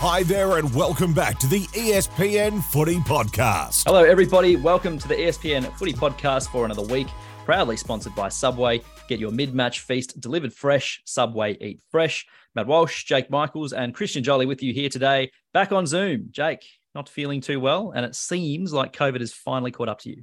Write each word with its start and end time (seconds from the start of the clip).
Hi 0.00 0.22
there, 0.22 0.58
and 0.58 0.72
welcome 0.76 1.12
back 1.12 1.40
to 1.40 1.48
the 1.48 1.62
ESPN 1.72 2.62
Footy 2.62 2.98
Podcast. 2.98 3.82
Hello, 3.84 4.04
everybody. 4.04 4.54
Welcome 4.54 4.96
to 4.96 5.08
the 5.08 5.16
ESPN 5.16 5.76
Footy 5.76 5.92
Podcast 5.92 6.50
for 6.50 6.64
another 6.64 6.82
week. 6.82 7.08
Proudly 7.44 7.76
sponsored 7.76 8.14
by 8.14 8.28
Subway. 8.28 8.80
Get 9.08 9.18
your 9.18 9.32
mid 9.32 9.56
match 9.56 9.80
feast 9.80 10.20
delivered 10.20 10.54
fresh. 10.54 11.02
Subway 11.04 11.56
Eat 11.60 11.80
Fresh. 11.90 12.26
Matt 12.54 12.68
Walsh, 12.68 13.06
Jake 13.06 13.28
Michaels, 13.28 13.72
and 13.72 13.92
Christian 13.92 14.22
Joly 14.22 14.46
with 14.46 14.62
you 14.62 14.72
here 14.72 14.88
today. 14.88 15.32
Back 15.52 15.72
on 15.72 15.84
Zoom. 15.84 16.28
Jake, 16.30 16.64
not 16.94 17.08
feeling 17.08 17.40
too 17.40 17.58
well, 17.58 17.90
and 17.90 18.06
it 18.06 18.14
seems 18.14 18.72
like 18.72 18.92
COVID 18.92 19.18
has 19.18 19.32
finally 19.32 19.72
caught 19.72 19.88
up 19.88 19.98
to 20.02 20.10
you. 20.10 20.22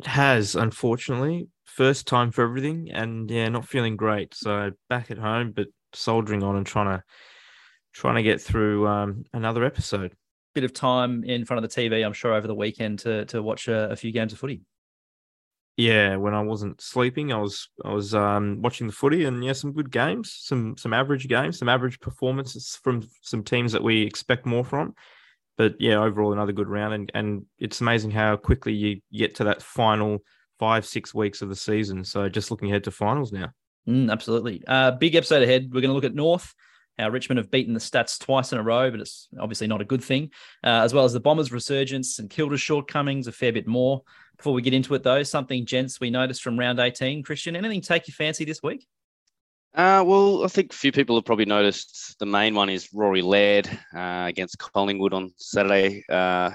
It 0.00 0.08
has, 0.08 0.56
unfortunately. 0.56 1.46
First 1.64 2.08
time 2.08 2.32
for 2.32 2.42
everything, 2.42 2.90
and 2.90 3.30
yeah, 3.30 3.48
not 3.50 3.68
feeling 3.68 3.94
great. 3.94 4.34
So 4.34 4.72
back 4.90 5.12
at 5.12 5.18
home, 5.18 5.52
but 5.54 5.68
soldiering 5.92 6.42
on 6.42 6.56
and 6.56 6.66
trying 6.66 6.98
to 6.98 7.04
trying 7.94 8.16
to 8.16 8.22
get 8.22 8.40
through 8.40 8.86
um, 8.86 9.24
another 9.32 9.64
episode. 9.64 10.12
Bit 10.54 10.64
of 10.64 10.74
time 10.74 11.24
in 11.24 11.44
front 11.44 11.64
of 11.64 11.70
the 11.70 11.80
TV, 11.80 12.04
I'm 12.04 12.12
sure, 12.12 12.34
over 12.34 12.46
the 12.46 12.54
weekend 12.54 13.00
to 13.00 13.24
to 13.26 13.42
watch 13.42 13.68
a, 13.68 13.90
a 13.90 13.96
few 13.96 14.12
games 14.12 14.32
of 14.32 14.38
footy. 14.38 14.60
Yeah, 15.76 16.16
when 16.16 16.34
I 16.34 16.42
wasn't 16.42 16.80
sleeping, 16.80 17.32
I 17.32 17.38
was 17.38 17.68
I 17.84 17.92
was 17.92 18.14
um, 18.14 18.62
watching 18.62 18.86
the 18.86 18.92
footy, 18.92 19.24
and 19.24 19.42
yeah, 19.42 19.54
some 19.54 19.72
good 19.72 19.90
games, 19.90 20.36
some 20.40 20.76
some 20.76 20.92
average 20.92 21.26
games, 21.26 21.58
some 21.58 21.68
average 21.68 21.98
performances 21.98 22.78
from 22.82 23.08
some 23.22 23.42
teams 23.42 23.72
that 23.72 23.82
we 23.82 24.02
expect 24.02 24.46
more 24.46 24.64
from. 24.64 24.94
But 25.56 25.76
yeah, 25.80 25.96
overall 25.96 26.32
another 26.32 26.52
good 26.52 26.68
round, 26.68 26.94
and 26.94 27.12
and 27.14 27.46
it's 27.58 27.80
amazing 27.80 28.12
how 28.12 28.36
quickly 28.36 28.72
you 28.72 29.00
get 29.12 29.36
to 29.36 29.44
that 29.44 29.62
final 29.62 30.20
five 30.60 30.86
six 30.86 31.12
weeks 31.12 31.42
of 31.42 31.48
the 31.48 31.56
season. 31.56 32.04
So 32.04 32.28
just 32.28 32.52
looking 32.52 32.70
ahead 32.70 32.84
to 32.84 32.92
finals 32.92 33.32
now. 33.32 33.50
Mm, 33.88 34.10
absolutely. 34.10 34.62
Uh, 34.66 34.92
big 34.92 35.16
episode 35.16 35.42
ahead. 35.42 35.70
We're 35.72 35.80
going 35.80 35.90
to 35.90 35.94
look 35.94 36.04
at 36.04 36.14
North. 36.14 36.54
How 36.98 37.08
Richmond 37.08 37.38
have 37.38 37.50
beaten 37.50 37.74
the 37.74 37.80
Stats 37.80 38.18
twice 38.18 38.52
in 38.52 38.58
a 38.58 38.62
row, 38.62 38.90
but 38.90 39.00
it's 39.00 39.28
obviously 39.40 39.66
not 39.66 39.80
a 39.80 39.84
good 39.84 40.02
thing. 40.02 40.30
Uh, 40.62 40.82
as 40.82 40.94
well 40.94 41.04
as 41.04 41.12
the 41.12 41.20
Bombers' 41.20 41.50
resurgence 41.50 42.18
and 42.18 42.30
Kilda's 42.30 42.60
shortcomings, 42.60 43.26
a 43.26 43.32
fair 43.32 43.52
bit 43.52 43.66
more. 43.66 44.02
Before 44.36 44.52
we 44.52 44.62
get 44.62 44.74
into 44.74 44.94
it, 44.94 45.02
though, 45.02 45.22
something, 45.22 45.66
gents, 45.66 46.00
we 46.00 46.10
noticed 46.10 46.42
from 46.42 46.58
round 46.58 46.78
18. 46.78 47.22
Christian, 47.22 47.56
anything 47.56 47.80
take 47.80 48.06
your 48.08 48.14
fancy 48.14 48.44
this 48.44 48.62
week? 48.62 48.86
Uh, 49.74 50.04
well, 50.06 50.44
I 50.44 50.48
think 50.48 50.72
a 50.72 50.76
few 50.76 50.92
people 50.92 51.16
have 51.16 51.24
probably 51.24 51.46
noticed 51.46 52.16
the 52.20 52.26
main 52.26 52.54
one 52.54 52.70
is 52.70 52.90
Rory 52.94 53.22
Laird 53.22 53.68
uh, 53.94 54.24
against 54.28 54.58
Collingwood 54.58 55.12
on 55.12 55.32
Saturday. 55.36 56.04
Uh, 56.08 56.52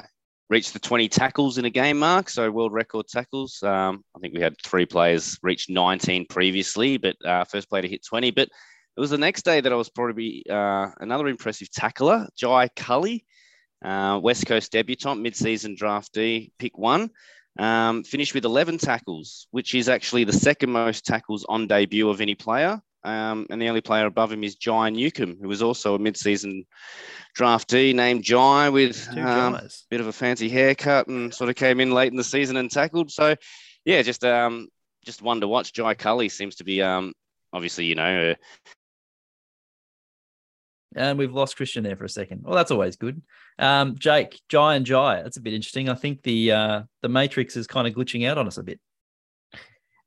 reached 0.49 0.71
the 0.71 0.79
20 0.79 1.09
tackles 1.09 1.57
in 1.57 1.65
a 1.65 1.69
game 1.69 1.99
mark, 1.99 2.29
so 2.29 2.49
world 2.49 2.73
record 2.73 3.07
tackles. 3.07 3.61
Um, 3.61 4.03
I 4.15 4.19
think 4.19 4.33
we 4.33 4.41
had 4.41 4.55
three 4.63 4.85
players 4.85 5.37
reach 5.43 5.69
19 5.69 6.27
previously, 6.27 6.97
but 6.97 7.15
uh, 7.25 7.43
first 7.43 7.69
player 7.69 7.81
to 7.81 7.89
hit 7.89 8.05
20. 8.05 8.31
But 8.31 8.49
it 8.99 9.01
was 9.01 9.11
the 9.11 9.17
next 9.17 9.45
day 9.45 9.61
that 9.61 9.71
I 9.71 9.77
was 9.77 9.87
probably 9.87 10.43
uh, 10.49 10.87
another 10.99 11.29
impressive 11.29 11.71
tackler, 11.71 12.27
Jai 12.35 12.67
Culley, 12.75 13.23
uh, 13.81 14.19
West 14.21 14.45
Coast 14.45 14.73
debutant, 14.73 15.21
mid-season 15.21 15.77
draftee, 15.77 16.51
pick 16.59 16.77
one. 16.77 17.09
Um, 17.57 18.03
finished 18.03 18.33
with 18.33 18.43
11 18.43 18.77
tackles, 18.77 19.47
which 19.51 19.73
is 19.73 19.87
actually 19.87 20.25
the 20.25 20.33
second 20.33 20.71
most 20.71 21.05
tackles 21.05 21.45
on 21.47 21.65
debut 21.65 22.09
of 22.09 22.19
any 22.19 22.35
player. 22.35 22.81
Um, 23.05 23.47
and 23.49 23.61
the 23.61 23.69
only 23.69 23.79
player 23.79 24.05
above 24.05 24.33
him 24.33 24.43
is 24.43 24.55
Jai 24.55 24.89
Newcombe, 24.89 25.37
who 25.41 25.47
was 25.47 25.61
also 25.61 25.95
a 25.95 25.99
mid-season 25.99 26.65
draftee 27.37 27.95
named 27.95 28.25
Jai 28.25 28.67
with 28.67 29.07
a 29.15 29.21
um, 29.21 29.61
bit 29.89 30.01
of 30.01 30.07
a 30.07 30.11
fancy 30.11 30.49
haircut 30.49 31.07
and 31.07 31.33
sort 31.33 31.49
of 31.49 31.55
came 31.55 31.79
in 31.79 31.91
late 31.91 32.11
in 32.11 32.17
the 32.17 32.23
season 32.25 32.57
and 32.57 32.69
tackled. 32.69 33.11
So, 33.11 33.37
yeah, 33.85 34.01
just 34.01 34.25
um, 34.25 34.67
just 35.05 35.21
one 35.21 35.39
to 35.39 35.47
watch. 35.47 35.71
Jai 35.71 35.93
Culley 35.93 36.27
seems 36.27 36.57
to 36.57 36.65
be 36.65 36.81
um, 36.81 37.13
obviously, 37.53 37.85
you 37.85 37.95
know, 37.95 38.35
and 40.95 41.17
we've 41.17 41.33
lost 41.33 41.55
Christian 41.55 41.83
there 41.83 41.95
for 41.95 42.05
a 42.05 42.09
second. 42.09 42.43
Well, 42.43 42.55
that's 42.55 42.71
always 42.71 42.95
good. 42.95 43.21
Um, 43.57 43.95
Jake, 43.97 44.39
Jai 44.49 44.75
and 44.75 44.85
Jai, 44.85 45.21
that's 45.21 45.37
a 45.37 45.41
bit 45.41 45.53
interesting. 45.53 45.89
I 45.89 45.95
think 45.95 46.23
the 46.23 46.51
uh, 46.51 46.81
the 47.01 47.09
Matrix 47.09 47.55
is 47.55 47.67
kind 47.67 47.87
of 47.87 47.93
glitching 47.93 48.27
out 48.27 48.37
on 48.37 48.47
us 48.47 48.57
a 48.57 48.63
bit. 48.63 48.79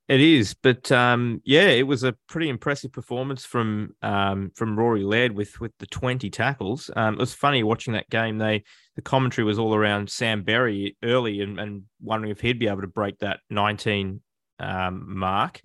It 0.08 0.20
is, 0.20 0.54
but 0.54 0.90
um, 0.90 1.40
yeah, 1.44 1.68
it 1.68 1.86
was 1.86 2.02
a 2.02 2.14
pretty 2.28 2.48
impressive 2.48 2.92
performance 2.92 3.44
from 3.44 3.94
um, 4.02 4.50
from 4.56 4.78
Rory 4.78 5.04
Laird 5.04 5.32
with 5.32 5.60
with 5.60 5.72
the 5.78 5.86
twenty 5.86 6.28
tackles. 6.28 6.90
Um, 6.96 7.14
it 7.14 7.20
was 7.20 7.34
funny 7.34 7.62
watching 7.62 7.94
that 7.94 8.10
game. 8.10 8.36
They 8.38 8.64
the 8.96 9.02
commentary 9.02 9.44
was 9.44 9.58
all 9.58 9.74
around 9.74 10.10
Sam 10.10 10.42
Berry 10.42 10.96
early 11.02 11.40
and, 11.40 11.58
and 11.58 11.84
wondering 12.00 12.32
if 12.32 12.40
he'd 12.40 12.58
be 12.58 12.68
able 12.68 12.82
to 12.82 12.88
break 12.88 13.20
that 13.20 13.40
nineteen 13.48 14.20
um, 14.58 15.18
mark. 15.18 15.60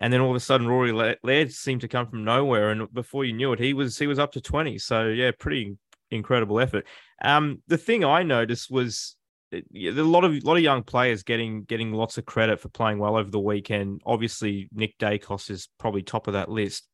And 0.00 0.12
then 0.12 0.20
all 0.20 0.30
of 0.30 0.36
a 0.36 0.40
sudden, 0.40 0.66
Rory 0.66 0.92
Laird 0.92 1.52
seemed 1.52 1.82
to 1.82 1.88
come 1.88 2.06
from 2.06 2.24
nowhere, 2.24 2.70
and 2.70 2.92
before 2.92 3.24
you 3.24 3.34
knew 3.34 3.52
it, 3.52 3.58
he 3.58 3.74
was 3.74 3.98
he 3.98 4.06
was 4.06 4.18
up 4.18 4.32
to 4.32 4.40
twenty. 4.40 4.78
So 4.78 5.08
yeah, 5.08 5.30
pretty 5.38 5.76
incredible 6.10 6.58
effort. 6.58 6.86
Um, 7.22 7.62
the 7.66 7.78
thing 7.78 8.04
I 8.04 8.22
noticed 8.22 8.70
was 8.70 9.16
a 9.52 9.62
lot 9.74 10.24
of 10.24 10.32
a 10.32 10.40
lot 10.40 10.56
of 10.56 10.62
young 10.62 10.82
players 10.82 11.22
getting 11.22 11.64
getting 11.64 11.92
lots 11.92 12.18
of 12.18 12.24
credit 12.24 12.60
for 12.60 12.68
playing 12.68 12.98
well 12.98 13.16
over 13.16 13.30
the 13.30 13.40
weekend. 13.40 14.00
Obviously, 14.06 14.68
Nick 14.72 14.96
Daicos 14.98 15.50
is 15.50 15.68
probably 15.78 16.02
top 16.02 16.26
of 16.26 16.34
that 16.34 16.50
list. 16.50 16.86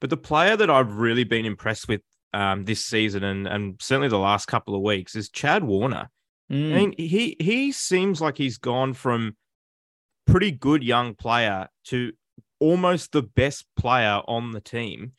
But 0.00 0.10
the 0.10 0.16
player 0.16 0.56
that 0.56 0.70
I've 0.70 0.96
really 0.96 1.24
been 1.24 1.46
impressed 1.46 1.88
with 1.88 2.02
um, 2.32 2.64
this 2.64 2.84
season 2.84 3.24
and 3.24 3.46
and 3.46 3.76
certainly 3.80 4.08
the 4.08 4.18
last 4.18 4.46
couple 4.46 4.74
of 4.74 4.82
weeks 4.82 5.14
is 5.14 5.28
Chad 5.28 5.64
Warner. 5.64 6.10
Mm. 6.50 6.72
I 6.72 6.74
mean, 6.76 6.94
he 6.98 7.36
he 7.38 7.72
seems 7.72 8.20
like 8.20 8.36
he's 8.36 8.58
gone 8.58 8.92
from 8.92 9.36
pretty 10.26 10.50
good 10.50 10.82
young 10.82 11.14
player 11.14 11.68
to 11.84 12.12
almost 12.60 13.12
the 13.12 13.22
best 13.22 13.66
player 13.76 14.20
on 14.26 14.52
the 14.52 14.60
team 14.60 15.12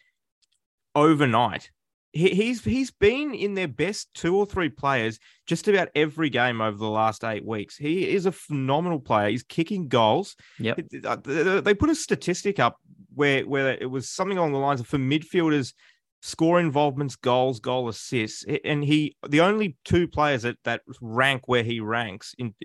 overnight. 0.95 1.71
He, 2.11 2.29
he's 2.29 2.63
he's 2.63 2.91
been 2.91 3.33
in 3.33 3.55
their 3.55 3.67
best 3.67 4.07
two 4.13 4.37
or 4.37 4.45
three 4.45 4.69
players 4.69 5.19
just 5.45 5.67
about 5.67 5.89
every 5.95 6.29
game 6.29 6.61
over 6.61 6.77
the 6.77 6.89
last 6.89 7.25
eight 7.25 7.45
weeks. 7.45 7.75
He 7.75 8.07
is 8.09 8.25
a 8.25 8.31
phenomenal 8.31 8.99
player. 8.99 9.29
He's 9.29 9.43
kicking 9.43 9.89
goals. 9.89 10.35
Yep. 10.59 10.79
Uh, 11.03 11.61
they 11.61 11.73
put 11.73 11.89
a 11.89 11.95
statistic 11.95 12.57
up 12.57 12.77
where 13.13 13.45
where 13.45 13.73
it 13.73 13.89
was 13.89 14.09
something 14.09 14.37
along 14.37 14.53
the 14.53 14.59
lines 14.59 14.79
of 14.79 14.87
for 14.87 14.97
midfielders 14.97 15.73
score 16.21 16.59
involvements, 16.59 17.15
goals, 17.15 17.59
goal 17.59 17.87
assists, 17.87 18.43
and 18.63 18.83
he 18.83 19.15
the 19.27 19.41
only 19.41 19.77
two 19.85 20.07
players 20.07 20.41
that 20.41 20.57
that 20.63 20.81
rank 21.01 21.47
where 21.47 21.63
he 21.63 21.79
ranks 21.79 22.33
in 22.37 22.55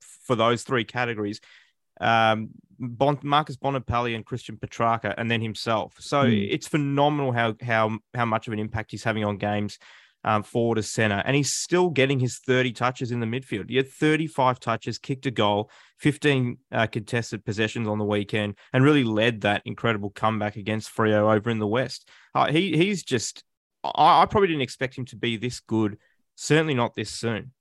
for 0.00 0.36
those 0.36 0.62
three 0.62 0.84
categories 0.84 1.40
um, 2.00 2.50
bon- 2.78 3.18
Marcus 3.22 3.56
Bontempelli 3.56 4.14
and 4.14 4.24
Christian 4.24 4.56
Petracca, 4.56 5.14
and 5.16 5.30
then 5.30 5.40
himself. 5.40 5.94
So 6.00 6.24
mm. 6.24 6.48
it's 6.50 6.66
phenomenal 6.66 7.32
how 7.32 7.54
how 7.62 7.98
how 8.14 8.24
much 8.24 8.46
of 8.46 8.52
an 8.52 8.58
impact 8.58 8.90
he's 8.90 9.04
having 9.04 9.24
on 9.24 9.36
games. 9.36 9.78
Um, 10.22 10.42
forward 10.42 10.76
as 10.76 10.86
center, 10.86 11.22
and 11.24 11.34
he's 11.34 11.54
still 11.54 11.88
getting 11.88 12.20
his 12.20 12.40
30 12.40 12.72
touches 12.72 13.10
in 13.10 13.20
the 13.20 13.26
midfield. 13.26 13.70
He 13.70 13.76
had 13.76 13.88
35 13.88 14.60
touches, 14.60 14.98
kicked 14.98 15.24
a 15.24 15.30
goal, 15.30 15.70
15 16.00 16.58
uh, 16.70 16.86
contested 16.88 17.42
possessions 17.42 17.88
on 17.88 17.96
the 17.96 18.04
weekend, 18.04 18.56
and 18.74 18.84
really 18.84 19.02
led 19.02 19.40
that 19.40 19.62
incredible 19.64 20.10
comeback 20.10 20.56
against 20.56 20.94
Freo 20.94 21.34
over 21.34 21.48
in 21.48 21.58
the 21.58 21.66
West. 21.66 22.06
Uh, 22.34 22.52
he 22.52 22.76
he's 22.76 23.02
just, 23.02 23.44
I, 23.82 24.20
I 24.20 24.26
probably 24.26 24.48
didn't 24.48 24.60
expect 24.60 24.98
him 24.98 25.06
to 25.06 25.16
be 25.16 25.38
this 25.38 25.60
good. 25.60 25.96
Certainly 26.34 26.74
not 26.74 26.94
this 26.94 27.10
soon. 27.10 27.52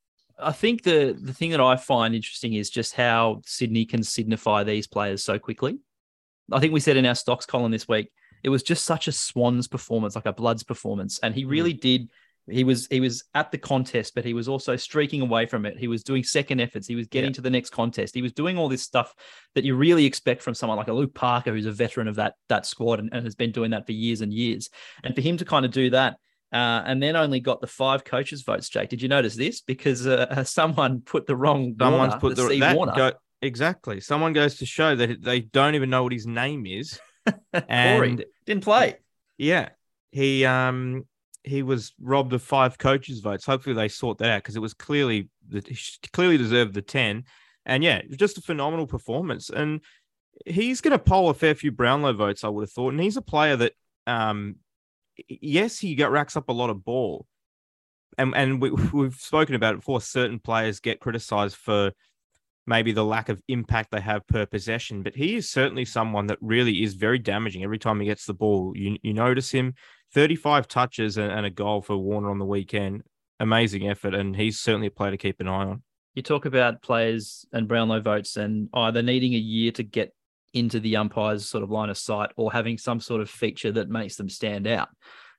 I 0.41 0.51
think 0.51 0.83
the 0.83 1.17
the 1.19 1.33
thing 1.33 1.51
that 1.51 1.61
I 1.61 1.75
find 1.75 2.16
interesting 2.16 2.53
is 2.53 2.69
just 2.69 2.94
how 2.94 3.41
Sydney 3.45 3.85
can 3.85 4.03
signify 4.03 4.63
these 4.63 4.88
players 4.88 5.23
so 5.23 5.39
quickly. 5.39 5.79
I 6.51 6.59
think 6.59 6.73
we 6.73 6.79
said 6.79 6.97
in 6.97 7.05
our 7.05 7.16
stocks 7.16 7.45
column 7.45 7.72
this 7.72 7.88
week, 7.88 8.11
it 8.44 8.49
was 8.49 8.63
just 8.63 8.85
such 8.85 9.07
a 9.07 9.11
Swans 9.11 9.67
performance, 9.67 10.16
like 10.16 10.25
a 10.25 10.33
Bloods 10.33 10.63
performance, 10.63 11.19
and 11.19 11.35
he 11.35 11.44
mm. 11.45 11.49
really 11.49 11.73
did. 11.73 12.09
He 12.49 12.63
was 12.63 12.88
he 12.88 12.99
was 12.99 13.25
at 13.35 13.51
the 13.51 13.59
contest, 13.59 14.16
but 14.16 14.25
he 14.25 14.33
was 14.33 14.47
also 14.47 14.75
streaking 14.75 15.22
away 15.22 15.45
from 15.45 15.66
it. 15.66 15.78
He 15.78 15.88
was 15.88 16.03
doing 16.03 16.23
second 16.23 16.59
efforts. 16.59 16.88
He 16.88 16.95
was 16.95 17.07
getting 17.07 17.29
yeah. 17.29 17.35
to 17.35 17.41
the 17.41 17.49
next 17.49 17.69
contest. 17.69 18.16
He 18.16 18.23
was 18.23 18.33
doing 18.33 18.57
all 18.57 18.69
this 18.69 18.81
stuff 18.81 19.13
that 19.53 19.63
you 19.63 19.75
really 19.75 20.05
expect 20.05 20.41
from 20.41 20.55
someone 20.55 20.78
like 20.78 20.87
a 20.87 20.93
Luke 20.93 21.14
Parker, 21.14 21.52
who's 21.52 21.67
a 21.67 21.72
veteran 21.72 22.08
of 22.08 22.16
that 22.16 22.35
that 22.47 22.66
squad 22.66 22.99
and, 22.99 23.09
and 23.14 23.23
has 23.23 23.35
been 23.35 23.52
doing 23.52 23.72
that 23.72 23.85
for 23.85 23.91
years 23.91 24.22
and 24.22 24.34
years. 24.34 24.69
And 25.03 25.14
for 25.14 25.22
him 25.22 25.37
to 25.37 25.46
kind 25.46 25.66
of 25.66 25.72
do 25.72 25.91
that 25.91 26.17
uh, 26.51 26.81
and 26.85 27.01
then 27.01 27.16
only 27.16 27.40
got 27.40 27.61
the 27.61 27.67
five 27.67 28.03
coaches' 28.03 28.41
votes. 28.41 28.69
Jake, 28.69 28.90
did 28.90 29.01
you 29.01 29.07
notice 29.07 29.35
this? 29.35 29.61
Because 29.61 30.07
uh, 30.07 30.43
someone 30.46 31.01
put 31.01 31.28
the 31.28 31.35
wrong. 31.35 31.75
Someone's 31.79 32.11
Warner, 32.11 32.19
put 32.19 32.35
the, 32.35 32.47
the 32.47 32.59
that 32.59 32.75
Warner. 32.75 32.93
Go, 32.96 33.11
exactly. 33.41 33.99
Someone 33.99 34.34
goes 34.34 34.55
to 34.55 34.66
show 34.66 34.96
that 34.96 35.22
they 35.23 35.41
don't 35.41 35.75
even 35.75 35.90
know 35.90 36.03
what 36.03 36.13
his 36.13 36.25
name 36.25 36.66
is. 36.66 36.99
and 37.53 38.23
didn't 38.46 38.63
play. 38.63 38.96
Yeah, 39.37 39.69
he 40.11 40.46
um 40.46 41.05
he 41.43 41.63
was 41.63 41.93
robbed 41.99 42.34
of 42.34 42.41
five 42.41 42.78
coaches' 42.78 43.19
votes. 43.19 43.45
Hopefully, 43.45 43.75
they 43.75 43.87
sort 43.87 44.17
that 44.19 44.29
out 44.29 44.43
because 44.43 44.55
it 44.55 44.61
was 44.61 44.73
clearly 44.73 45.29
that 45.49 45.67
he 45.67 45.78
clearly 46.11 46.37
deserved 46.37 46.73
the 46.73 46.81
ten. 46.81 47.25
And 47.66 47.84
yeah, 47.84 47.97
it 47.97 48.07
was 48.07 48.17
just 48.17 48.37
a 48.37 48.41
phenomenal 48.41 48.87
performance. 48.87 49.49
And 49.49 49.81
he's 50.45 50.81
going 50.81 50.97
to 50.97 50.99
poll 50.99 51.29
a 51.29 51.34
fair 51.34 51.53
few 51.53 51.72
Brownlow 51.72 52.13
votes, 52.13 52.43
I 52.43 52.47
would 52.47 52.63
have 52.63 52.72
thought. 52.72 52.93
And 52.93 53.02
he's 53.02 53.17
a 53.17 53.22
player 53.22 53.55
that 53.57 53.73
um 54.07 54.55
yes, 55.27 55.79
he 55.79 55.95
racks 56.03 56.35
up 56.37 56.49
a 56.49 56.53
lot 56.53 56.69
of 56.69 56.83
ball, 56.83 57.25
and 58.17 58.35
and 58.35 58.61
we, 58.61 58.71
we've 58.93 59.16
spoken 59.16 59.55
about 59.55 59.75
it 59.75 59.77
before. 59.77 60.01
Certain 60.01 60.39
players 60.39 60.79
get 60.79 60.99
criticised 60.99 61.55
for 61.55 61.91
maybe 62.67 62.91
the 62.91 63.05
lack 63.05 63.29
of 63.29 63.41
impact 63.47 63.89
they 63.91 64.01
have 64.01 64.27
per 64.27 64.45
possession, 64.45 65.01
but 65.01 65.16
he 65.16 65.35
is 65.35 65.49
certainly 65.49 65.85
someone 65.85 66.27
that 66.27 66.37
really 66.41 66.83
is 66.83 66.93
very 66.93 67.17
damaging 67.17 67.63
every 67.63 67.79
time 67.79 67.99
he 67.99 68.05
gets 68.05 68.25
the 68.25 68.33
ball. 68.33 68.73
You 68.75 68.97
you 69.01 69.13
notice 69.13 69.51
him 69.51 69.73
35 70.13 70.67
touches 70.67 71.17
and, 71.17 71.31
and 71.31 71.45
a 71.45 71.49
goal 71.49 71.81
for 71.81 71.97
Warner 71.97 72.29
on 72.29 72.39
the 72.39 72.45
weekend. 72.45 73.03
Amazing 73.39 73.89
effort, 73.89 74.13
and 74.13 74.35
he's 74.35 74.59
certainly 74.59 74.87
a 74.87 74.91
player 74.91 75.11
to 75.11 75.17
keep 75.17 75.39
an 75.39 75.47
eye 75.47 75.66
on. 75.66 75.83
You 76.16 76.23
talk 76.23 76.45
about 76.45 76.81
players 76.81 77.45
and 77.53 77.67
Brownlow 77.67 78.01
votes 78.01 78.35
and 78.35 78.67
either 78.73 79.01
needing 79.01 79.33
a 79.33 79.37
year 79.37 79.71
to 79.73 79.83
get 79.83 80.13
into 80.53 80.79
the 80.79 80.96
umpire's 80.96 81.47
sort 81.47 81.63
of 81.63 81.69
line 81.69 81.90
of 81.90 81.97
sight 81.97 82.31
or 82.35 82.51
having 82.51 82.78
some 82.78 82.99
sort 82.99 83.22
of 83.22 83.29
feature 83.29 83.72
that 83.72 83.90
makes 83.90 84.16
them 84.16 84.29
stand 84.29 84.67
out. 84.67 84.90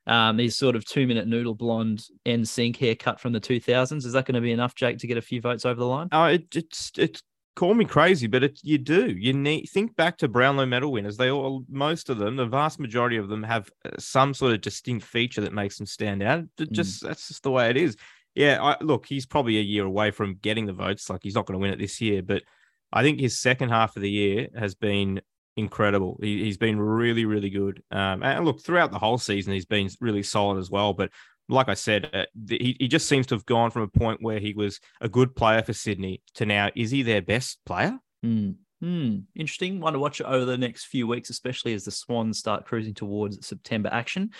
Um, 0.07 0.35
these 0.35 0.55
sort 0.55 0.75
of 0.75 0.83
two 0.85 1.05
minute 1.05 1.27
noodle 1.27 1.53
blonde 1.53 2.03
NSYNC 2.25 2.75
haircut 2.77 3.19
from 3.19 3.33
the 3.33 3.41
2000s. 3.41 4.05
Is 4.05 4.13
that 4.13 4.25
going 4.25 4.35
to 4.35 4.41
be 4.41 4.51
enough, 4.51 4.73
Jake, 4.73 4.97
to 4.99 5.07
get 5.07 5.17
a 5.17 5.21
few 5.21 5.41
votes 5.41 5.65
over 5.65 5.79
the 5.79 5.85
line? 5.85 6.07
Oh, 6.11 6.25
it, 6.25 6.55
it's 6.55 6.91
it's 6.97 7.21
call 7.55 7.73
me 7.73 7.85
crazy, 7.85 8.27
but 8.27 8.43
it, 8.43 8.59
you 8.63 8.77
do. 8.77 9.07
You 9.07 9.33
need 9.33 9.67
think 9.67 9.95
back 9.95 10.17
to 10.17 10.27
Brownlow 10.27 10.65
medal 10.65 10.91
winners. 10.91 11.17
They 11.17 11.29
all, 11.29 11.65
most 11.69 12.09
of 12.09 12.17
them, 12.17 12.35
the 12.35 12.45
vast 12.45 12.79
majority 12.79 13.17
of 13.17 13.29
them, 13.29 13.43
have 13.43 13.69
uh, 13.85 13.91
some 13.99 14.33
sort 14.33 14.53
of 14.53 14.61
distinct 14.61 15.05
feature 15.05 15.41
that 15.41 15.53
makes 15.53 15.77
them 15.77 15.85
stand 15.85 16.23
out. 16.23 16.45
It 16.57 16.71
just 16.71 17.03
mm. 17.03 17.07
that's 17.07 17.27
just 17.27 17.43
the 17.43 17.51
way 17.51 17.69
it 17.69 17.77
is. 17.77 17.95
Yeah, 18.33 18.59
I, 18.61 18.77
look, 18.81 19.05
he's 19.05 19.25
probably 19.25 19.57
a 19.57 19.61
year 19.61 19.85
away 19.85 20.11
from 20.11 20.35
getting 20.41 20.65
the 20.65 20.73
votes. 20.73 21.09
Like 21.09 21.21
he's 21.23 21.35
not 21.35 21.45
going 21.45 21.59
to 21.59 21.61
win 21.61 21.73
it 21.73 21.79
this 21.79 21.99
year, 21.99 22.23
but 22.23 22.43
I 22.91 23.03
think 23.03 23.19
his 23.19 23.39
second 23.39 23.69
half 23.69 23.95
of 23.95 24.01
the 24.01 24.09
year 24.09 24.47
has 24.57 24.75
been 24.75 25.21
incredible. 25.57 26.17
He, 26.21 26.47
has 26.47 26.57
been 26.57 26.79
really, 26.79 27.25
really 27.25 27.49
good. 27.49 27.83
Um, 27.91 28.23
and 28.23 28.45
look, 28.45 28.61
throughout 28.61 28.91
the 28.91 28.99
whole 28.99 29.17
season, 29.17 29.53
he's 29.53 29.65
been 29.65 29.89
really 29.99 30.23
solid 30.23 30.59
as 30.59 30.69
well. 30.69 30.93
But 30.93 31.11
like 31.49 31.69
I 31.69 31.73
said, 31.73 32.09
uh, 32.13 32.25
he, 32.49 32.75
he 32.79 32.87
just 32.87 33.07
seems 33.07 33.27
to 33.27 33.35
have 33.35 33.45
gone 33.45 33.71
from 33.71 33.83
a 33.83 33.87
point 33.87 34.21
where 34.21 34.39
he 34.39 34.53
was 34.53 34.79
a 35.01 35.09
good 35.09 35.35
player 35.35 35.61
for 35.61 35.73
Sydney 35.73 36.21
to 36.35 36.45
now, 36.45 36.69
is 36.75 36.91
he 36.91 37.03
their 37.03 37.21
best 37.21 37.59
player? 37.65 37.97
Mm. 38.25 38.55
Mm. 38.83 39.23
Interesting. 39.35 39.79
One 39.79 39.93
to 39.93 39.99
watch 39.99 40.21
over 40.21 40.45
the 40.45 40.57
next 40.57 40.85
few 40.85 41.07
weeks, 41.07 41.29
especially 41.29 41.73
as 41.73 41.85
the 41.85 41.91
Swans 41.91 42.39
start 42.39 42.65
cruising 42.65 42.93
towards 42.93 43.45
September 43.45 43.89
action. 43.91 44.31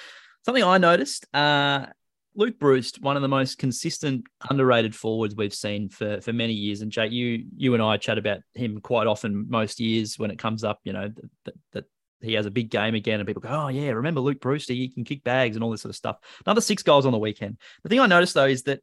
Something 0.44 0.64
I 0.64 0.78
noticed 0.80 1.28
uh, 1.34 1.88
Luke 2.36 2.60
Breust, 2.60 3.02
one 3.02 3.16
of 3.16 3.22
the 3.22 3.28
most 3.28 3.58
consistent, 3.58 4.24
underrated 4.50 4.96
forwards 4.96 5.36
we've 5.36 5.54
seen 5.54 5.90
for 5.90 6.22
for 6.22 6.32
many 6.32 6.54
years. 6.54 6.82
And 6.82 6.92
Jake, 6.92 7.12
you 7.12 7.46
you 7.56 7.74
and 7.74 7.84
I 7.84 7.98
chat 7.98 8.18
about 8.18 8.40
him 8.54 8.80
quite 8.80 9.08
often 9.08 9.48
most 9.50 9.80
years 9.80 10.18
when 10.18 10.32
it 10.32 10.40
comes 10.40 10.64
up. 10.64 10.80
You 10.84 10.94
know 10.94 11.12
that, 11.46 11.54
that 11.74 11.86
he 12.22 12.34
has 12.34 12.46
a 12.46 12.52
big 12.52 12.70
game 12.70 12.96
again, 12.96 13.20
and 13.20 13.28
people 13.28 13.42
go, 13.42 13.50
"Oh 13.50 13.68
yeah, 13.68 13.90
remember 13.90 14.22
Luke 14.22 14.40
Breust? 14.40 14.70
He 14.70 14.88
can 14.88 15.04
kick 15.04 15.24
bags 15.24 15.56
and 15.56 15.64
all 15.64 15.72
this 15.72 15.82
sort 15.82 15.90
of 15.90 15.96
stuff." 15.96 16.18
Another 16.46 16.62
six 16.62 16.84
goals 16.84 17.06
on 17.06 17.12
the 17.12 17.20
weekend. 17.20 17.58
The 17.84 17.90
thing 17.90 18.00
I 18.00 18.08
noticed 18.08 18.34
though 18.34 18.46
is 18.46 18.64
that 18.64 18.80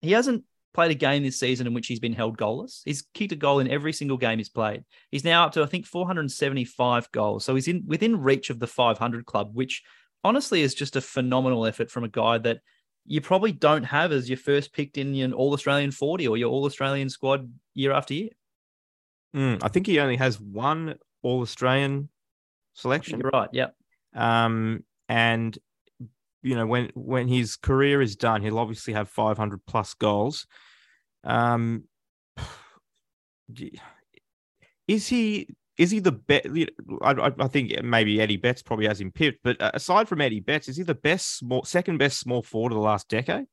he 0.00 0.12
hasn't 0.12 0.44
played 0.72 0.90
a 0.90 0.94
game 0.94 1.22
this 1.22 1.38
season 1.38 1.66
in 1.66 1.74
which 1.74 1.86
he's 1.86 2.00
been 2.00 2.14
held 2.14 2.38
goalless. 2.38 2.82
He's 2.84 3.04
kicked 3.14 3.32
a 3.32 3.36
goal 3.36 3.58
in 3.58 3.70
every 3.70 3.92
single 3.92 4.16
game 4.16 4.38
he's 4.38 4.48
played. 4.48 4.84
He's 5.10 5.24
now 5.24 5.44
up 5.44 5.52
to 5.52 5.62
I 5.62 5.66
think 5.66 5.86
475 5.86 7.10
goals, 7.10 7.44
so 7.44 7.54
he's 7.54 7.68
in 7.68 7.82
within 7.86 8.20
reach 8.20 8.50
of 8.50 8.60
the 8.60 8.68
500 8.68 9.26
club, 9.26 9.50
which 9.54 9.82
honestly 10.24 10.62
is 10.62 10.74
just 10.74 10.94
a 10.96 11.00
phenomenal 11.00 11.66
effort 11.66 11.90
from 11.90 12.04
a 12.04 12.08
guy 12.08 12.38
that 12.38 12.60
you 13.04 13.20
probably 13.20 13.52
don't 13.52 13.84
have 13.84 14.12
as 14.12 14.28
your 14.28 14.38
first 14.38 14.72
picked 14.72 14.98
in 14.98 15.14
your 15.14 15.32
All 15.32 15.52
Australian 15.52 15.90
40 15.90 16.28
or 16.28 16.36
your 16.36 16.50
All 16.50 16.64
Australian 16.64 17.10
squad 17.10 17.52
year 17.74 17.92
after 17.92 18.14
year. 18.14 18.30
Mm, 19.34 19.58
I 19.62 19.68
think 19.68 19.86
he 19.86 19.98
only 19.98 20.16
has 20.16 20.40
one 20.40 20.96
All 21.22 21.40
Australian 21.40 22.08
selection. 22.74 23.20
You're 23.20 23.30
right. 23.30 23.48
Yeah. 23.52 23.68
Um, 24.14 24.84
and 25.08 25.58
you 26.42 26.54
know 26.54 26.66
when 26.66 26.90
when 26.94 27.28
his 27.28 27.56
career 27.56 28.02
is 28.02 28.16
done, 28.16 28.42
he'll 28.42 28.58
obviously 28.58 28.94
have 28.94 29.08
500 29.08 29.60
plus 29.66 29.94
goals. 29.94 30.46
Um, 31.24 31.84
is 34.88 35.08
he 35.08 35.48
is 35.82 35.90
he 35.90 35.98
the 35.98 36.12
best? 36.12 36.46
I, 37.02 37.32
I, 37.40 37.48
think 37.48 37.82
maybe 37.82 38.20
Eddie 38.20 38.36
Betts 38.36 38.62
probably 38.62 38.86
has 38.86 39.00
him 39.00 39.10
pipped, 39.10 39.40
but 39.42 39.60
uh, 39.60 39.72
aside 39.74 40.08
from 40.08 40.20
Eddie 40.20 40.38
Betts, 40.38 40.68
is 40.68 40.76
he 40.76 40.84
the 40.84 40.94
best 40.94 41.38
small, 41.38 41.64
second 41.64 41.98
best 41.98 42.20
small 42.20 42.40
forward 42.40 42.70
of 42.70 42.76
the 42.76 42.82
last 42.82 43.08
decade? 43.08 43.46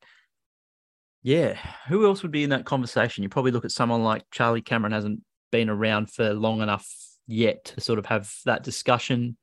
Yeah. 1.24 1.58
Who 1.88 2.06
else 2.06 2.22
would 2.22 2.32
be 2.32 2.44
in 2.44 2.52
that 2.52 2.66
conversation? 2.66 3.24
You 3.24 3.30
probably 3.30 3.52
look 3.52 3.66
at 3.66 3.72
someone 3.72 4.04
like 4.04 4.24
Charlie 4.30 4.62
Cameron 4.62 4.94
hasn't 4.94 5.22
been 5.52 5.70
around 5.70 6.12
for 6.12 6.36
long 6.36 6.62
enough 6.62 6.88
yet 7.26 7.66
to 7.66 7.82
sort 7.82 7.98
of 7.98 8.06
have 8.06 8.32
that 8.46 8.62
discussion. 8.64 9.36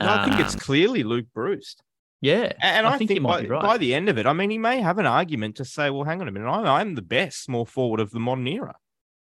No, 0.00 0.08
I 0.08 0.24
think 0.24 0.40
it's 0.40 0.54
um, 0.54 0.60
clearly 0.60 1.04
Luke 1.04 1.26
Breust. 1.32 1.80
Yeah, 2.20 2.52
and 2.60 2.86
I, 2.86 2.94
I 2.94 2.98
think, 2.98 3.08
think 3.08 3.22
by, 3.22 3.46
right. 3.46 3.62
by, 3.62 3.78
the 3.78 3.94
end 3.94 4.08
of 4.08 4.16
it, 4.16 4.26
I 4.26 4.32
mean, 4.32 4.50
he 4.50 4.58
may 4.58 4.80
have 4.80 4.98
an 4.98 5.06
argument 5.06 5.56
to 5.56 5.64
say, 5.64 5.90
"Well, 5.90 6.04
hang 6.04 6.20
on 6.20 6.28
a 6.28 6.30
minute, 6.30 6.48
I'm, 6.48 6.66
I'm 6.66 6.94
the 6.94 7.02
best 7.02 7.42
small 7.42 7.64
forward 7.64 7.98
of 7.98 8.12
the 8.12 8.20
modern 8.20 8.46
era." 8.46 8.76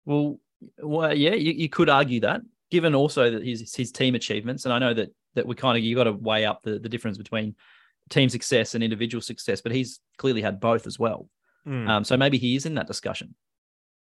Well, 0.03 0.41
well, 0.77 1.15
yeah, 1.15 1.33
you, 1.33 1.53
you 1.53 1.69
could 1.69 1.87
argue 1.87 2.19
that 2.19 2.41
given 2.73 2.95
also 2.95 3.29
that 3.29 3.45
his 3.45 3.73
his 3.75 3.91
team 3.91 4.15
achievements, 4.15 4.65
and 4.65 4.73
I 4.73 4.79
know 4.79 4.95
that 4.95 5.09
that 5.35 5.45
we 5.45 5.53
kind 5.53 5.77
of 5.77 5.83
you 5.83 5.95
got 5.95 6.05
to 6.05 6.11
weigh 6.11 6.43
up 6.43 6.63
the, 6.63 6.79
the 6.79 6.89
difference 6.89 7.19
between 7.19 7.55
team 8.09 8.29
success 8.29 8.73
and 8.73 8.83
individual 8.83 9.21
success, 9.21 9.61
but 9.61 9.71
he's 9.71 9.99
clearly 10.17 10.41
had 10.41 10.59
both 10.59 10.87
as 10.87 10.97
well. 10.97 11.29
Mm. 11.67 11.87
Um, 11.87 12.03
so 12.03 12.17
maybe 12.17 12.39
he 12.39 12.55
is 12.55 12.65
in 12.65 12.73
that 12.75 12.87
discussion. 12.87 13.35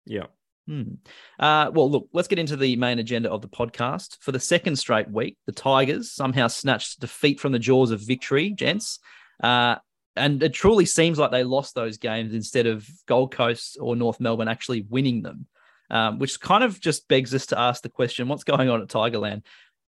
Yeah. 0.06 0.25
Hmm. 0.68 0.96
Uh, 1.40 1.72
well, 1.74 1.90
look, 1.90 2.10
let's 2.12 2.28
get 2.28 2.40
into 2.40 2.58
the 2.58 2.75
main 2.75 3.00
agenda 3.00 3.31
of 3.31 3.42
the 3.42 3.48
podcast. 3.48 4.18
For 4.19 4.34
the 4.34 4.40
second 4.40 4.75
straight 4.75 5.10
week, 5.10 5.38
the 5.46 5.54
Tigers 5.54 6.12
somehow 6.12 6.48
snatched 6.48 7.00
defeat 7.00 7.40
from 7.40 7.54
the 7.54 7.60
jaws 7.60 7.92
of 7.92 8.02
victory, 8.02 8.52
gents. 8.52 9.00
Uh, 9.42 9.78
and 10.18 10.44
it 10.44 10.54
truly 10.54 10.86
seems 10.86 11.18
like 11.18 11.31
they 11.31 11.46
lost 11.46 11.74
those 11.74 11.98
games 11.98 12.34
instead 12.34 12.68
of 12.68 12.86
Gold 13.06 13.34
Coast 13.34 13.78
or 13.80 13.96
North 13.96 14.20
Melbourne 14.20 14.50
actually 14.50 14.86
winning 14.90 15.22
them 15.22 15.48
um, 15.89 16.19
which 16.19 16.39
kind 16.39 16.63
of 16.63 16.80
just 16.80 17.07
begs 17.07 17.34
us 17.34 17.48
to 17.48 17.60
ask 17.60 17.84
the 17.84 17.89
question 17.89 18.28
what's 18.28 18.44
going 18.44 18.69
on 18.69 18.81
at 18.81 18.88
Tigerland? 18.88 19.44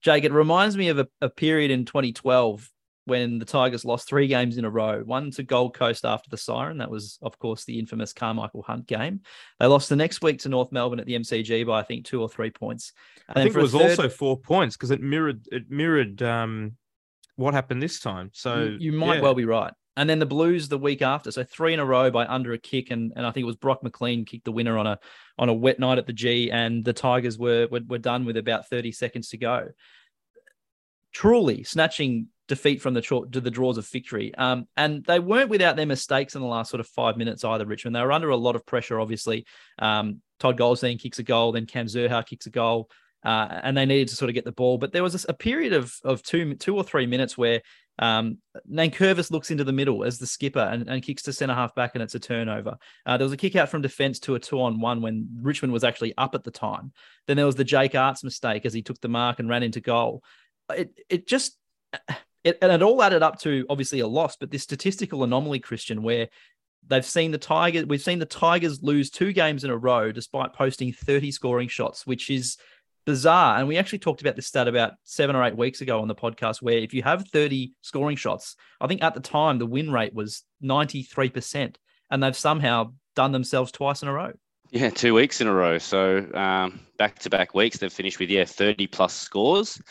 Jake, 0.02 0.24
it 0.24 0.32
reminds 0.32 0.78
me 0.78 0.90
of 0.90 1.00
a, 1.00 1.08
a 1.22 1.30
period 1.30 1.72
in 1.72 1.86
2012 1.86 2.70
when 3.06 3.38
the 3.38 3.46
Tigers 3.46 3.86
lost 3.86 4.08
three 4.08 4.28
games 4.28 4.58
in 4.58 4.66
a 4.66 4.70
row, 4.70 5.02
one 5.04 5.32
to 5.32 5.44
Gold 5.44 5.76
Coast 5.76 6.06
after 6.06 6.30
the 6.30 6.38
siren. 6.38 6.80
That 6.80 6.90
was, 6.90 7.20
of 7.22 7.38
course, 7.38 7.64
the 7.64 7.80
infamous 7.80 8.14
Carmichael 8.14 8.64
Hunt 8.64 8.88
game. 8.88 9.22
They 9.60 9.68
lost 9.68 9.90
the 9.90 9.96
next 9.96 10.22
week 10.22 10.40
to 10.40 10.50
North 10.50 10.72
Melbourne 10.72 11.00
at 11.00 11.06
the 11.06 11.18
MCG 11.18 11.66
by 11.68 11.80
I 11.80 11.84
think 11.84 12.06
two 12.06 12.22
or 12.22 12.28
three 12.28 12.50
points. 12.50 12.94
And 13.30 13.38
I 13.38 13.44
think 13.44 13.56
it 13.56 13.62
was 13.62 13.74
third... 13.74 13.92
also 13.92 14.10
four 14.10 14.38
points 14.38 14.76
because 14.76 14.92
it 14.92 15.02
mirrored 15.02 15.48
it 15.52 15.70
mirrored 15.70 16.22
um, 16.24 16.78
what 17.36 17.54
happened 17.54 17.82
this 17.82 18.00
time. 18.00 18.32
So 18.34 18.64
you, 18.64 18.78
you 18.80 18.92
might 18.92 19.16
yeah. 19.16 19.22
well 19.22 19.36
be 19.36 19.46
right. 19.46 19.74
And 19.98 20.10
then 20.10 20.20
the 20.20 20.26
Blues 20.26 20.68
the 20.68 20.78
week 20.78 21.02
after, 21.02 21.32
so 21.32 21.44
three 21.44 21.74
in 21.74 21.80
a 21.80 21.86
row 21.86 22.12
by 22.12 22.26
under 22.26 22.52
a 22.52 22.58
kick, 22.58 22.92
and, 22.92 23.14
and 23.16 23.26
I 23.26 23.32
think 23.32 23.44
it 23.44 23.48
was 23.48 23.56
Brock 23.56 23.82
McLean 23.82 24.26
kicked 24.26 24.44
the 24.44 24.52
winner 24.52 24.78
on 24.78 24.88
a 24.88 25.00
on 25.40 25.48
a 25.48 25.54
wet 25.54 25.80
night 25.80 25.98
at 25.98 26.06
the 26.06 26.14
G, 26.14 26.52
and 26.52 26.84
the 26.84 26.94
Tigers 26.94 27.38
were 27.38 27.68
were, 27.72 27.82
were 27.88 27.98
done 27.98 28.26
with 28.26 28.36
about 28.36 28.68
thirty 28.68 28.92
seconds 28.92 29.30
to 29.30 29.38
go. 29.38 29.70
Truly 31.14 31.64
snatching 31.64 32.28
defeat 32.48 32.82
from 32.82 32.94
the 32.94 33.02
to 33.02 33.42
the 33.42 33.52
draws 33.52 33.78
of 33.78 33.88
victory, 33.88 34.36
um, 34.36 34.68
and 34.76 35.06
they 35.06 35.20
weren't 35.20 35.50
without 35.50 35.78
their 35.78 35.86
mistakes 35.86 36.36
in 36.36 36.42
the 36.42 36.48
last 36.48 36.72
sort 36.72 36.82
of 36.82 36.88
five 36.88 37.16
minutes 37.16 37.46
either. 37.46 37.66
Richmond, 37.66 37.96
they 37.96 38.02
were 38.02 38.12
under 38.12 38.30
a 38.30 38.36
lot 38.36 38.58
of 38.58 38.66
pressure, 38.66 39.00
obviously. 39.00 39.46
Um, 39.80 40.22
Todd 40.40 40.58
Goldstein 40.58 40.98
kicks 40.98 41.20
a 41.20 41.24
goal, 41.24 41.54
then 41.54 41.66
Cam 41.66 41.86
Zurhaar 41.86 42.26
kicks 42.26 42.48
a 42.48 42.52
goal. 42.52 42.90
Uh, 43.24 43.62
and 43.64 43.76
they 43.76 43.88
needed 43.88 44.08
to 44.08 44.16
sort 44.16 44.30
of 44.30 44.36
get 44.36 44.46
the 44.46 44.52
ball. 44.52 44.78
But 44.78 44.92
there 44.92 45.02
was 45.02 45.26
a, 45.26 45.32
a 45.32 45.34
period 45.34 45.74
of 45.74 45.92
of 46.04 46.22
two 46.22 46.54
two 46.56 46.76
or 46.76 46.84
three 46.84 47.08
minutes 47.08 47.36
where 47.36 47.62
um, 48.00 48.40
Nankervis 48.72 49.32
looks 49.32 49.52
into 49.52 49.64
the 49.64 49.72
middle 49.72 50.04
as 50.04 50.20
the 50.20 50.28
skipper 50.28 50.60
and, 50.60 50.88
and 50.90 51.02
kicks 51.02 51.24
to 51.24 51.34
centre 51.34 51.56
half 51.56 51.74
back, 51.76 51.92
and 51.94 52.04
it's 52.04 52.16
a 52.16 52.20
turnover. 52.20 52.78
Uh, 53.06 53.18
there 53.18 53.26
was 53.26 53.34
a 53.34 53.38
kick 53.38 53.56
out 53.56 53.70
from 53.70 53.82
defence 53.82 54.20
to 54.22 54.36
a 54.36 54.40
two 54.40 54.62
on 54.62 54.80
one 54.80 55.02
when 55.02 55.30
Richmond 55.42 55.72
was 55.74 55.84
actually 55.84 56.14
up 56.18 56.36
at 56.36 56.44
the 56.44 56.52
time. 56.52 56.92
Then 57.28 57.38
there 57.38 57.46
was 57.46 57.56
the 57.56 57.64
Jake 57.64 57.94
Aarts 57.94 58.24
mistake 58.24 58.66
as 58.66 58.74
he 58.74 58.82
took 58.82 59.00
the 59.02 59.08
mark 59.08 59.40
and 59.40 59.50
ran 59.50 59.64
into 59.64 59.80
goal. 59.80 60.24
It 60.70 60.92
it 61.10 61.28
just 61.28 61.58
it, 62.44 62.58
and 62.62 62.72
it 62.72 62.82
all 62.82 63.02
added 63.02 63.24
up 63.24 63.40
to 63.40 63.66
obviously 63.70 64.02
a 64.02 64.08
loss, 64.08 64.36
but 64.36 64.52
this 64.52 64.64
statistical 64.64 65.24
anomaly, 65.24 65.60
Christian, 65.60 66.04
where 66.04 66.28
they've 66.88 67.06
seen 67.06 67.32
the 67.32 67.38
Tigers, 67.38 67.86
we've 67.86 68.02
seen 68.02 68.20
the 68.20 68.26
Tigers 68.26 68.84
lose 68.84 69.10
two 69.10 69.34
games 69.34 69.64
in 69.64 69.72
a 69.72 69.78
row 69.78 70.12
despite 70.12 70.54
posting 70.54 70.94
30 70.94 71.32
scoring 71.32 71.68
shots, 71.68 72.06
which 72.06 72.30
is 72.30 72.58
bizarre. 73.06 73.58
And 73.58 73.68
we 73.68 73.78
actually 73.78 74.00
talked 74.00 74.22
about 74.22 74.36
this 74.36 74.48
stat 74.48 74.68
about 74.68 74.94
seven 75.04 75.36
or 75.36 75.44
eight 75.44 75.56
weeks 75.56 75.82
ago 75.82 76.02
on 76.02 76.08
the 76.08 76.16
podcast, 76.16 76.62
where 76.62 76.78
if 76.78 76.94
you 76.94 77.04
have 77.04 77.28
30 77.30 77.74
scoring 77.82 78.18
shots, 78.18 78.56
I 78.82 78.88
think 78.88 79.04
at 79.04 79.14
the 79.14 79.20
time 79.20 79.60
the 79.60 79.66
win 79.66 79.92
rate 79.92 80.14
was 80.14 80.44
93%. 80.64 81.76
And 82.12 82.22
they've 82.22 82.36
somehow 82.36 82.94
done 83.16 83.32
themselves 83.32 83.72
twice 83.72 84.02
in 84.02 84.08
a 84.08 84.14
row. 84.14 84.34
Yeah, 84.72 84.90
two 84.90 85.14
weeks 85.14 85.42
in 85.42 85.48
a 85.48 85.54
row. 85.54 85.78
So 85.78 86.22
back 86.98 87.20
to 87.20 87.30
back 87.30 87.54
weeks, 87.54 87.78
they've 87.78 87.94
finished 87.94 88.20
with, 88.20 88.30
yeah, 88.30 88.46
30 88.46 88.88
plus 88.88 89.14
scores. 89.14 89.82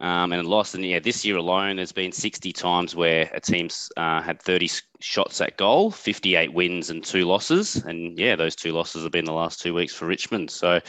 Um, 0.00 0.32
and 0.32 0.48
lost. 0.48 0.74
And 0.74 0.84
yeah, 0.84 0.98
this 0.98 1.24
year 1.24 1.36
alone, 1.36 1.76
there's 1.76 1.92
been 1.92 2.10
60 2.10 2.52
times 2.52 2.96
where 2.96 3.30
a 3.32 3.40
team's 3.40 3.88
uh, 3.96 4.20
had 4.20 4.42
30 4.42 4.68
shots 4.98 5.40
at 5.40 5.56
goal, 5.56 5.92
58 5.92 6.52
wins 6.52 6.90
and 6.90 7.04
two 7.04 7.24
losses. 7.24 7.76
And 7.76 8.18
yeah, 8.18 8.34
those 8.34 8.56
two 8.56 8.72
losses 8.72 9.04
have 9.04 9.12
been 9.12 9.26
the 9.26 9.32
last 9.32 9.60
two 9.60 9.74
weeks 9.74 9.94
for 9.94 10.06
Richmond. 10.06 10.50
So 10.50 10.80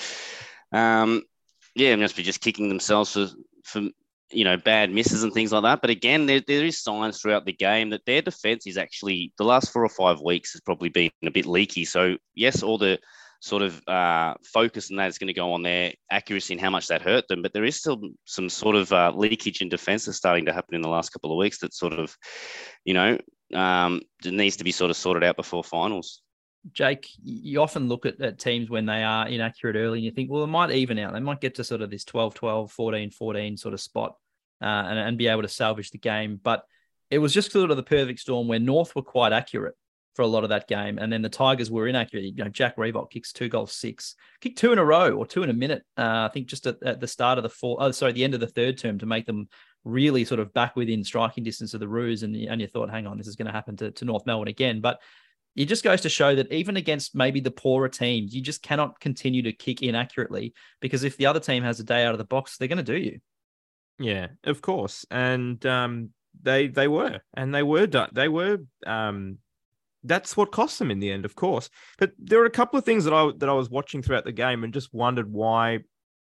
um, 0.72 1.22
yeah, 1.76 1.96
must 1.96 2.16
be 2.16 2.24
just 2.24 2.42
kicking 2.42 2.70
themselves 2.70 3.14
for 3.14 3.28
for 3.64 3.82
you 4.32 4.44
know 4.44 4.58
bad 4.58 4.92
misses 4.92 5.24
and 5.24 5.34
things 5.34 5.52
like 5.52 5.64
that. 5.64 5.82
But 5.82 5.90
again, 5.90 6.26
there, 6.26 6.42
there 6.46 6.66
is 6.66 6.82
signs 6.82 7.20
throughout 7.20 7.46
the 7.46 7.54
game 7.54 7.90
that 7.92 8.06
their 8.06 8.22
defense 8.22 8.68
is 8.68 8.78
actually 8.78 9.34
the 9.38 9.46
last 9.46 9.72
four 9.72 9.84
or 9.84 9.90
five 9.90 10.22
weeks 10.22 10.54
has 10.54 10.62
probably 10.62 10.90
been 10.90 11.12
a 11.26 11.32
bit 11.32 11.46
leaky. 11.46 11.86
So 11.86 12.18
yes, 12.36 12.64
all 12.64 12.78
the 12.78 13.00
sort 13.44 13.62
of 13.62 13.86
uh, 13.90 14.34
focus 14.54 14.90
and 14.90 14.98
that 14.98 15.10
is 15.10 15.18
going 15.18 15.28
to 15.28 15.34
go 15.34 15.52
on 15.52 15.64
their 15.64 15.92
accuracy 16.10 16.54
and 16.54 16.62
how 16.62 16.70
much 16.70 16.88
that 16.88 17.02
hurt 17.02 17.28
them. 17.28 17.42
But 17.42 17.52
there 17.52 17.66
is 17.66 17.76
still 17.76 18.02
some 18.24 18.48
sort 18.48 18.78
of 18.78 18.92
uh, 18.94 19.12
leakage 19.14 19.62
in 19.62 19.68
defence 19.68 20.06
that's 20.06 20.18
starting 20.18 20.46
to 20.46 20.54
happen 20.54 20.76
in 20.76 20.82
the 20.82 20.88
last 20.88 21.10
couple 21.10 21.30
of 21.30 21.38
weeks 21.38 21.60
that 21.60 21.74
sort 21.74 21.92
of, 21.92 22.16
you 22.86 22.94
know, 22.94 23.18
um, 23.54 24.02
needs 24.24 24.56
to 24.58 24.64
be 24.64 24.72
sort 24.72 24.92
of 24.92 24.98
sorted 24.98 25.26
out 25.26 25.36
before 25.36 25.64
finals. 25.64 26.22
Jake, 26.72 27.08
you 27.22 27.62
often 27.62 27.88
look 27.88 28.06
at, 28.06 28.22
at 28.22 28.40
teams 28.40 28.70
when 28.70 28.86
they 28.86 29.04
are 29.04 29.28
inaccurate 29.28 29.76
early 29.76 30.00
and 30.00 30.06
you 30.06 30.12
think, 30.12 30.32
well, 30.32 30.44
it 30.44 30.48
might 30.48 30.72
even 30.72 30.98
out. 30.98 31.14
They 31.14 31.20
might 31.20 31.42
get 31.42 31.56
to 31.56 31.64
sort 31.64 31.82
of 31.82 31.90
this 31.90 32.06
12 32.06 32.34
12, 32.36 32.72
14 32.72 33.12
14 33.12 33.58
sort 33.58 33.74
of 33.74 33.82
spot 33.82 34.16
uh, 34.62 34.66
and, 34.66 34.98
and 34.98 35.18
be 35.18 35.28
able 35.28 35.42
to 35.42 35.50
salvage 35.50 35.92
the 35.92 35.98
game. 35.98 36.40
But 36.42 36.64
it 37.12 37.20
was 37.20 37.34
just 37.34 37.52
sort 37.52 37.70
of 37.70 37.78
the 37.78 37.84
perfect 37.84 38.20
storm 38.20 38.48
where 38.48 38.60
North 38.60 38.96
were 38.96 39.02
quite 39.02 39.34
accurate 39.34 39.76
for 40.16 40.22
a 40.22 40.28
lot 40.28 40.44
of 40.44 40.50
that 40.50 40.68
game. 40.68 41.00
And 41.00 41.12
then 41.12 41.22
the 41.22 41.30
Tigers 41.30 41.72
were 41.72 41.88
inaccurate. 41.88 42.24
You 42.24 42.44
know, 42.44 42.50
Jack 42.50 42.78
Riewoldt 42.78 43.12
kicks 43.12 43.34
two 43.34 43.50
goals, 43.50 43.74
six, 43.74 44.16
kicked 44.42 44.58
two 44.58 44.72
in 44.72 44.78
a 44.78 44.86
row 44.86 45.12
or 45.12 45.26
two 45.26 45.44
in 45.44 45.50
a 45.50 45.54
minute. 45.54 45.84
Uh, 45.98 46.28
I 46.28 46.32
think 46.34 46.48
just 46.48 46.68
at, 46.68 46.82
at, 46.84 47.00
the 47.00 47.08
start 47.08 47.38
of 47.38 47.44
the 47.44 47.50
four, 47.50 47.78
oh, 47.80 47.92
sorry, 47.92 48.14
the 48.14 48.24
end 48.24 48.36
of 48.36 48.40
the 48.40 48.48
third 48.48 48.78
term 48.78 49.00
to 49.00 49.06
make 49.06 49.26
them 49.26 49.50
really 49.84 50.24
sort 50.24 50.40
of 50.40 50.54
back 50.54 50.76
within 50.76 51.04
striking 51.04 51.44
distance 51.44 51.74
of 51.74 51.80
the 51.80 51.88
Roos. 51.88 52.24
And, 52.24 52.36
and 52.36 52.62
you 52.62 52.68
thought, 52.68 52.92
hang 52.92 53.08
on, 53.08 53.18
this 53.18 53.28
is 53.28 53.36
going 53.36 53.48
to 53.48 53.52
happen 53.52 53.76
to, 53.78 53.92
to 53.92 54.06
North 54.06 54.26
Melbourne 54.26 54.48
again. 54.48 54.82
But 54.82 55.02
it 55.56 55.66
just 55.66 55.84
goes 55.84 56.02
to 56.02 56.10
show 56.10 56.36
that 56.36 56.52
even 56.52 56.78
against 56.78 57.16
maybe 57.16 57.40
the 57.40 57.52
poorer 57.52 57.90
team, 57.90 58.28
you 58.30 58.42
just 58.42 58.64
cannot 58.64 59.00
continue 59.00 59.44
to 59.44 59.54
kick 59.54 59.84
inaccurately 59.84 60.54
because 60.80 61.04
if 61.04 61.18
the 61.18 61.28
other 61.28 61.40
team 61.40 61.64
has 61.64 61.80
a 61.80 61.84
day 61.84 62.06
out 62.06 62.14
of 62.14 62.18
the 62.18 62.24
box, 62.24 62.58
they're 62.58 62.68
going 62.68 62.78
to 62.78 62.84
do 62.84 62.98
you. 62.98 63.20
Yeah, 64.00 64.28
of 64.44 64.62
course. 64.62 65.06
And 65.12 65.64
um, 65.66 66.10
they 66.42 66.68
they 66.68 66.88
were, 66.88 67.20
and 67.36 67.54
they 67.54 67.64
were 67.64 67.86
done. 67.86 68.10
They 68.14 68.28
were 68.28 68.60
um, 68.86 69.38
that's 70.04 70.36
what 70.36 70.52
cost 70.52 70.80
them 70.80 70.92
in 70.92 71.00
the 71.00 71.12
end, 71.12 71.26
of 71.26 71.36
course. 71.36 71.70
But 71.98 72.12
there 72.18 72.42
are 72.42 72.46
a 72.46 72.52
couple 72.52 72.80
of 72.80 72.86
things 72.86 73.06
that 73.06 73.14
I 73.14 73.32
that 73.38 73.50
I 73.50 73.54
was 73.54 73.70
watching 73.70 74.02
throughout 74.02 74.26
the 74.26 74.32
game 74.32 74.64
and 74.64 74.74
just 74.74 74.94
wondered 74.94 75.32
why. 75.32 75.80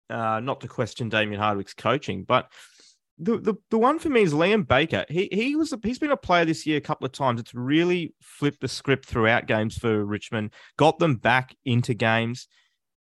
Uh, 0.08 0.40
not 0.40 0.62
to 0.62 0.68
question 0.68 1.10
Damien 1.10 1.42
Hardwick's 1.42 1.74
coaching, 1.74 2.26
but 2.26 2.52
the, 3.18 3.38
the 3.38 3.56
the 3.72 3.78
one 3.78 4.00
for 4.00 4.10
me 4.10 4.22
is 4.22 4.34
Liam 4.34 4.68
Baker. 4.68 5.06
He 5.10 5.30
he 5.32 5.56
was 5.56 5.72
a, 5.72 5.80
he's 5.82 6.00
been 6.00 6.12
a 6.12 6.18
player 6.18 6.46
this 6.46 6.66
year 6.66 6.78
a 6.78 6.82
couple 6.82 7.06
of 7.06 7.12
times. 7.12 7.40
It's 7.40 7.54
really 7.54 8.14
flipped 8.22 8.62
the 8.62 8.68
script 8.68 9.06
throughout 9.06 9.48
games 9.48 9.78
for 9.78 10.04
Richmond, 10.04 10.54
got 10.78 11.00
them 11.00 11.16
back 11.16 11.56
into 11.64 11.94
games, 11.94 12.48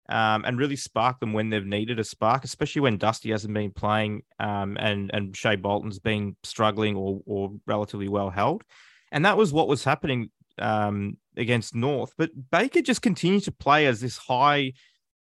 um, 0.10 0.44
and 0.46 0.60
really 0.60 0.76
sparked 0.76 1.20
them 1.20 1.34
when 1.34 1.50
they've 1.50 1.66
needed 1.66 2.00
a 2.00 2.04
spark, 2.04 2.44
especially 2.44 2.82
when 2.82 2.98
Dusty 2.98 3.32
hasn't 3.32 3.54
been 3.54 3.72
playing, 3.72 4.22
um, 4.40 4.78
and 4.80 5.10
and 5.14 5.36
Shai 5.36 5.56
Bolton's 5.56 6.00
been 6.00 6.36
struggling 6.44 6.96
or 6.96 7.22
or 7.26 7.52
relatively 7.66 8.08
well 8.08 8.30
held, 8.30 8.64
and 9.12 9.26
that 9.26 9.38
was 9.38 9.52
what 9.52 9.68
was 9.68 9.84
happening 9.84 10.30
um, 10.60 11.18
against 11.36 11.74
North. 11.74 12.14
But 12.18 12.52
Baker 12.52 12.82
just 12.82 13.02
continued 13.02 13.46
to 13.46 13.52
play 13.52 13.88
as 13.88 14.02
this 14.02 14.18
high 14.18 14.74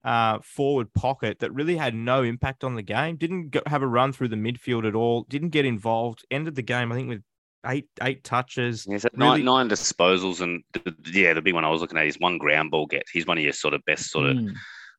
uh, 0.04 0.38
forward 0.42 0.92
pocket 0.94 1.38
that 1.40 1.52
really 1.52 1.76
had 1.76 1.94
no 1.94 2.22
impact 2.22 2.64
on 2.64 2.74
the 2.74 2.82
game. 2.82 3.16
Didn't 3.16 3.50
go, 3.50 3.60
have 3.66 3.82
a 3.82 3.86
run 3.86 4.12
through 4.12 4.28
the 4.28 4.36
midfield 4.36 4.86
at 4.86 4.94
all. 4.94 5.24
Didn't 5.28 5.50
get 5.50 5.64
involved. 5.64 6.24
Ended 6.30 6.54
the 6.54 6.62
game, 6.62 6.92
I 6.92 6.96
think, 6.96 7.08
with 7.08 7.22
eight 7.66 7.88
eight 8.02 8.24
touches. 8.24 8.86
Yeah, 8.88 8.98
really... 9.14 9.42
nine, 9.42 9.44
nine 9.44 9.68
disposals, 9.68 10.40
and 10.40 10.62
the, 10.72 10.94
yeah, 11.12 11.34
the 11.34 11.42
big 11.42 11.54
one 11.54 11.64
I 11.64 11.70
was 11.70 11.80
looking 11.80 11.98
at 11.98 12.06
is 12.06 12.18
one 12.18 12.38
ground 12.38 12.70
ball 12.70 12.86
get. 12.86 13.04
He's 13.12 13.26
one 13.26 13.38
of 13.38 13.44
your 13.44 13.52
sort 13.52 13.74
of 13.74 13.84
best 13.84 14.10
sort 14.10 14.26
of. 14.26 14.36
Mm 14.36 14.54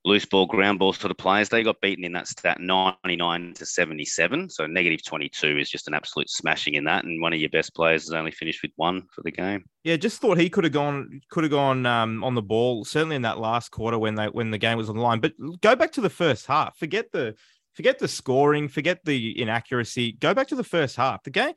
loose 0.05 0.25
ball, 0.25 0.45
ground 0.45 0.79
ball 0.79 0.93
sort 0.93 1.11
of 1.11 1.17
players. 1.17 1.49
They 1.49 1.63
got 1.63 1.79
beaten 1.81 2.03
in 2.03 2.11
that 2.13 2.27
stat 2.27 2.59
99 2.59 3.53
to 3.53 3.65
77. 3.65 4.49
So 4.49 4.67
negative 4.67 5.03
22 5.03 5.57
is 5.57 5.69
just 5.69 5.87
an 5.87 5.93
absolute 5.93 6.29
smashing 6.29 6.73
in 6.73 6.83
that. 6.85 7.05
And 7.05 7.21
one 7.21 7.33
of 7.33 7.39
your 7.39 7.49
best 7.49 7.73
players 7.73 8.03
has 8.03 8.13
only 8.13 8.31
finished 8.31 8.61
with 8.61 8.71
one 8.75 9.03
for 9.13 9.21
the 9.21 9.31
game. 9.31 9.63
Yeah, 9.83 9.95
just 9.95 10.19
thought 10.19 10.37
he 10.37 10.49
could 10.49 10.63
have 10.63 10.73
gone 10.73 11.21
could 11.29 11.43
have 11.43 11.51
gone 11.51 11.85
um, 11.85 12.23
on 12.23 12.35
the 12.35 12.41
ball 12.41 12.85
certainly 12.85 13.15
in 13.15 13.21
that 13.23 13.39
last 13.39 13.69
quarter 13.69 13.97
when 13.97 14.15
they 14.15 14.27
when 14.27 14.51
the 14.51 14.57
game 14.57 14.77
was 14.77 14.89
on 14.89 14.95
the 14.95 15.01
line. 15.01 15.19
But 15.19 15.33
go 15.61 15.75
back 15.75 15.91
to 15.93 16.01
the 16.01 16.09
first 16.09 16.45
half. 16.45 16.77
Forget 16.77 17.11
the 17.11 17.35
forget 17.73 17.99
the 17.99 18.07
scoring. 18.07 18.67
Forget 18.67 18.99
the 19.05 19.41
inaccuracy. 19.41 20.13
Go 20.13 20.33
back 20.33 20.47
to 20.49 20.55
the 20.55 20.63
first 20.63 20.95
half. 20.95 21.23
The 21.23 21.31
game. 21.31 21.53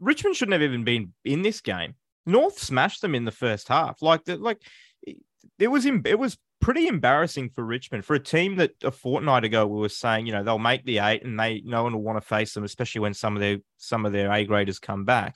Richmond 0.00 0.34
shouldn't 0.34 0.54
have 0.54 0.62
even 0.62 0.82
been 0.82 1.12
in 1.24 1.42
this 1.42 1.60
game. 1.60 1.94
North 2.26 2.58
smashed 2.58 3.02
them 3.02 3.14
in 3.14 3.24
the 3.24 3.30
first 3.30 3.68
half. 3.68 4.02
Like 4.02 4.24
the 4.24 4.36
like 4.36 4.60
it 5.58 5.68
was 5.68 5.86
it 5.86 6.18
was 6.18 6.38
pretty 6.62 6.86
embarrassing 6.86 7.50
for 7.50 7.64
Richmond 7.64 8.04
for 8.04 8.14
a 8.14 8.20
team 8.20 8.56
that 8.56 8.70
a 8.82 8.90
fortnight 8.90 9.44
ago 9.44 9.66
we 9.66 9.80
were 9.80 9.88
saying, 9.88 10.26
you 10.26 10.32
know, 10.32 10.42
they'll 10.42 10.58
make 10.58 10.84
the 10.84 10.98
eight 10.98 11.24
and 11.24 11.38
they 11.38 11.60
no 11.64 11.82
one 11.82 11.92
will 11.92 12.02
want 12.02 12.16
to 12.16 12.26
face 12.26 12.54
them, 12.54 12.64
especially 12.64 13.00
when 13.00 13.12
some 13.12 13.36
of 13.36 13.40
their 13.40 13.58
some 13.76 14.06
of 14.06 14.12
their 14.12 14.32
A 14.32 14.44
graders 14.44 14.78
come 14.78 15.04
back. 15.04 15.34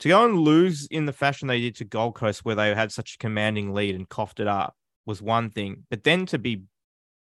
To 0.00 0.08
go 0.08 0.24
and 0.24 0.38
lose 0.38 0.86
in 0.90 1.06
the 1.06 1.12
fashion 1.12 1.48
they 1.48 1.60
did 1.60 1.76
to 1.76 1.84
Gold 1.84 2.14
Coast, 2.14 2.44
where 2.44 2.54
they 2.54 2.72
had 2.72 2.92
such 2.92 3.14
a 3.14 3.18
commanding 3.18 3.72
lead 3.72 3.96
and 3.96 4.08
coughed 4.08 4.38
it 4.38 4.46
up, 4.46 4.76
was 5.06 5.20
one 5.20 5.50
thing. 5.50 5.84
But 5.90 6.04
then 6.04 6.26
to 6.26 6.38
be 6.38 6.62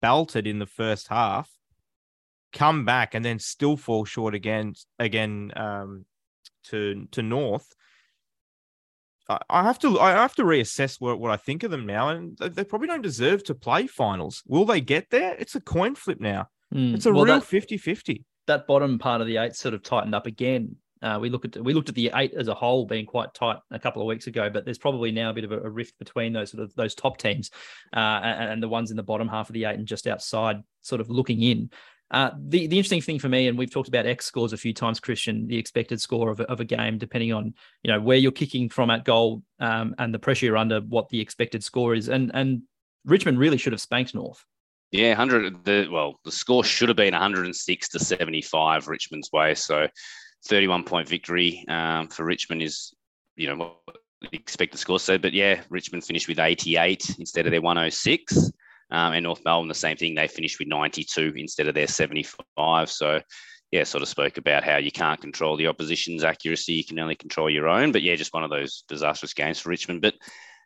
belted 0.01 0.47
in 0.47 0.59
the 0.59 0.65
first 0.65 1.09
half, 1.09 1.51
come 2.53 2.85
back 2.85 3.13
and 3.13 3.25
then 3.25 3.39
still 3.39 3.75
fall 3.75 4.05
short 4.05 4.35
again 4.35 4.73
again 4.99 5.51
um, 5.55 6.05
to 6.65 7.07
to 7.11 7.23
North 7.23 7.67
I 9.29 9.63
have 9.63 9.79
to 9.79 9.99
I 9.99 10.11
have 10.11 10.35
to 10.35 10.43
reassess 10.43 10.99
what, 10.99 11.19
what 11.19 11.31
I 11.31 11.37
think 11.37 11.63
of 11.63 11.71
them 11.71 11.85
now, 11.85 12.09
and 12.09 12.37
they 12.37 12.63
probably 12.63 12.87
don't 12.87 13.01
deserve 13.01 13.43
to 13.45 13.55
play 13.55 13.87
finals. 13.87 14.43
Will 14.47 14.65
they 14.65 14.81
get 14.81 15.09
there? 15.09 15.35
It's 15.39 15.55
a 15.55 15.61
coin 15.61 15.95
flip 15.95 16.19
now. 16.19 16.47
Mm. 16.73 16.95
It's 16.95 17.05
a 17.05 17.13
well, 17.13 17.25
real 17.25 17.39
that, 17.39 17.43
50-50. 17.43 18.23
That 18.47 18.67
bottom 18.67 18.97
part 18.97 19.21
of 19.21 19.27
the 19.27 19.37
eight 19.37 19.55
sort 19.55 19.73
of 19.73 19.83
tightened 19.83 20.15
up 20.15 20.25
again. 20.25 20.75
Uh, 21.01 21.17
we 21.19 21.29
look 21.29 21.45
at 21.45 21.57
we 21.57 21.73
looked 21.73 21.89
at 21.89 21.95
the 21.95 22.11
eight 22.13 22.33
as 22.35 22.47
a 22.47 22.53
whole 22.53 22.85
being 22.85 23.07
quite 23.07 23.33
tight 23.33 23.57
a 23.71 23.79
couple 23.79 24.01
of 24.01 24.07
weeks 24.07 24.27
ago, 24.27 24.49
but 24.51 24.65
there's 24.65 24.77
probably 24.77 25.11
now 25.11 25.31
a 25.31 25.33
bit 25.33 25.43
of 25.43 25.51
a, 25.51 25.59
a 25.61 25.69
rift 25.69 25.97
between 25.97 26.31
those 26.31 26.51
sort 26.51 26.63
of 26.63 26.73
those 26.75 26.93
top 26.93 27.17
teams 27.17 27.49
uh, 27.95 28.19
and, 28.23 28.51
and, 28.51 28.63
the 28.63 28.67
ones 28.67 28.91
in 28.91 28.97
the 28.97 29.03
bottom 29.03 29.27
half 29.27 29.49
of 29.49 29.53
the 29.53 29.65
eight 29.65 29.79
and 29.79 29.87
just 29.87 30.05
outside, 30.05 30.57
sort 30.81 31.01
of 31.01 31.09
looking 31.09 31.41
in. 31.41 31.71
Uh, 32.11 32.31
the, 32.37 32.67
the 32.67 32.77
interesting 32.77 33.01
thing 33.01 33.19
for 33.19 33.29
me, 33.29 33.47
and 33.47 33.57
we've 33.57 33.71
talked 33.71 33.87
about 33.87 34.05
X 34.05 34.25
scores 34.25 34.51
a 34.51 34.57
few 34.57 34.73
times, 34.73 34.99
Christian, 34.99 35.47
the 35.47 35.57
expected 35.57 36.01
score 36.01 36.29
of 36.29 36.41
a, 36.41 36.43
of 36.51 36.59
a 36.59 36.65
game, 36.65 36.97
depending 36.97 37.31
on 37.31 37.53
you 37.83 37.91
know 37.91 38.01
where 38.01 38.17
you're 38.17 38.33
kicking 38.33 38.67
from 38.67 38.89
at 38.89 39.05
goal 39.05 39.43
um, 39.59 39.95
and 39.97 40.13
the 40.13 40.19
pressure 40.19 40.45
you're 40.45 40.57
under, 40.57 40.81
what 40.81 41.07
the 41.09 41.21
expected 41.21 41.63
score 41.63 41.95
is, 41.95 42.09
and 42.09 42.29
and 42.33 42.63
Richmond 43.05 43.39
really 43.39 43.57
should 43.57 43.73
have 43.73 43.81
spanked 43.81 44.13
North. 44.13 44.43
Yeah, 44.91 45.13
hundred. 45.13 45.63
The 45.63 45.87
well, 45.89 46.19
the 46.25 46.33
score 46.33 46.65
should 46.65 46.89
have 46.89 46.97
been 46.97 47.13
106 47.13 47.89
to 47.89 47.99
75 47.99 48.89
Richmond's 48.89 49.31
way. 49.31 49.55
So, 49.55 49.87
31 50.47 50.83
point 50.83 51.07
victory 51.07 51.63
um, 51.69 52.09
for 52.09 52.25
Richmond 52.25 52.61
is 52.61 52.93
you 53.37 53.47
know 53.47 53.55
what 53.55 53.95
the 54.21 54.29
expected 54.33 54.79
score 54.79 54.99
said. 54.99 55.21
But 55.21 55.31
yeah, 55.31 55.61
Richmond 55.69 56.03
finished 56.03 56.27
with 56.27 56.39
88 56.39 57.19
instead 57.19 57.45
of 57.45 57.51
their 57.51 57.61
106. 57.61 58.51
Um, 58.91 59.13
and 59.13 59.23
North 59.23 59.41
Melbourne, 59.45 59.69
the 59.69 59.73
same 59.73 59.97
thing. 59.97 60.15
They 60.15 60.27
finished 60.27 60.59
with 60.59 60.67
92 60.67 61.33
instead 61.37 61.67
of 61.67 61.75
their 61.75 61.87
75. 61.87 62.89
So, 62.89 63.21
yeah, 63.71 63.85
sort 63.85 64.01
of 64.01 64.09
spoke 64.09 64.37
about 64.37 64.63
how 64.63 64.77
you 64.77 64.91
can't 64.91 65.21
control 65.21 65.55
the 65.55 65.67
opposition's 65.67 66.25
accuracy. 66.25 66.73
You 66.73 66.83
can 66.83 66.99
only 66.99 67.15
control 67.15 67.49
your 67.49 67.69
own. 67.69 67.93
But 67.93 68.01
yeah, 68.01 68.15
just 68.15 68.33
one 68.33 68.43
of 68.43 68.49
those 68.49 68.83
disastrous 68.89 69.33
games 69.33 69.59
for 69.59 69.69
Richmond. 69.69 70.01
But 70.01 70.15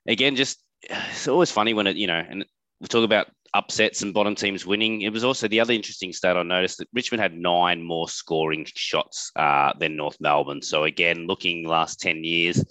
again, 0.08 0.36
just 0.36 0.60
it's 0.82 1.27
always 1.27 1.51
funny 1.51 1.74
when 1.74 1.88
it, 1.88 1.98
you 1.98 2.08
know, 2.08 2.24
and 2.27 2.46
we 2.82 2.88
talk 2.88 3.05
about 3.05 3.27
upsets 3.53 4.01
and 4.01 4.13
bottom 4.13 4.36
teams 4.36 4.65
winning. 4.65 5.01
It 5.01 5.13
was 5.13 5.24
also 5.24 5.48
the 5.48 5.60
other 5.60 5.74
interesting 5.74 6.12
stat 6.12 6.36
I 6.38 6.44
noticed 6.44 6.79
that 6.79 6.89
Richmond 6.94 7.22
had 7.22 7.38
nine 7.38 7.82
more 7.82 8.10
scoring 8.10 8.65
shots 8.75 9.32
uh, 9.36 9.72
than 9.79 9.96
North 9.96 10.17
Melbourne. 10.20 10.62
So 10.62 10.84
again, 10.84 11.25
looking 11.25 11.65
last 11.65 12.01
10 12.01 12.24
years, 12.24 12.63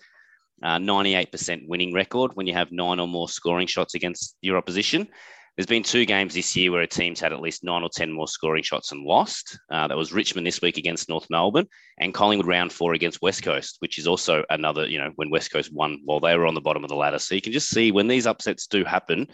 uh, 0.62 0.78
98% 0.78 1.68
winning 1.68 1.94
record 1.94 2.32
when 2.34 2.46
you 2.46 2.52
have 2.54 2.70
nine 2.70 3.00
or 3.00 3.08
more 3.08 3.28
scoring 3.28 3.66
shots 3.66 3.94
against 3.94 4.36
your 4.42 4.56
opposition. 4.56 5.08
There's 5.56 5.66
been 5.66 5.84
two 5.84 6.04
games 6.04 6.34
this 6.34 6.56
year 6.56 6.72
where 6.72 6.82
a 6.82 6.86
team's 6.86 7.20
had 7.20 7.32
at 7.32 7.40
least 7.40 7.62
nine 7.62 7.84
or 7.84 7.88
10 7.88 8.10
more 8.10 8.26
scoring 8.26 8.64
shots 8.64 8.90
and 8.90 9.04
lost. 9.04 9.56
Uh, 9.70 9.86
that 9.86 9.96
was 9.96 10.12
Richmond 10.12 10.44
this 10.46 10.60
week 10.60 10.78
against 10.78 11.08
North 11.08 11.26
Melbourne 11.30 11.68
and 11.98 12.12
Collingwood 12.12 12.48
round 12.48 12.72
four 12.72 12.94
against 12.94 13.22
West 13.22 13.44
Coast, 13.44 13.76
which 13.78 13.98
is 13.98 14.08
also 14.08 14.42
another, 14.50 14.86
you 14.86 14.98
know, 14.98 15.12
when 15.14 15.30
West 15.30 15.52
Coast 15.52 15.72
won 15.72 16.00
while 16.04 16.18
they 16.18 16.36
were 16.36 16.46
on 16.46 16.54
the 16.54 16.60
bottom 16.60 16.82
of 16.82 16.88
the 16.88 16.96
ladder. 16.96 17.20
So 17.20 17.36
you 17.36 17.40
can 17.40 17.52
just 17.52 17.68
see 17.68 17.92
when 17.92 18.08
these 18.08 18.26
upsets 18.26 18.66
do 18.66 18.84
happen, 18.84 19.28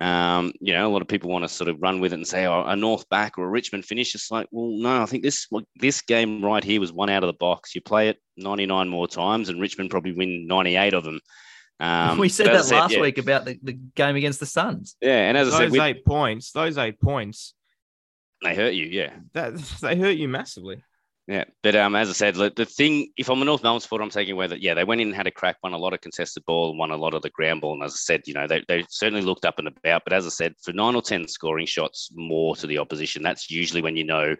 um, 0.00 0.52
you 0.60 0.72
know, 0.72 0.86
a 0.86 0.92
lot 0.92 1.02
of 1.02 1.08
people 1.08 1.30
want 1.30 1.44
to 1.44 1.48
sort 1.48 1.68
of 1.68 1.82
run 1.82 2.00
with 2.00 2.12
it 2.12 2.16
and 2.16 2.26
say, 2.26 2.46
oh, 2.46 2.62
a 2.64 2.76
North 2.76 3.08
back 3.08 3.36
or 3.36 3.44
a 3.44 3.50
Richmond 3.50 3.84
finish. 3.84 4.14
It's 4.14 4.30
like, 4.30 4.46
well, 4.52 4.70
no, 4.70 5.02
I 5.02 5.06
think 5.06 5.24
this 5.24 5.48
this 5.80 6.02
game 6.02 6.44
right 6.44 6.62
here 6.62 6.80
was 6.80 6.92
one 6.92 7.10
out 7.10 7.24
of 7.24 7.26
the 7.26 7.38
box. 7.38 7.74
You 7.74 7.80
play 7.80 8.08
it 8.08 8.18
99 8.36 8.88
more 8.88 9.08
times, 9.08 9.48
and 9.48 9.60
Richmond 9.60 9.90
probably 9.90 10.12
win 10.12 10.46
98 10.46 10.94
of 10.94 11.04
them. 11.04 11.20
Um, 11.80 12.18
we 12.18 12.28
said 12.28 12.48
that 12.48 12.64
said, 12.64 12.76
last 12.76 12.94
yeah. 12.94 13.00
week 13.00 13.18
about 13.18 13.44
the, 13.44 13.58
the 13.62 13.72
game 13.72 14.16
against 14.16 14.40
the 14.40 14.46
Suns. 14.46 14.96
Yeah, 15.00 15.28
and 15.28 15.36
as 15.36 15.48
those 15.48 15.54
I 15.54 15.58
said, 15.58 15.72
those 15.72 15.80
eight 15.80 16.04
points, 16.04 16.52
those 16.52 16.78
eight 16.78 17.00
points, 17.00 17.54
they 18.42 18.54
hurt 18.54 18.74
you. 18.74 18.86
Yeah, 18.86 19.12
that 19.34 19.56
they 19.82 19.96
hurt 19.96 20.16
you 20.16 20.28
massively. 20.28 20.82
Yeah, 21.28 21.44
but 21.62 21.76
um, 21.76 21.94
as 21.94 22.08
I 22.08 22.12
said, 22.14 22.36
the 22.36 22.64
thing, 22.64 23.12
if 23.18 23.28
I'm 23.28 23.42
a 23.42 23.44
North 23.44 23.62
Melbourne 23.62 23.82
supporter, 23.82 24.02
I'm 24.02 24.08
taking 24.08 24.32
away 24.32 24.46
that 24.46 24.62
yeah, 24.62 24.72
they 24.72 24.84
went 24.84 25.02
in 25.02 25.08
and 25.08 25.16
had 25.16 25.26
a 25.26 25.30
crack, 25.30 25.56
won 25.62 25.74
a 25.74 25.78
lot 25.78 25.92
of 25.92 26.00
contested 26.00 26.42
ball, 26.46 26.74
won 26.74 26.90
a 26.90 26.96
lot 26.96 27.12
of 27.12 27.20
the 27.20 27.28
ground 27.28 27.60
ball. 27.60 27.74
And 27.74 27.82
as 27.82 27.92
I 27.92 27.96
said, 27.96 28.22
you 28.24 28.32
know, 28.32 28.46
they, 28.46 28.64
they 28.66 28.86
certainly 28.88 29.20
looked 29.20 29.44
up 29.44 29.58
and 29.58 29.68
about. 29.68 30.04
But 30.04 30.14
as 30.14 30.24
I 30.24 30.30
said, 30.30 30.54
for 30.64 30.72
nine 30.72 30.94
or 30.94 31.02
ten 31.02 31.28
scoring 31.28 31.66
shots 31.66 32.08
more 32.14 32.56
to 32.56 32.66
the 32.66 32.78
opposition, 32.78 33.22
that's 33.22 33.50
usually 33.50 33.82
when 33.82 33.94
you 33.94 34.04
know 34.04 34.34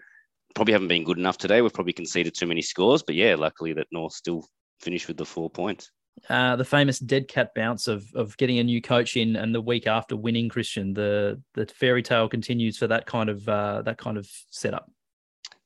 probably 0.54 0.72
haven't 0.72 0.88
been 0.88 1.04
good 1.04 1.18
enough 1.18 1.36
today. 1.36 1.60
We've 1.60 1.74
probably 1.74 1.92
conceded 1.92 2.34
too 2.34 2.46
many 2.46 2.62
scores. 2.62 3.02
But 3.02 3.16
yeah, 3.16 3.34
luckily 3.34 3.74
that 3.74 3.88
North 3.92 4.14
still 4.14 4.48
finished 4.80 5.08
with 5.08 5.18
the 5.18 5.26
four 5.26 5.50
points. 5.50 5.90
Uh, 6.28 6.56
the 6.56 6.64
famous 6.64 6.98
dead 6.98 7.28
cat 7.28 7.50
bounce 7.54 7.88
of 7.88 8.04
of 8.14 8.36
getting 8.36 8.58
a 8.58 8.64
new 8.64 8.80
coach 8.80 9.16
in, 9.16 9.36
and 9.36 9.54
the 9.54 9.60
week 9.60 9.86
after 9.86 10.16
winning, 10.16 10.48
Christian, 10.48 10.94
the 10.94 11.40
the 11.54 11.66
fairy 11.66 12.02
tale 12.02 12.28
continues 12.28 12.78
for 12.78 12.86
that 12.86 13.06
kind 13.06 13.28
of 13.28 13.48
uh, 13.48 13.82
that 13.82 13.98
kind 13.98 14.16
of 14.16 14.28
setup. 14.50 14.90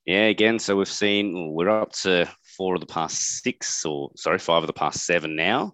Yeah, 0.05 0.25
again, 0.25 0.59
so 0.59 0.75
we've 0.75 0.87
seen 0.87 1.53
we're 1.53 1.69
up 1.69 1.93
to 2.01 2.29
four 2.57 2.75
of 2.75 2.81
the 2.81 2.87
past 2.87 3.41
six, 3.41 3.85
or 3.85 4.11
sorry, 4.15 4.37
five 4.37 4.63
of 4.63 4.67
the 4.67 4.73
past 4.73 5.05
seven 5.05 5.35
now. 5.35 5.73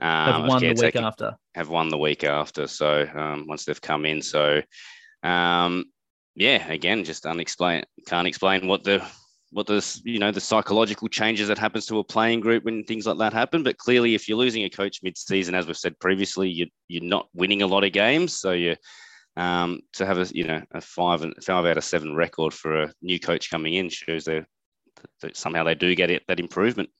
Um, 0.00 0.32
have 0.32 0.48
won 0.48 0.62
the 0.62 0.74
week 0.74 0.96
after. 0.96 1.36
Have 1.54 1.68
won 1.68 1.88
the 1.88 1.98
week 1.98 2.24
after. 2.24 2.66
So 2.66 3.06
um, 3.14 3.46
once 3.46 3.64
they've 3.64 3.80
come 3.80 4.06
in, 4.06 4.22
so 4.22 4.62
um, 5.22 5.84
yeah, 6.34 6.70
again, 6.70 7.04
just 7.04 7.26
unexplained. 7.26 7.86
Can't 8.06 8.28
explain 8.28 8.66
what 8.66 8.84
the 8.84 9.06
what 9.52 9.66
the 9.66 10.00
you 10.04 10.18
know 10.18 10.32
the 10.32 10.40
psychological 10.40 11.08
changes 11.08 11.48
that 11.48 11.58
happens 11.58 11.86
to 11.86 11.98
a 11.98 12.04
playing 12.04 12.40
group 12.40 12.64
when 12.64 12.84
things 12.84 13.06
like 13.06 13.18
that 13.18 13.32
happen. 13.32 13.62
But 13.62 13.78
clearly, 13.78 14.14
if 14.14 14.28
you're 14.28 14.38
losing 14.38 14.64
a 14.64 14.70
coach 14.70 15.00
mid-season, 15.02 15.54
as 15.54 15.66
we've 15.66 15.76
said 15.76 15.98
previously, 15.98 16.48
you 16.48 16.66
you're 16.88 17.04
not 17.04 17.28
winning 17.34 17.62
a 17.62 17.66
lot 17.66 17.84
of 17.84 17.92
games. 17.92 18.38
So 18.38 18.52
you 18.52 18.76
um, 19.36 19.80
to 19.94 20.06
have 20.06 20.18
a 20.18 20.26
you 20.32 20.44
know 20.44 20.62
a 20.72 20.80
five 20.80 21.22
and 21.22 21.34
five 21.44 21.66
out 21.66 21.78
of 21.78 21.84
seven 21.84 22.14
record 22.14 22.52
for 22.52 22.82
a 22.84 22.92
new 23.02 23.20
coach 23.20 23.50
coming 23.50 23.74
in 23.74 23.88
shows 23.88 24.24
that 24.24 24.46
somehow 25.34 25.64
they 25.64 25.74
do 25.74 25.94
get 25.94 26.10
it 26.10 26.22
that 26.28 26.40
improvement. 26.40 26.90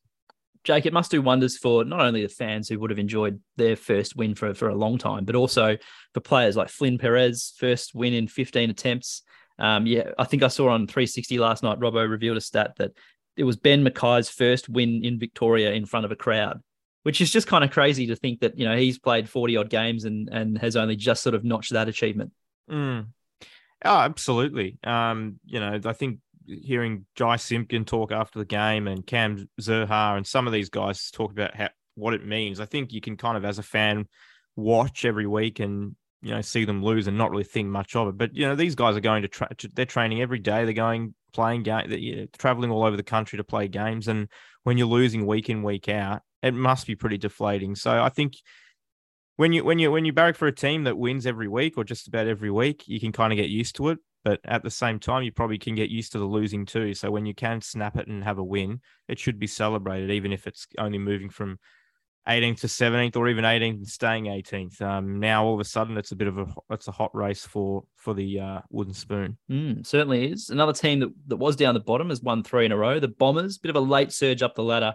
Jake, 0.67 0.85
it 0.85 0.93
must 0.93 1.12
do 1.12 1.23
wonders 1.23 1.57
for 1.57 1.85
not 1.85 2.00
only 2.00 2.23
the 2.23 2.29
fans 2.29 2.69
who 2.69 2.81
would 2.81 2.91
have 2.91 2.99
enjoyed 2.99 3.41
their 3.57 3.76
first 3.76 4.17
win 4.17 4.35
for, 4.35 4.53
for 4.53 4.69
a 4.69 4.75
long 4.75 4.99
time, 4.99 5.25
but 5.25 5.37
also 5.37 5.76
for 6.12 6.21
players 6.21 6.57
like 6.57 6.69
Flynn 6.69 6.99
Perez, 6.99 7.55
first 7.57 7.95
win 7.95 8.12
in 8.12 8.26
15 8.26 8.71
attempts. 8.71 9.23
Um, 9.59 9.87
yeah, 9.87 10.11
I 10.19 10.25
think 10.25 10.43
I 10.43 10.49
saw 10.49 10.69
on 10.69 10.87
360 10.87 11.39
last 11.39 11.63
night, 11.63 11.81
Robbo 11.81 12.09
revealed 12.09 12.37
a 12.37 12.41
stat 12.41 12.75
that 12.77 12.93
it 13.37 13.45
was 13.45 13.57
Ben 13.57 13.85
McKay's 13.85 14.29
first 14.29 14.69
win 14.69 15.05
in 15.05 15.19
Victoria 15.19 15.73
in 15.73 15.87
front 15.87 16.05
of 16.05 16.13
a 16.13 16.17
crowd, 16.17 16.63
which 17.03 17.21
is 17.21 17.31
just 17.31 17.47
kind 17.47 17.65
of 17.65 17.71
crazy 17.71 18.07
to 18.07 18.17
think 18.17 18.41
that, 18.41 18.59
you 18.59 18.67
know, 18.67 18.77
he's 18.77 18.99
played 18.99 19.29
40 19.29 19.57
odd 19.57 19.71
games 19.71 20.05
and, 20.05 20.29
and 20.31 20.59
has 20.59 20.77
only 20.77 20.97
just 20.97 21.23
sort 21.23 21.35
of 21.35 21.45
notched 21.45 21.73
that 21.73 21.89
achievement. 21.89 22.33
Mm. 22.71 23.09
Oh, 23.85 23.99
absolutely. 23.99 24.79
Um, 24.85 25.39
you 25.45 25.61
know, 25.61 25.79
I 25.85 25.93
think 25.93 26.21
hearing 26.47 27.07
Jy 27.15 27.37
Simpkin 27.37 27.85
talk 27.85 28.13
after 28.13 28.39
the 28.39 28.45
game 28.45 28.89
and 28.89 29.07
Cam 29.07 29.49
Zurhaar 29.61 30.17
and 30.17 30.27
some 30.27 30.47
of 30.47 30.53
these 30.53 30.71
guys 30.71 31.11
talk 31.11 31.31
about 31.31 31.55
how, 31.55 31.69
what 31.95 32.15
it 32.15 32.25
means, 32.25 32.61
I 32.61 32.67
think 32.67 32.93
you 32.93 33.01
can 33.01 33.17
kind 33.17 33.37
of, 33.37 33.45
as 33.45 33.59
a 33.59 33.63
fan, 33.63 34.07
watch 34.55 35.05
every 35.05 35.27
week 35.27 35.61
and 35.61 35.95
you 36.23 36.31
know 36.31 36.41
see 36.41 36.65
them 36.65 36.83
lose 36.83 37.07
and 37.07 37.19
not 37.19 37.31
really 37.31 37.45
think 37.45 37.69
much 37.69 37.95
of 37.95 38.09
it. 38.09 38.19
But 38.19 38.35
you 38.35 38.47
know 38.47 38.55
these 38.55 38.75
guys 38.75 38.97
are 38.97 39.01
going 39.01 39.23
to 39.23 39.29
tra- 39.29 39.51
they're 39.75 39.85
training 39.85 40.23
every 40.23 40.39
day. 40.39 40.65
They're 40.65 40.73
going 40.73 41.15
playing 41.33 41.63
game, 41.63 42.29
traveling 42.39 42.71
all 42.71 42.85
over 42.85 42.97
the 42.97 43.03
country 43.03 43.37
to 43.37 43.45
play 43.45 43.69
games. 43.69 44.09
And 44.09 44.29
when 44.65 44.79
you're 44.79 44.87
losing 44.87 45.27
week 45.27 45.51
in 45.51 45.63
week 45.63 45.89
out, 45.89 46.23
it 46.43 46.55
must 46.55 46.87
be 46.87 46.97
pretty 46.97 47.19
deflating. 47.19 47.75
So 47.75 48.03
I 48.03 48.09
think 48.09 48.35
when 49.37 49.53
you 49.53 49.63
when 49.65 49.79
you 49.79 49.91
when 49.91 50.05
you 50.05 50.13
barrack 50.13 50.37
for 50.37 50.49
a 50.49 50.55
team 50.55 50.85
that 50.85 50.97
wins 50.97 51.27
every 51.27 51.47
week 51.47 51.77
or 51.77 51.85
just 51.85 52.09
about 52.09 52.27
every 52.27 52.51
week, 52.51 52.89
you 52.89 52.99
can 52.99 53.13
kind 53.13 53.33
of 53.33 53.37
get 53.37 53.51
used 53.51 53.77
to 53.77 53.91
it. 53.91 53.99
But 54.25 54.41
at 54.45 54.65
the 54.65 54.71
same 54.71 54.99
time, 54.99 55.23
you 55.23 55.31
probably 55.31 55.59
can 55.59 55.77
get 55.77 55.91
used 55.91 56.13
to 56.13 56.19
the 56.19 56.25
losing 56.25 56.67
too. 56.67 56.95
So 56.95 57.13
when 57.13 57.27
you 57.27 57.35
can 57.35 57.61
snap 57.61 57.97
it 57.97 58.09
and 58.09 58.25
have 58.25 58.39
a 58.39 58.45
win, 58.45 58.81
it 59.07 59.21
should 59.21 59.39
be 59.39 59.47
celebrated, 59.47 60.11
even 60.11 60.33
if 60.33 60.49
it's 60.49 60.67
only 60.79 60.99
moving 60.99 61.29
from 61.29 61.59
18th 62.28 62.61
to 62.61 62.66
17th 62.66 63.16
or 63.16 63.28
even 63.28 63.45
18th 63.45 63.76
and 63.76 63.87
staying 63.87 64.25
18th. 64.25 64.80
Um, 64.83 65.21
now 65.21 65.45
all 65.45 65.54
of 65.54 65.61
a 65.61 65.64
sudden 65.64 65.97
it's 65.97 66.12
a 66.12 66.16
bit 66.16 66.28
of 66.28 66.38
a 66.38 66.47
it's 66.71 66.88
a 66.88 66.92
hot 66.92 67.14
race 67.14 67.47
for 67.47 67.85
for 67.97 68.14
the 68.14 68.40
uh, 68.40 68.61
wooden 68.71 68.95
spoon. 68.95 69.38
Mm, 69.50 69.87
certainly 69.87 70.33
is. 70.33 70.50
Another 70.50 70.73
team 70.73 71.00
that, 71.00 71.12
that 71.28 71.37
was 71.37 71.56
down 71.56 71.75
the 71.75 71.80
bottom 71.80 72.09
has 72.09 72.23
won 72.23 72.42
three 72.42 72.66
in 72.66 72.73
a 72.73 72.76
row. 72.76 72.99
The 72.99 73.09
Bombers, 73.09 73.59
bit 73.59 73.71
of 73.71 73.76
a 73.76 73.80
late 73.80 74.12
surge 74.12 74.42
up 74.42 74.54
the 74.54 74.64
ladder. 74.64 74.95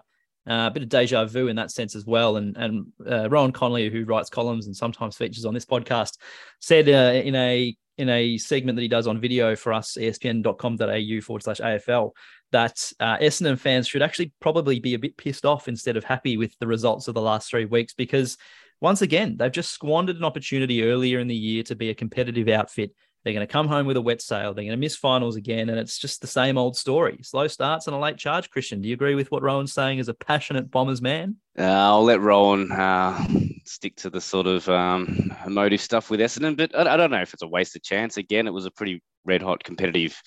Uh, 0.50 0.70
a 0.70 0.72
bit 0.72 0.82
of 0.82 0.90
deja 0.90 1.24
vu 1.26 1.48
in 1.48 1.56
that 1.56 1.72
sense 1.72 1.96
as 1.96 2.06
well. 2.06 2.38
And 2.38 2.58
and 2.58 2.88
uh, 3.10 3.30
Rohan 3.30 3.52
Connolly, 3.52 3.90
who 3.90 4.06
writes 4.06 4.30
columns 4.30 4.66
and 4.66 4.76
sometimes 4.76 5.16
features 5.16 5.46
on 5.46 5.54
this 5.54 5.66
podcast, 5.66 6.18
said 6.60 6.90
uh, 6.90 7.22
in 7.24 7.36
a 7.36 7.76
in 7.98 8.10
a 8.10 8.38
segment 8.38 8.76
that 8.76 8.82
he 8.82 8.88
does 8.88 9.06
on 9.06 9.20
video 9.20 9.56
for 9.56 9.72
us, 9.72 9.96
espn.com.au 10.00 11.22
forward 11.22 11.44
slash 11.44 11.60
AFL, 11.60 12.12
that 12.52 12.92
uh, 13.00 13.18
Essendon 13.18 13.58
fans 13.58 13.88
should 13.88 14.02
actually 14.02 14.34
probably 14.40 14.80
be 14.80 14.94
a 14.94 15.00
bit 15.00 15.18
pissed 15.18 15.46
off 15.46 15.68
instead 15.68 15.98
of 15.98 16.04
happy 16.04 16.38
with 16.38 16.58
the 16.60 16.68
results 16.68 17.08
of 17.08 17.14
the 17.14 17.22
last 17.22 17.50
three 17.50 17.66
weeks 17.66 17.94
because 17.94 18.38
once 18.80 19.02
again, 19.02 19.38
they've 19.38 19.52
just 19.52 19.72
squandered 19.72 20.18
an 20.18 20.24
opportunity 20.24 20.84
earlier 20.84 21.20
in 21.20 21.28
the 21.28 21.36
year 21.36 21.64
to 21.64 21.76
be 21.76 21.90
a 21.90 21.96
competitive 21.96 22.48
outfit 22.48 22.92
they're 23.24 23.34
going 23.34 23.46
to 23.46 23.52
come 23.52 23.68
home 23.68 23.86
with 23.86 23.98
a 23.98 24.02
wet 24.02 24.22
sail. 24.22 24.54
They're 24.54 24.64
going 24.64 24.72
to 24.72 24.78
miss 24.78 24.96
finals 24.96 25.36
again. 25.36 25.70
And 25.70 25.78
it's 25.78 26.00
just 26.00 26.22
the 26.22 26.28
same 26.28 26.58
old 26.58 26.76
story. 26.76 27.20
Slow 27.22 27.48
starts 27.48 27.88
and 27.88 27.96
a 27.96 28.00
late 28.00 28.18
charge, 28.18 28.50
Christian. 28.50 28.82
Do 28.82 28.90
you 28.90 28.96
agree 28.96 29.16
with 29.16 29.30
what 29.30 29.44
Rohan's 29.44 29.74
saying 29.74 30.00
as 30.00 30.08
a 30.08 30.14
passionate 30.14 30.72
Bombers 30.72 31.02
man? 31.02 31.36
Uh, 31.58 31.64
I'll 31.64 32.04
let 32.04 32.20
Rohan 32.20 32.72
uh, 32.72 33.28
stick 33.64 33.96
to 33.98 34.10
the 34.10 34.22
sort 34.22 34.48
of 34.48 34.68
um, 34.70 35.32
emotive 35.46 35.82
stuff 35.82 36.10
with 36.10 36.20
Essendon, 36.20 36.58
but 36.58 36.76
I, 36.76 36.94
I, 36.94 36.98
don't 36.98 37.12
know 37.12 37.22
if 37.22 37.34
it's 37.34 37.44
a 37.44 37.48
wasted 37.48 37.84
chance. 37.84 38.18
Again, 38.18 38.48
it 38.48 38.54
was 38.54 38.66
a 38.66 38.72
pretty 38.72 39.04
red 39.26 39.42
hot 39.42 39.64
competitive 39.64 40.20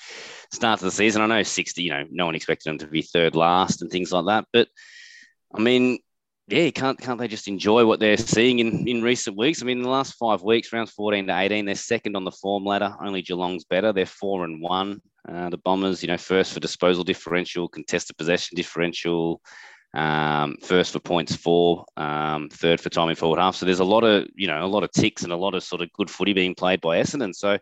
start 0.52 0.78
to 0.78 0.84
the 0.84 0.90
season. 0.90 1.22
I 1.22 1.26
know 1.26 1.42
60, 1.42 1.82
you 1.82 1.90
know, 1.90 2.04
no 2.10 2.26
one 2.26 2.34
expected 2.34 2.70
them 2.70 2.78
to 2.78 2.86
be 2.86 3.02
third 3.02 3.34
last 3.34 3.82
and 3.82 3.90
things 3.90 4.12
like 4.12 4.26
that. 4.26 4.46
But 4.52 4.68
I 5.54 5.60
mean, 5.60 5.98
yeah, 6.46 6.68
can't 6.70 6.98
can't 6.98 7.18
they 7.18 7.28
just 7.28 7.48
enjoy 7.48 7.86
what 7.86 8.00
they're 8.00 8.18
seeing 8.18 8.58
in, 8.58 8.86
in 8.86 9.02
recent 9.02 9.36
weeks? 9.36 9.62
I 9.62 9.64
mean, 9.64 9.78
in 9.78 9.82
the 9.82 9.88
last 9.88 10.14
five 10.14 10.42
weeks, 10.42 10.72
rounds 10.72 10.90
14 10.90 11.26
to 11.26 11.38
18, 11.38 11.64
they're 11.64 11.74
second 11.74 12.16
on 12.16 12.24
the 12.24 12.30
form 12.30 12.64
ladder. 12.64 12.94
Only 13.00 13.22
Geelong's 13.22 13.64
better. 13.64 13.92
They're 13.92 14.04
four 14.04 14.44
and 14.44 14.60
one. 14.60 15.00
Uh, 15.26 15.48
the 15.48 15.56
Bombers, 15.56 16.02
you 16.02 16.08
know, 16.08 16.18
first 16.18 16.52
for 16.52 16.60
disposal 16.60 17.02
differential, 17.02 17.66
contested 17.66 18.18
possession 18.18 18.56
differential, 18.56 19.40
um, 19.94 20.56
first 20.60 20.92
for 20.92 20.98
points 20.98 21.34
four, 21.34 21.86
um, 21.96 22.50
third 22.50 22.78
for 22.78 22.90
time 22.90 23.08
in 23.08 23.16
forward 23.16 23.38
half. 23.38 23.56
So 23.56 23.64
there's 23.64 23.80
a 23.80 23.84
lot 23.84 24.04
of, 24.04 24.26
you 24.34 24.46
know, 24.46 24.62
a 24.62 24.66
lot 24.66 24.82
of 24.82 24.92
ticks 24.92 25.22
and 25.22 25.32
a 25.32 25.36
lot 25.36 25.54
of 25.54 25.62
sort 25.62 25.80
of 25.80 25.92
good 25.94 26.10
footy 26.10 26.34
being 26.34 26.54
played 26.54 26.82
by 26.82 26.98
Essendon. 27.00 27.34
So 27.34 27.56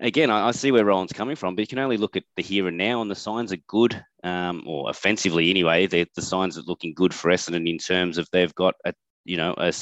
again, 0.00 0.30
I, 0.30 0.48
I, 0.48 0.50
see 0.52 0.72
where 0.72 0.84
Rohan's 0.84 1.12
coming 1.12 1.36
from, 1.36 1.54
but 1.54 1.62
you 1.62 1.66
can 1.66 1.78
only 1.78 1.96
look 1.96 2.16
at 2.16 2.24
the 2.36 2.42
here 2.42 2.66
and 2.68 2.76
now, 2.76 3.02
and 3.02 3.10
the 3.10 3.14
signs 3.14 3.52
are 3.52 3.58
good, 3.68 4.02
um, 4.24 4.64
or 4.66 4.90
offensively 4.90 5.50
anyway. 5.50 5.86
The 5.86 6.06
signs 6.18 6.58
are 6.58 6.62
looking 6.62 6.94
good 6.94 7.14
for 7.14 7.30
Essendon 7.30 7.68
in 7.68 7.78
terms 7.78 8.18
of 8.18 8.28
they've 8.32 8.54
got 8.54 8.74
a 8.84 8.94
you 9.24 9.36
know 9.36 9.54
a, 9.56 9.72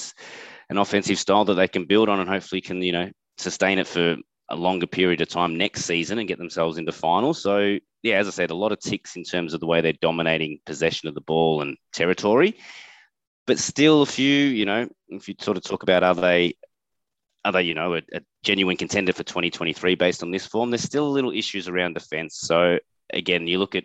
an 0.69 0.79
offensive 0.79 1.19
style 1.19 1.45
that 1.47 1.55
they 1.55 1.69
can 1.69 1.87
build 1.87 2.09
on, 2.09 2.21
and 2.21 2.29
hopefully 2.29 2.61
can 2.61 2.83
you 2.83 2.93
know 2.93 3.11
sustain 3.39 3.79
it 3.79 3.87
for 3.87 4.17
a 4.51 4.57
longer 4.57 4.87
period 4.87 5.21
of 5.21 5.29
time 5.29 5.57
next 5.57 5.85
season 5.85 6.19
and 6.19 6.29
get 6.29 6.39
themselves 6.39 6.79
into 6.79 6.93
finals. 6.93 7.43
So 7.43 7.79
yeah, 8.03 8.17
as 8.17 8.29
I 8.29 8.31
said, 8.31 8.51
a 8.51 8.55
lot 8.55 8.73
of 8.73 8.81
ticks 8.81 9.17
in 9.17 9.25
terms 9.25 9.55
of 9.55 9.61
the 9.61 9.67
way 9.67 9.81
they're 9.81 9.93
dominating 10.01 10.61
possession 10.65 11.09
of 11.09 11.15
the 11.15 11.21
ball 11.21 11.63
and 11.63 11.77
territory. 11.93 12.57
But 13.47 13.59
still, 13.59 14.03
a 14.03 14.07
few, 14.07 14.45
you 14.47 14.67
know, 14.67 14.89
if 15.09 15.29
you 15.29 15.35
sort 15.41 15.57
of 15.57 15.63
talk 15.63 15.83
about 15.83 16.03
are 16.03 16.15
they 16.15 16.55
are 17.49 17.53
they, 17.53 17.63
you 17.63 17.75
know, 17.75 17.95
a, 17.95 18.03
a, 18.13 18.21
genuine 18.43 18.77
contender 18.77 19.13
for 19.13 19.25
2023 19.25 19.95
based 19.95 20.23
on 20.23 20.31
this 20.31 20.47
form? 20.47 20.71
There's 20.71 20.83
still 20.83 21.07
a 21.07 21.09
little 21.09 21.33
issues 21.33 21.67
around 21.67 21.95
defence. 21.95 22.39
So 22.39 22.79
again, 23.13 23.47
you 23.47 23.59
look 23.59 23.75
at 23.75 23.85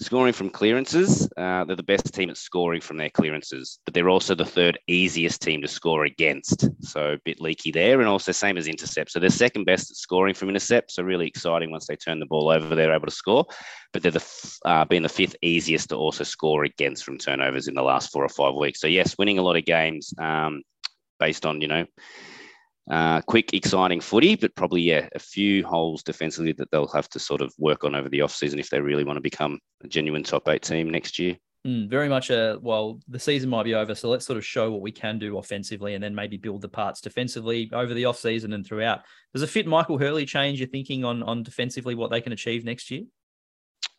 scoring 0.00 0.34
from 0.34 0.50
clearances. 0.50 1.26
Uh, 1.38 1.64
they're 1.64 1.74
the 1.74 1.82
best 1.82 2.12
team 2.12 2.28
at 2.28 2.36
scoring 2.36 2.82
from 2.82 2.98
their 2.98 3.08
clearances, 3.08 3.78
but 3.86 3.94
they're 3.94 4.10
also 4.10 4.34
the 4.34 4.44
third 4.44 4.78
easiest 4.88 5.40
team 5.40 5.62
to 5.62 5.68
score 5.68 6.04
against. 6.04 6.68
So 6.82 7.12
a 7.12 7.18
bit 7.24 7.40
leaky 7.40 7.70
there, 7.70 8.00
and 8.00 8.08
also 8.08 8.32
same 8.32 8.58
as 8.58 8.68
intercepts. 8.68 9.14
So 9.14 9.20
they're 9.20 9.30
second 9.30 9.64
best 9.64 9.90
at 9.90 9.96
scoring 9.96 10.34
from 10.34 10.50
intercepts. 10.50 10.96
So 10.96 11.02
really 11.02 11.26
exciting 11.26 11.70
once 11.70 11.86
they 11.86 11.96
turn 11.96 12.20
the 12.20 12.26
ball 12.26 12.50
over, 12.50 12.74
they're 12.74 12.94
able 12.94 13.06
to 13.06 13.12
score. 13.12 13.46
But 13.92 14.02
they're 14.02 14.12
the 14.12 14.58
uh, 14.66 14.84
being 14.84 15.02
the 15.02 15.08
fifth 15.08 15.36
easiest 15.40 15.88
to 15.88 15.96
also 15.96 16.24
score 16.24 16.64
against 16.64 17.04
from 17.04 17.16
turnovers 17.16 17.68
in 17.68 17.74
the 17.74 17.82
last 17.82 18.12
four 18.12 18.24
or 18.24 18.28
five 18.28 18.54
weeks. 18.54 18.80
So 18.80 18.86
yes, 18.86 19.16
winning 19.18 19.38
a 19.38 19.42
lot 19.42 19.56
of 19.56 19.64
games 19.64 20.12
um, 20.18 20.62
based 21.18 21.46
on 21.46 21.60
you 21.62 21.68
know 21.68 21.86
uh, 22.90 23.20
quick, 23.22 23.52
exciting 23.52 24.00
footy, 24.00 24.36
but 24.36 24.54
probably, 24.54 24.82
yeah, 24.82 25.08
a 25.14 25.18
few 25.18 25.64
holes 25.64 26.02
defensively 26.02 26.52
that 26.52 26.70
they'll 26.70 26.86
have 26.88 27.08
to 27.10 27.18
sort 27.18 27.40
of 27.40 27.52
work 27.58 27.84
on 27.84 27.94
over 27.94 28.08
the 28.08 28.20
offseason 28.20 28.58
if 28.58 28.70
they 28.70 28.80
really 28.80 29.04
want 29.04 29.16
to 29.16 29.22
become 29.22 29.58
a 29.82 29.88
genuine 29.88 30.22
top 30.22 30.48
eight 30.48 30.62
team 30.62 30.90
next 30.90 31.18
year. 31.18 31.36
Mm, 31.66 31.90
very 31.90 32.08
much 32.08 32.30
a 32.30 32.58
well, 32.62 33.00
the 33.08 33.18
season 33.18 33.50
might 33.50 33.64
be 33.64 33.74
over, 33.74 33.92
so 33.96 34.08
let's 34.08 34.24
sort 34.24 34.36
of 34.36 34.46
show 34.46 34.70
what 34.70 34.82
we 34.82 34.92
can 34.92 35.18
do 35.18 35.38
offensively, 35.38 35.94
and 35.94 36.04
then 36.04 36.14
maybe 36.14 36.36
build 36.36 36.62
the 36.62 36.68
parts 36.68 37.00
defensively 37.00 37.68
over 37.72 37.92
the 37.92 38.04
off 38.04 38.18
season 38.18 38.52
and 38.52 38.64
throughout. 38.64 39.00
Does 39.32 39.42
it 39.42 39.48
fit 39.48 39.66
Michael 39.66 39.98
Hurley 39.98 40.26
change 40.26 40.60
your 40.60 40.68
thinking 40.68 41.04
on 41.04 41.24
on 41.24 41.42
defensively 41.42 41.96
what 41.96 42.12
they 42.12 42.20
can 42.20 42.32
achieve 42.32 42.64
next 42.64 42.88
year? 42.92 43.02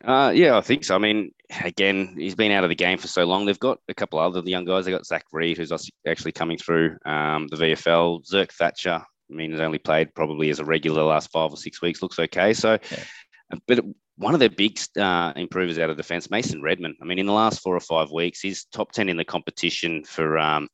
Uh, 0.04 0.32
yeah, 0.34 0.56
I 0.56 0.60
think 0.60 0.84
so. 0.84 0.94
I 0.94 0.98
mean, 0.98 1.32
again, 1.64 2.14
he's 2.16 2.34
been 2.34 2.52
out 2.52 2.64
of 2.64 2.70
the 2.70 2.76
game 2.76 2.98
for 2.98 3.08
so 3.08 3.24
long. 3.24 3.44
They've 3.44 3.58
got 3.58 3.78
a 3.88 3.94
couple 3.94 4.18
other 4.18 4.40
young 4.40 4.64
guys. 4.64 4.84
They've 4.84 4.94
got 4.94 5.06
Zach 5.06 5.24
Reid, 5.32 5.56
who's 5.56 5.72
actually 6.06 6.32
coming 6.32 6.58
through 6.58 6.96
um, 7.04 7.48
the 7.48 7.56
VFL. 7.56 8.24
Zerk 8.28 8.52
Thatcher, 8.52 9.02
I 9.02 9.34
mean, 9.34 9.50
has 9.52 9.60
only 9.60 9.78
played 9.78 10.14
probably 10.14 10.50
as 10.50 10.60
a 10.60 10.64
regular 10.64 11.00
the 11.00 11.08
last 11.08 11.30
five 11.32 11.50
or 11.50 11.56
six 11.56 11.82
weeks. 11.82 12.02
Looks 12.02 12.18
okay. 12.18 12.52
So, 12.52 12.78
yeah. 12.90 13.58
but 13.66 13.84
one 14.16 14.34
of 14.34 14.40
their 14.40 14.50
big 14.50 14.78
uh, 14.96 15.32
improvers 15.34 15.78
out 15.78 15.90
of 15.90 15.96
defence, 15.96 16.30
Mason 16.30 16.62
Redman. 16.62 16.96
I 17.02 17.04
mean, 17.04 17.18
in 17.18 17.26
the 17.26 17.32
last 17.32 17.60
four 17.60 17.74
or 17.74 17.80
five 17.80 18.10
weeks, 18.12 18.40
he's 18.40 18.66
top 18.66 18.92
ten 18.92 19.08
in 19.08 19.16
the 19.16 19.24
competition 19.24 20.04
for. 20.04 20.38
Um, 20.38 20.68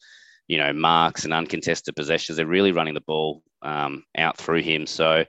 you 0.46 0.58
know, 0.58 0.74
marks 0.74 1.24
and 1.24 1.32
uncontested 1.32 1.96
possessions. 1.96 2.36
They're 2.36 2.46
really 2.46 2.72
running 2.72 2.92
the 2.92 3.00
ball 3.00 3.42
um, 3.62 4.04
out 4.16 4.36
through 4.36 4.60
him. 4.60 4.86
So 4.86 5.24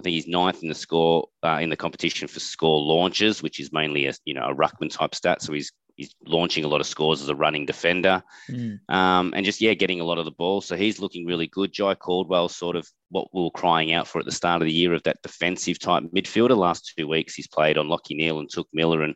I 0.00 0.02
think 0.02 0.14
he's 0.14 0.26
ninth 0.26 0.62
in 0.62 0.68
the 0.68 0.74
score 0.74 1.28
uh, 1.42 1.58
in 1.60 1.68
the 1.68 1.76
competition 1.76 2.26
for 2.26 2.40
score 2.40 2.80
launches, 2.80 3.42
which 3.42 3.60
is 3.60 3.72
mainly 3.72 4.06
a 4.06 4.14
you 4.24 4.34
know 4.34 4.46
a 4.46 4.54
ruckman 4.54 4.90
type 4.90 5.14
stat. 5.14 5.42
So 5.42 5.52
he's 5.52 5.72
he's 5.96 6.14
launching 6.26 6.64
a 6.64 6.68
lot 6.68 6.80
of 6.80 6.86
scores 6.86 7.20
as 7.20 7.28
a 7.28 7.34
running 7.34 7.66
defender, 7.66 8.22
Mm. 8.48 8.78
um, 8.88 9.34
and 9.36 9.44
just 9.44 9.60
yeah, 9.60 9.74
getting 9.74 10.00
a 10.00 10.04
lot 10.04 10.16
of 10.16 10.24
the 10.24 10.30
ball. 10.30 10.62
So 10.62 10.74
he's 10.74 11.00
looking 11.00 11.26
really 11.26 11.46
good. 11.46 11.72
Jye 11.72 11.94
Caldwell, 11.96 12.48
sort 12.48 12.76
of 12.76 12.88
what 13.10 13.28
we 13.34 13.42
were 13.42 13.50
crying 13.50 13.92
out 13.92 14.08
for 14.08 14.20
at 14.20 14.24
the 14.24 14.32
start 14.32 14.62
of 14.62 14.66
the 14.66 14.72
year 14.72 14.94
of 14.94 15.02
that 15.02 15.20
defensive 15.22 15.78
type 15.78 16.04
midfielder. 16.04 16.56
Last 16.56 16.94
two 16.96 17.06
weeks, 17.06 17.34
he's 17.34 17.48
played 17.48 17.76
on 17.76 17.88
Lachie 17.88 18.16
Neale 18.16 18.38
and 18.38 18.48
Touk 18.48 18.68
Miller 18.72 19.02
and 19.02 19.14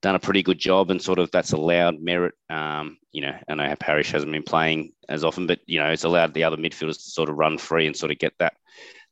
done 0.00 0.14
a 0.14 0.20
pretty 0.20 0.42
good 0.42 0.58
job. 0.58 0.90
And 0.90 1.02
sort 1.02 1.18
of 1.18 1.30
that's 1.30 1.52
allowed 1.52 2.00
merit. 2.00 2.34
Um, 2.48 2.96
you 3.12 3.20
know, 3.20 3.36
I 3.46 3.54
know 3.54 3.68
how 3.68 3.74
Parish 3.74 4.12
hasn't 4.12 4.32
been 4.32 4.42
playing 4.44 4.92
as 5.10 5.24
often, 5.24 5.46
but 5.46 5.60
you 5.66 5.78
know, 5.78 5.90
it's 5.90 6.04
allowed 6.04 6.32
the 6.32 6.44
other 6.44 6.56
midfielders 6.56 6.96
to 7.02 7.10
sort 7.10 7.28
of 7.28 7.36
run 7.36 7.58
free 7.58 7.86
and 7.86 7.94
sort 7.96 8.12
of 8.12 8.18
get 8.18 8.32
that 8.38 8.54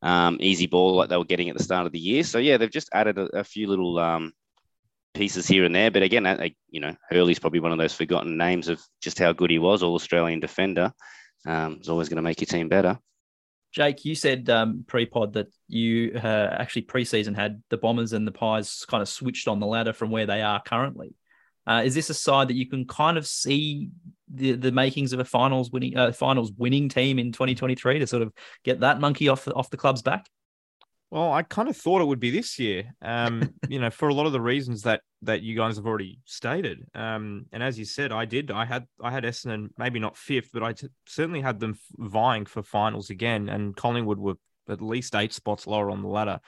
um, 0.02 0.38
easy 0.40 0.66
ball 0.66 0.96
like 0.96 1.08
they 1.08 1.16
were 1.16 1.24
getting 1.24 1.48
at 1.50 1.56
the 1.56 1.62
start 1.62 1.86
of 1.86 1.92
the 1.92 1.98
year. 1.98 2.22
So 2.24 2.38
yeah, 2.38 2.56
they've 2.56 2.70
just 2.70 2.90
added 2.92 3.18
a, 3.18 3.38
a 3.38 3.44
few 3.44 3.66
little 3.66 3.98
um, 3.98 4.32
pieces 5.14 5.46
here 5.46 5.64
and 5.64 5.74
there. 5.74 5.90
But 5.90 6.02
again, 6.02 6.52
you 6.70 6.80
know, 6.80 6.96
Hurley's 7.10 7.38
probably 7.38 7.60
one 7.60 7.72
of 7.72 7.78
those 7.78 7.94
forgotten 7.94 8.36
names 8.36 8.68
of 8.68 8.80
just 9.02 9.18
how 9.18 9.32
good 9.32 9.50
he 9.50 9.58
was, 9.58 9.82
all 9.82 9.94
Australian 9.94 10.40
defender. 10.40 10.92
Um, 11.46 11.76
it's 11.80 11.88
always 11.88 12.08
going 12.08 12.16
to 12.16 12.22
make 12.22 12.40
your 12.40 12.46
team 12.46 12.68
better. 12.68 12.98
Jake, 13.72 14.04
you 14.04 14.16
said 14.16 14.50
um, 14.50 14.84
pre-pod 14.86 15.34
that 15.34 15.46
you 15.68 16.12
uh, 16.16 16.56
actually 16.58 16.82
pre-season 16.82 17.34
had 17.34 17.62
the 17.70 17.76
Bombers 17.76 18.12
and 18.12 18.26
the 18.26 18.32
Pies 18.32 18.84
kind 18.88 19.00
of 19.00 19.08
switched 19.08 19.46
on 19.46 19.60
the 19.60 19.66
ladder 19.66 19.92
from 19.92 20.10
where 20.10 20.26
they 20.26 20.42
are 20.42 20.60
currently. 20.60 21.14
Uh, 21.70 21.82
is 21.84 21.94
this 21.94 22.10
a 22.10 22.14
side 22.14 22.48
that 22.48 22.56
you 22.56 22.66
can 22.66 22.84
kind 22.84 23.16
of 23.16 23.24
see 23.24 23.90
the 24.34 24.52
the 24.52 24.72
makings 24.72 25.12
of 25.12 25.20
a 25.20 25.24
finals 25.24 25.70
winning 25.70 25.96
uh, 25.96 26.10
finals 26.10 26.50
winning 26.58 26.88
team 26.88 27.16
in 27.20 27.30
2023 27.30 28.00
to 28.00 28.06
sort 28.08 28.24
of 28.24 28.32
get 28.64 28.80
that 28.80 28.98
monkey 28.98 29.28
off 29.28 29.44
the, 29.44 29.54
off 29.54 29.70
the 29.70 29.76
club's 29.76 30.02
back? 30.02 30.28
Well, 31.12 31.32
I 31.32 31.44
kind 31.44 31.68
of 31.68 31.76
thought 31.76 32.02
it 32.02 32.06
would 32.06 32.18
be 32.18 32.30
this 32.30 32.58
year. 32.58 32.92
Um, 33.00 33.54
you 33.68 33.78
know, 33.78 33.90
for 33.90 34.08
a 34.08 34.14
lot 34.14 34.26
of 34.26 34.32
the 34.32 34.40
reasons 34.40 34.82
that 34.82 35.02
that 35.22 35.42
you 35.42 35.54
guys 35.54 35.76
have 35.76 35.86
already 35.86 36.18
stated. 36.24 36.84
Um, 36.92 37.46
and 37.52 37.62
as 37.62 37.78
you 37.78 37.84
said, 37.84 38.10
I 38.10 38.24
did. 38.24 38.50
I 38.50 38.64
had 38.64 38.88
I 39.00 39.12
had 39.12 39.22
Essendon 39.22 39.68
maybe 39.78 40.00
not 40.00 40.16
fifth, 40.16 40.50
but 40.52 40.64
I 40.64 40.72
t- 40.72 40.88
certainly 41.06 41.40
had 41.40 41.60
them 41.60 41.78
vying 41.96 42.46
for 42.46 42.64
finals 42.64 43.10
again. 43.10 43.48
And 43.48 43.76
Collingwood 43.76 44.18
were 44.18 44.34
at 44.68 44.82
least 44.82 45.14
eight 45.14 45.32
spots 45.32 45.68
lower 45.68 45.88
on 45.92 46.02
the 46.02 46.08
ladder. 46.08 46.40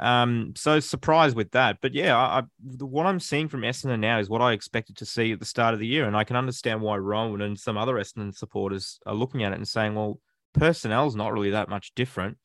Um, 0.00 0.52
so 0.56 0.78
surprised 0.80 1.36
with 1.36 1.50
that. 1.52 1.78
But 1.80 1.92
yeah, 1.92 2.16
I, 2.16 2.38
I, 2.38 2.42
what 2.78 3.06
I'm 3.06 3.20
seeing 3.20 3.48
from 3.48 3.62
Essendon 3.62 3.98
now 3.98 4.18
is 4.18 4.30
what 4.30 4.42
I 4.42 4.52
expected 4.52 4.96
to 4.98 5.06
see 5.06 5.32
at 5.32 5.40
the 5.40 5.44
start 5.44 5.74
of 5.74 5.80
the 5.80 5.86
year, 5.86 6.06
and 6.06 6.16
I 6.16 6.24
can 6.24 6.36
understand 6.36 6.80
why 6.80 6.96
Rohan 6.96 7.40
and 7.40 7.58
some 7.58 7.76
other 7.76 7.94
Essendon 7.94 8.34
supporters 8.34 9.00
are 9.06 9.14
looking 9.14 9.42
at 9.42 9.52
it 9.52 9.56
and 9.56 9.66
saying, 9.66 9.94
"Well, 9.94 10.20
personnel's 10.54 11.16
not 11.16 11.32
really 11.32 11.50
that 11.50 11.68
much 11.68 11.94
different." 11.94 12.38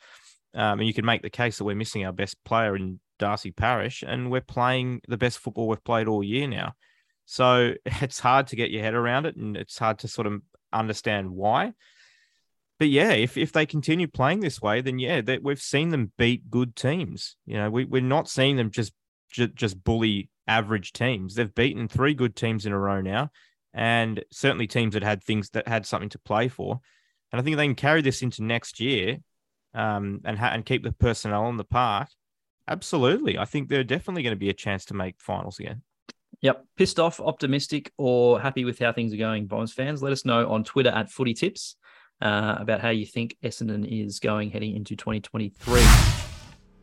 Um, 0.55 0.79
and 0.79 0.87
you 0.87 0.93
can 0.93 1.05
make 1.05 1.21
the 1.21 1.29
case 1.29 1.57
that 1.57 1.63
we're 1.63 1.75
missing 1.75 2.05
our 2.05 2.11
best 2.11 2.43
player 2.43 2.75
in 2.75 2.99
Darcy 3.19 3.51
Parish, 3.51 4.03
and 4.05 4.31
we're 4.31 4.41
playing 4.41 5.01
the 5.07 5.17
best 5.17 5.39
football 5.39 5.67
we've 5.67 5.83
played 5.83 6.07
all 6.07 6.23
year 6.23 6.47
now. 6.47 6.73
So 7.25 7.73
it's 7.85 8.19
hard 8.19 8.47
to 8.47 8.55
get 8.55 8.71
your 8.71 8.81
head 8.81 8.95
around 8.95 9.25
it, 9.25 9.35
and 9.35 9.55
it's 9.55 9.77
hard 9.77 9.99
to 9.99 10.07
sort 10.07 10.27
of 10.27 10.41
understand 10.71 11.29
why. 11.29 11.73
But 12.83 12.89
yeah, 12.89 13.13
if, 13.13 13.37
if 13.37 13.53
they 13.53 13.65
continue 13.65 14.09
playing 14.09 14.41
this 14.41 14.61
way, 14.61 14.81
then 14.81 14.99
yeah, 14.99 15.21
that 15.21 15.41
we've 15.41 15.61
seen 15.61 15.87
them 15.87 16.11
beat 16.17 16.49
good 16.49 16.75
teams. 16.75 17.37
You 17.45 17.53
know, 17.53 17.69
we, 17.69 17.85
we're 17.85 18.01
not 18.01 18.27
seeing 18.27 18.57
them 18.57 18.71
just, 18.71 18.91
just 19.31 19.55
just 19.55 19.81
bully 19.81 20.29
average 20.49 20.91
teams. 20.91 21.35
They've 21.35 21.55
beaten 21.55 21.87
three 21.87 22.13
good 22.13 22.35
teams 22.35 22.65
in 22.65 22.73
a 22.73 22.77
row 22.77 22.99
now, 22.99 23.29
and 23.73 24.21
certainly 24.33 24.67
teams 24.67 24.95
that 24.95 25.03
had 25.03 25.23
things 25.23 25.51
that 25.51 25.65
had 25.65 25.85
something 25.85 26.09
to 26.09 26.19
play 26.19 26.49
for. 26.49 26.81
And 27.31 27.39
I 27.39 27.41
think 27.45 27.55
they 27.55 27.67
can 27.67 27.75
carry 27.75 28.01
this 28.01 28.21
into 28.21 28.43
next 28.43 28.81
year, 28.81 29.19
um, 29.73 30.19
and 30.25 30.37
ha- 30.37 30.51
and 30.51 30.65
keep 30.65 30.83
the 30.83 30.91
personnel 30.91 31.47
in 31.47 31.55
the 31.55 31.63
park. 31.63 32.09
Absolutely, 32.67 33.37
I 33.37 33.45
think 33.45 33.69
they're 33.69 33.85
definitely 33.85 34.23
going 34.23 34.35
to 34.35 34.37
be 34.37 34.49
a 34.49 34.53
chance 34.53 34.83
to 34.87 34.93
make 34.93 35.21
finals 35.21 35.57
again. 35.57 35.83
Yep. 36.41 36.65
Pissed 36.75 36.99
off, 36.99 37.21
optimistic, 37.21 37.93
or 37.97 38.41
happy 38.41 38.65
with 38.65 38.77
how 38.77 38.91
things 38.91 39.13
are 39.13 39.17
going, 39.17 39.47
Bombers 39.47 39.71
fans? 39.71 40.03
Let 40.03 40.11
us 40.11 40.25
know 40.25 40.49
on 40.49 40.65
Twitter 40.65 40.89
at 40.89 41.09
Footy 41.09 41.33
Tips 41.33 41.77
uh, 42.21 42.55
about 42.59 42.81
how 42.81 42.89
you 42.89 43.05
think 43.05 43.35
Essendon 43.43 43.85
is 43.85 44.19
going 44.19 44.51
heading 44.51 44.75
into 44.75 44.95
2023. 44.95 45.81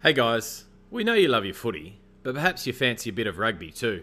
Hey 0.02 0.12
guys, 0.12 0.64
we 0.90 1.04
know 1.04 1.14
you 1.14 1.28
love 1.28 1.44
your 1.44 1.54
footy, 1.54 2.00
but 2.22 2.34
perhaps 2.34 2.66
you 2.66 2.72
fancy 2.72 3.10
a 3.10 3.12
bit 3.12 3.26
of 3.26 3.38
rugby 3.38 3.70
too. 3.70 4.02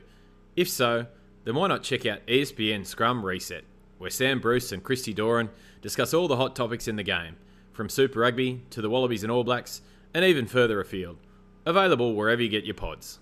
If 0.56 0.70
so, 0.70 1.06
then 1.44 1.56
why 1.56 1.68
not 1.68 1.84
check 1.84 2.06
out 2.06 2.26
ESPN 2.28 2.86
Scrum 2.86 3.26
Reset, 3.26 3.64
where 3.98 4.10
Sam 4.10 4.40
Bruce 4.40 4.72
and 4.72 4.84
Christy 4.84 5.14
Doran 5.14 5.50
discuss 5.82 6.14
all 6.14 6.28
the 6.28 6.36
hot 6.36 6.56
topics 6.56 6.88
in 6.88 6.96
the 6.96 7.04
game, 7.04 7.36
from 7.74 7.90
Super 7.90 8.20
Rugby 8.20 8.64
to 8.72 8.82
the 8.82 8.90
Wallabies 8.90 9.24
and 9.24 9.32
All 9.32 9.44
Blacks, 9.44 9.82
and 10.14 10.26
even 10.26 10.48
further 10.48 10.80
afield. 10.82 11.18
Available 11.66 12.16
wherever 12.16 12.42
you 12.42 12.50
get 12.50 12.64
your 12.64 12.74
pods. 12.74 13.20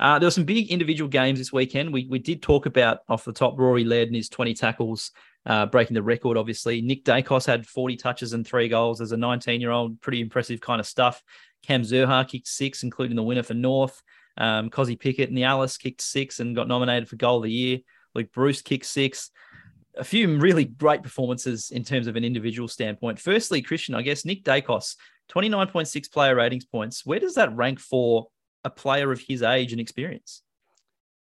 Uh, 0.00 0.18
there 0.18 0.26
were 0.26 0.32
some 0.32 0.44
big 0.44 0.68
individual 0.70 1.08
games 1.08 1.38
this 1.38 1.52
weekend. 1.52 1.92
We, 1.92 2.06
we 2.06 2.18
did 2.18 2.42
talk 2.42 2.66
about 2.66 3.00
off 3.08 3.24
the 3.24 3.32
top 3.32 3.56
Rory 3.56 3.84
Laird 3.84 4.08
and 4.08 4.16
his 4.16 4.28
20 4.28 4.52
tackles, 4.54 5.12
uh, 5.46 5.66
breaking 5.66 5.94
the 5.94 6.02
record, 6.02 6.36
obviously. 6.36 6.80
Nick 6.80 7.04
Daicos 7.04 7.46
had 7.46 7.66
40 7.66 7.96
touches 7.96 8.32
and 8.32 8.46
three 8.46 8.68
goals 8.68 9.00
as 9.00 9.12
a 9.12 9.16
19 9.16 9.60
year 9.60 9.70
old. 9.70 10.00
Pretty 10.00 10.20
impressive 10.20 10.60
kind 10.60 10.80
of 10.80 10.86
stuff. 10.86 11.22
Cam 11.62 11.82
Zurhaar 11.82 12.28
kicked 12.28 12.48
six, 12.48 12.82
including 12.82 13.16
the 13.16 13.22
winner 13.22 13.42
for 13.42 13.54
North. 13.54 14.02
Um, 14.36 14.70
Cozzy 14.70 14.98
Pickett 14.98 15.28
and 15.28 15.36
the 15.36 15.44
Alice 15.44 15.76
kicked 15.76 16.00
six 16.00 16.40
and 16.40 16.56
got 16.56 16.68
nominated 16.68 17.08
for 17.08 17.16
Goal 17.16 17.38
of 17.38 17.44
the 17.44 17.52
Year. 17.52 17.78
Luke 18.14 18.32
Breust 18.32 18.64
kicked 18.64 18.86
six. 18.86 19.30
A 19.96 20.04
few 20.04 20.38
really 20.38 20.64
great 20.64 21.02
performances 21.02 21.70
in 21.70 21.84
terms 21.84 22.06
of 22.06 22.16
an 22.16 22.24
individual 22.24 22.66
standpoint. 22.66 23.18
Firstly, 23.18 23.60
Christian, 23.60 23.94
I 23.94 24.02
guess 24.02 24.24
Nick 24.24 24.42
Daicos, 24.42 24.96
29.6 25.30 26.10
player 26.10 26.34
ratings 26.34 26.64
points. 26.64 27.04
Where 27.04 27.20
does 27.20 27.34
that 27.34 27.54
rank 27.54 27.78
for 27.78 28.28
a 28.64 28.70
player 28.70 29.12
of 29.12 29.20
his 29.20 29.42
age 29.42 29.72
and 29.72 29.80
experience? 29.80 30.42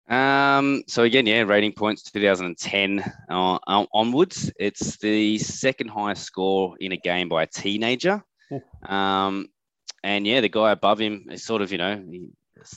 Um, 0.08 0.82
so 0.86 1.02
again, 1.02 1.26
yeah, 1.26 1.42
rating 1.42 1.72
points 1.72 2.02
2010 2.04 3.04
uh, 3.28 3.58
onwards. 3.92 4.52
It's 4.58 4.96
the 4.98 5.38
second 5.38 5.88
highest 5.88 6.22
score 6.22 6.76
in 6.78 6.92
a 6.92 6.96
game 6.96 7.28
by 7.28 7.42
a 7.42 7.46
teenager. 7.46 8.22
Um, 8.86 9.48
and 10.04 10.26
yeah, 10.26 10.40
the 10.40 10.48
guy 10.48 10.70
above 10.70 11.00
him 11.00 11.26
is 11.30 11.44
sort 11.44 11.62
of, 11.62 11.72
you 11.72 11.78
know, 11.78 12.02
he, 12.08 12.28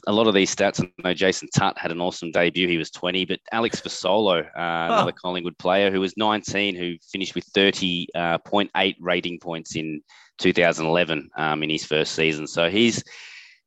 a 0.08 0.12
lot 0.12 0.28
of 0.28 0.34
these 0.34 0.54
stats. 0.54 0.84
I 0.84 0.90
know 1.04 1.14
Jason 1.14 1.48
Tutt 1.56 1.78
had 1.78 1.92
an 1.92 2.02
awesome 2.02 2.32
debut. 2.32 2.68
He 2.68 2.78
was 2.78 2.92
20, 2.92 3.26
but 3.26 3.40
Alex 3.52 3.82
Fasolo, 3.82 4.46
uh, 4.46 4.50
another 4.56 5.12
Collingwood 5.12 5.58
player 5.58 5.92
who 5.92 6.00
was 6.00 6.18
19, 6.18 6.76
who 6.76 6.96
finished 7.12 7.36
with 7.36 7.46
30.8 7.54 8.96
rating 9.00 9.40
points 9.40 9.76
in 9.76 10.02
2011 10.40 11.30
um, 11.38 11.64
in 11.64 11.70
his 11.70 11.86
first 11.86 12.14
season. 12.14 12.48
So 12.48 12.70
he's 12.70 13.04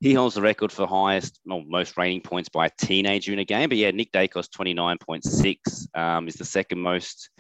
he 0.03 0.15
holds 0.15 0.35
the 0.35 0.43
record 0.43 0.73
for 0.73 0.85
highest, 0.85 1.39
well, 1.47 1.63
most 1.65 1.97
rating 1.97 2.23
points 2.23 2.49
by 2.49 2.67
a 2.67 2.71
teenager 2.77 3.33
in 3.33 3.39
a 3.39 3.45
game. 3.45 3.69
But 3.69 3.79
yeah, 3.79 3.93
Nick 3.93 4.11
Daicos, 4.11 4.49
29.6, 4.51 5.97
um, 5.97 6.27
is 6.27 6.35
the 6.35 6.45
second 6.45 6.81
most 6.81 7.31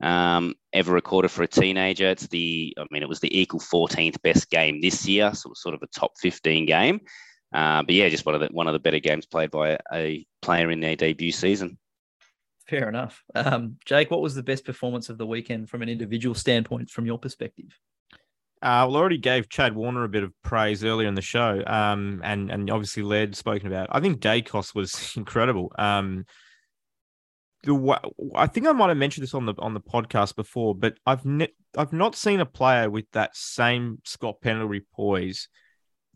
um, 0.00 0.54
ever 0.72 0.92
recorded 0.92 1.32
for 1.32 1.42
a 1.42 1.48
teenager. 1.48 2.08
It's 2.08 2.28
the, 2.28 2.72
I 2.78 2.86
mean, 2.92 3.02
it 3.02 3.08
was 3.08 3.18
the 3.18 3.36
equal 3.36 3.58
14th 3.58 4.22
best 4.22 4.48
game 4.48 4.80
this 4.80 5.08
year, 5.08 5.34
so 5.34 5.48
it 5.48 5.50
was 5.50 5.60
sort 5.60 5.74
of 5.74 5.82
a 5.82 5.88
top 5.88 6.12
15 6.20 6.66
game. 6.66 7.00
Uh, 7.52 7.82
but 7.82 7.96
yeah, 7.96 8.08
just 8.08 8.26
one 8.26 8.36
of 8.36 8.40
the 8.40 8.48
one 8.48 8.68
of 8.68 8.72
the 8.74 8.80
better 8.80 9.00
games 9.00 9.26
played 9.26 9.50
by 9.50 9.78
a 9.92 10.24
player 10.40 10.70
in 10.70 10.80
their 10.80 10.96
debut 10.96 11.32
season. 11.32 11.78
Fair 12.68 12.88
enough. 12.88 13.22
Um, 13.34 13.76
Jake, 13.84 14.10
what 14.10 14.22
was 14.22 14.34
the 14.34 14.42
best 14.42 14.64
performance 14.64 15.08
of 15.08 15.18
the 15.18 15.26
weekend 15.26 15.68
from 15.68 15.82
an 15.82 15.88
individual 15.88 16.34
standpoint 16.34 16.90
from 16.90 17.06
your 17.06 17.18
perspective? 17.18 17.78
Uh, 18.64 18.88
well, 18.88 18.96
I 18.96 19.00
already 19.00 19.18
gave 19.18 19.50
Chad 19.50 19.74
Warner 19.74 20.04
a 20.04 20.08
bit 20.08 20.22
of 20.22 20.32
praise 20.42 20.84
earlier 20.84 21.06
in 21.06 21.14
the 21.14 21.20
show, 21.20 21.62
um, 21.66 22.22
and 22.24 22.50
and 22.50 22.70
obviously 22.70 23.02
Laird 23.02 23.36
spoken 23.36 23.66
about. 23.66 23.88
I 23.92 24.00
think 24.00 24.20
Daicos 24.20 24.74
was 24.74 25.12
incredible. 25.16 25.70
Um, 25.78 26.24
the 27.64 28.00
I 28.34 28.46
think 28.46 28.66
I 28.66 28.72
might 28.72 28.88
have 28.88 28.96
mentioned 28.96 29.22
this 29.22 29.34
on 29.34 29.44
the 29.44 29.52
on 29.58 29.74
the 29.74 29.82
podcast 29.82 30.34
before, 30.34 30.74
but 30.74 30.96
I've 31.04 31.26
ne- 31.26 31.52
I've 31.76 31.92
not 31.92 32.16
seen 32.16 32.40
a 32.40 32.46
player 32.46 32.88
with 32.88 33.04
that 33.12 33.36
same 33.36 33.98
Scott 34.06 34.36
Pendlebury 34.40 34.86
poise 34.96 35.48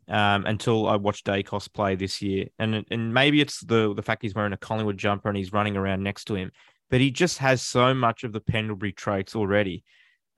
um, 0.09 0.47
until 0.47 0.89
I 0.89 0.97
watched 0.97 1.27
Daicos 1.27 1.71
play 1.71 1.97
this 1.97 2.23
year, 2.23 2.47
and 2.59 2.83
and 2.91 3.13
maybe 3.13 3.43
it's 3.43 3.61
the 3.61 3.93
the 3.95 4.03
fact 4.03 4.23
he's 4.23 4.35
wearing 4.35 4.55
a 4.55 4.57
Collingwood 4.57 4.97
jumper 4.97 5.29
and 5.29 5.37
he's 5.37 5.53
running 5.53 5.77
around 5.77 6.03
next 6.03 6.25
to 6.27 6.35
him, 6.35 6.51
but 6.89 7.03
he 7.03 7.11
just 7.11 7.37
has 7.39 7.61
so 7.61 7.93
much 7.93 8.25
of 8.25 8.33
the 8.33 8.41
Pendlebury 8.41 8.93
traits 8.93 9.37
already. 9.37 9.85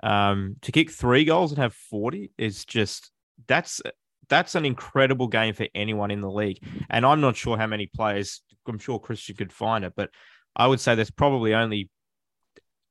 Um, 0.02 0.56
to 0.62 0.72
kick 0.72 0.90
three 0.90 1.24
goals 1.24 1.52
and 1.52 1.58
have 1.58 1.74
40 1.74 2.30
is 2.38 2.64
just 2.64 3.10
that's 3.46 3.80
that's 4.28 4.54
an 4.54 4.64
incredible 4.64 5.26
game 5.28 5.54
for 5.54 5.66
anyone 5.74 6.10
in 6.10 6.20
the 6.20 6.30
league. 6.30 6.58
And 6.88 7.04
I'm 7.04 7.20
not 7.20 7.36
sure 7.36 7.56
how 7.58 7.66
many 7.66 7.86
players, 7.86 8.42
I'm 8.66 8.78
sure 8.78 8.98
Christian 9.00 9.34
could 9.36 9.52
find 9.52 9.84
it, 9.84 9.92
but 9.96 10.10
I 10.54 10.66
would 10.68 10.78
say 10.80 10.94
there's 10.94 11.10
probably 11.10 11.52
only 11.54 11.90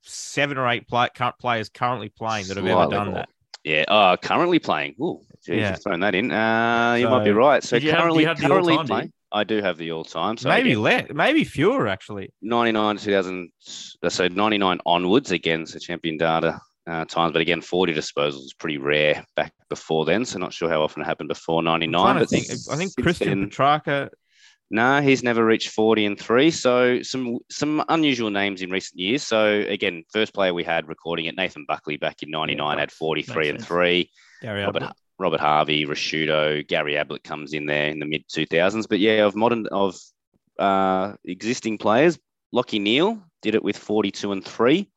seven 0.01 0.57
or 0.57 0.67
eight 0.67 0.87
play, 0.87 1.07
players 1.39 1.69
currently 1.69 2.09
playing 2.09 2.47
that 2.47 2.57
have 2.57 2.65
Slightly 2.65 2.81
ever 2.83 2.91
done 2.91 3.05
more. 3.07 3.15
that. 3.15 3.29
Yeah, 3.63 3.83
uh, 3.87 4.17
currently 4.17 4.59
playing. 4.59 4.95
Ooh, 5.01 5.21
geez, 5.45 5.57
Yeah. 5.57 5.71
you've 5.71 5.83
thrown 5.83 5.99
that 6.01 6.15
in. 6.15 6.31
Uh, 6.31 6.95
you 6.97 7.05
So, 7.05 7.09
might 7.09 7.25
be 7.25 7.31
right. 7.31 7.63
So 7.63 7.75
you 7.75 7.91
have- 7.91 7.99
currently, 7.99 8.23
have 8.25 8.39
currently 8.39 8.77
playing. 8.85 9.11
I 9.31 9.43
do 9.43 9.61
have 9.61 9.77
the 9.77 9.91
all-time. 9.91 10.37
So 10.37 10.49
maybe 10.49 10.71
again, 10.71 10.81
less, 10.81 11.05
maybe 11.13 11.43
fewer 11.43 11.87
actually. 11.87 12.33
99 12.41 12.97
2000 12.97 13.51
so 13.59 14.27
99 14.27 14.79
onwards 14.85 15.31
again 15.31 15.65
so 15.67 15.77
champion 15.77 16.17
data 16.17 16.59
uh, 16.89 17.05
times 17.05 17.33
but 17.33 17.41
again 17.41 17.61
40 17.61 17.93
disposals 17.93 18.45
is 18.45 18.53
pretty 18.53 18.77
rare 18.77 19.23
back 19.35 19.53
before 19.69 20.05
then 20.05 20.25
so 20.25 20.39
not 20.39 20.53
sure 20.53 20.69
how 20.69 20.81
often 20.81 21.01
it 21.03 21.05
happened 21.05 21.29
before 21.29 21.61
99 21.61 22.01
trying 22.01 22.19
but 22.19 22.29
think. 22.29 22.47
I 22.71 22.75
think 22.75 22.93
Christian 23.01 23.41
then- 23.41 23.49
Petracca 23.49 24.09
No, 24.71 25.01
he's 25.01 25.23
never 25.23 25.43
reached 25.43 25.69
40 25.69 26.05
and 26.05 26.19
three. 26.19 26.51
So 26.51 27.01
some 27.01 27.39
some 27.49 27.83
unusual 27.89 28.29
names 28.29 28.61
in 28.61 28.69
recent 28.69 28.99
years. 28.99 29.23
So 29.23 29.61
again, 29.67 30.03
first 30.13 30.31
player 30.33 30.53
we 30.53 30.63
had 30.63 30.87
recording 30.87 31.25
it, 31.25 31.35
Nathan 31.35 31.65
Buckley 31.67 31.97
back 31.97 32.21
in 32.21 32.29
99 32.29 32.75
Yeah, 32.75 32.79
had 32.79 32.91
43 32.91 33.49
and 33.49 33.59
sense. 33.59 33.67
three. 33.67 34.11
Gary 34.43 34.61
Robert, 34.61 34.83
Ablett. 34.83 34.95
Robert 35.17 35.39
Harvey, 35.39 35.85
Rashudo, 35.85 36.65
Gary 36.67 36.97
Ablett 36.97 37.23
comes 37.23 37.53
in 37.53 37.65
there 37.65 37.89
in 37.89 37.97
the 37.99 38.05
mid 38.05 38.27
2000s. 38.27 38.87
But 38.87 38.99
yeah, 38.99 39.25
of 39.25 39.35
modern 39.35 39.65
of 39.71 39.97
uh, 40.59 41.13
existing 41.25 41.77
players, 41.79 42.19
Lachie 42.53 42.79
Neale 42.79 43.17
did 43.41 43.55
it 43.55 43.63
with 43.63 43.75
42 43.77 44.31
and 44.31 44.45
three 44.45 44.89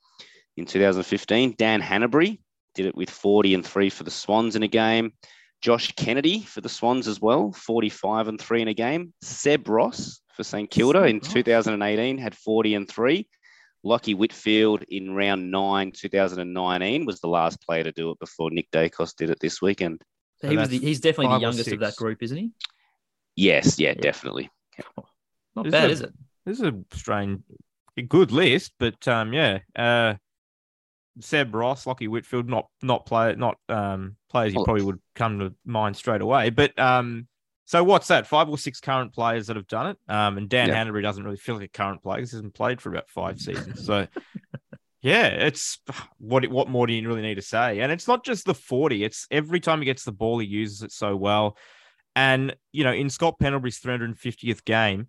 in 0.57 0.65
2015. 0.67 1.55
Dan 1.59 1.81
Hannebery 1.81 2.39
did 2.75 2.87
it 2.87 2.95
with 2.97 3.11
40 3.11 3.55
and 3.55 3.67
three 3.67 3.91
for 3.91 4.05
the 4.05 4.11
Swans 4.11 4.57
in 4.57 4.63
a 4.63 4.69
game. 4.69 5.13
Josh 5.61 5.93
Kennedy 5.93 6.41
for 6.43 6.61
the 6.61 6.69
Swans 6.69 7.07
as 7.07 7.21
well, 7.21 7.53
45 7.53 8.29
and 8.29 8.41
three 8.41 8.63
in 8.63 8.69
a 8.69 8.75
game. 8.75 9.13
Seb 9.23 9.69
Ross 9.69 10.21
for 10.35 10.43
St 10.43 10.69
Kilda 10.71 11.01
Seb 11.03 11.09
in 11.09 11.19
Ross. 11.19 11.33
2018 11.33 12.19
had 12.19 12.35
40 12.37 12.75
and 12.75 12.89
three. 12.89 13.29
Lachie 13.85 14.17
Whitfield 14.17 14.83
in 14.89 15.15
round 15.15 15.51
nine, 15.51 15.93
2019 15.93 17.05
was 17.05 17.21
the 17.21 17.27
last 17.29 17.61
player 17.63 17.83
to 17.85 17.93
do 17.93 18.11
it 18.11 18.19
before 18.21 18.51
Nick 18.51 18.71
Daicos 18.71 19.15
did 19.17 19.31
it 19.31 19.39
this 19.41 19.61
weekend. 19.61 20.03
So 20.41 20.47
So 20.47 20.51
he 20.53 20.57
was 20.57 20.69
the, 20.69 20.79
he's 20.79 21.01
definitely 21.01 21.35
the 21.37 21.41
youngest 21.41 21.73
of 21.73 21.81
that 21.81 21.97
group, 21.97 22.23
isn't 22.23 22.37
he? 22.37 22.51
Yes, 23.37 23.79
yeah, 23.79 23.89
Yeah. 23.91 23.95
definitely. 23.95 24.51
Not 25.57 25.67
Is 25.67 25.73
bad, 25.73 25.85
it- 25.85 25.93
is 25.93 26.01
it? 26.03 26.13
This 26.45 26.59
is 26.61 26.65
a 26.65 26.85
strange, 26.93 27.41
good 28.09 28.33
list, 28.33 28.73
but 28.79 29.07
um, 29.07 29.33
yeah. 29.33 29.61
Uh, 29.77 30.15
Seb 31.21 31.55
Ross, 31.55 31.85
Lachie 31.85 32.09
Whitfield, 32.09 32.49
not 32.49 32.69
not 32.83 33.07
play, 33.07 33.35
not 33.35 33.59
um 33.69 34.17
players 34.31 34.55
you 34.55 34.65
probably 34.65 34.83
would 34.83 35.01
come 35.15 35.39
to 35.39 35.55
mind 35.65 35.97
straight 35.97 36.21
away. 36.21 36.51
But 36.51 36.79
um, 36.79 37.27
so 37.65 37.85
what's 37.85 38.09
that? 38.09 38.27
Five 38.27 38.49
or 38.49 38.59
six 38.59 38.81
current 38.81 39.13
players 39.13 39.47
that 39.47 39.57
have 39.57 39.67
done 39.67 39.89
it. 39.89 39.99
Um, 40.09 40.39
and 40.39 40.49
Dan 40.49 40.69
Yeah. 40.69 40.85
Hannebery 40.85 41.03
doesn't 41.03 41.23
really 41.23 41.37
feel 41.37 41.57
like 41.57 41.65
a 41.65 41.69
current 41.69 42.03
player 42.03 42.17
because 42.19 42.31
he 42.33 42.37
hasn't 42.37 42.55
played 42.55 42.81
for 42.81 42.91
about 42.91 43.09
five 43.11 43.41
seasons. 43.41 43.85
So 43.85 44.07
yeah, 45.03 45.27
it's 45.27 45.79
what 46.19 46.47
what 46.49 46.69
more 46.69 46.87
do 46.87 46.93
you 46.93 47.07
really 47.07 47.23
need 47.23 47.37
to 47.37 47.43
say? 47.43 47.81
And 47.81 47.93
it's 47.93 48.09
not 48.09 48.25
just 48.25 48.47
the 48.47 48.55
forty; 48.55 49.05
it's 49.05 49.27
every 49.31 49.61
time 49.61 49.81
he 49.81 49.85
gets 49.85 50.05
the 50.05 50.13
ball, 50.13 50.39
he 50.39 50.47
uses 50.47 50.83
it 50.83 50.93
so 50.93 51.17
well. 51.17 51.57
And 52.15 52.57
you 52.73 52.85
know, 52.85 52.93
in 52.93 53.09
Scott 53.09 53.39
Pendlebury's 53.39 53.81
350th 53.81 54.65
game, 54.65 55.09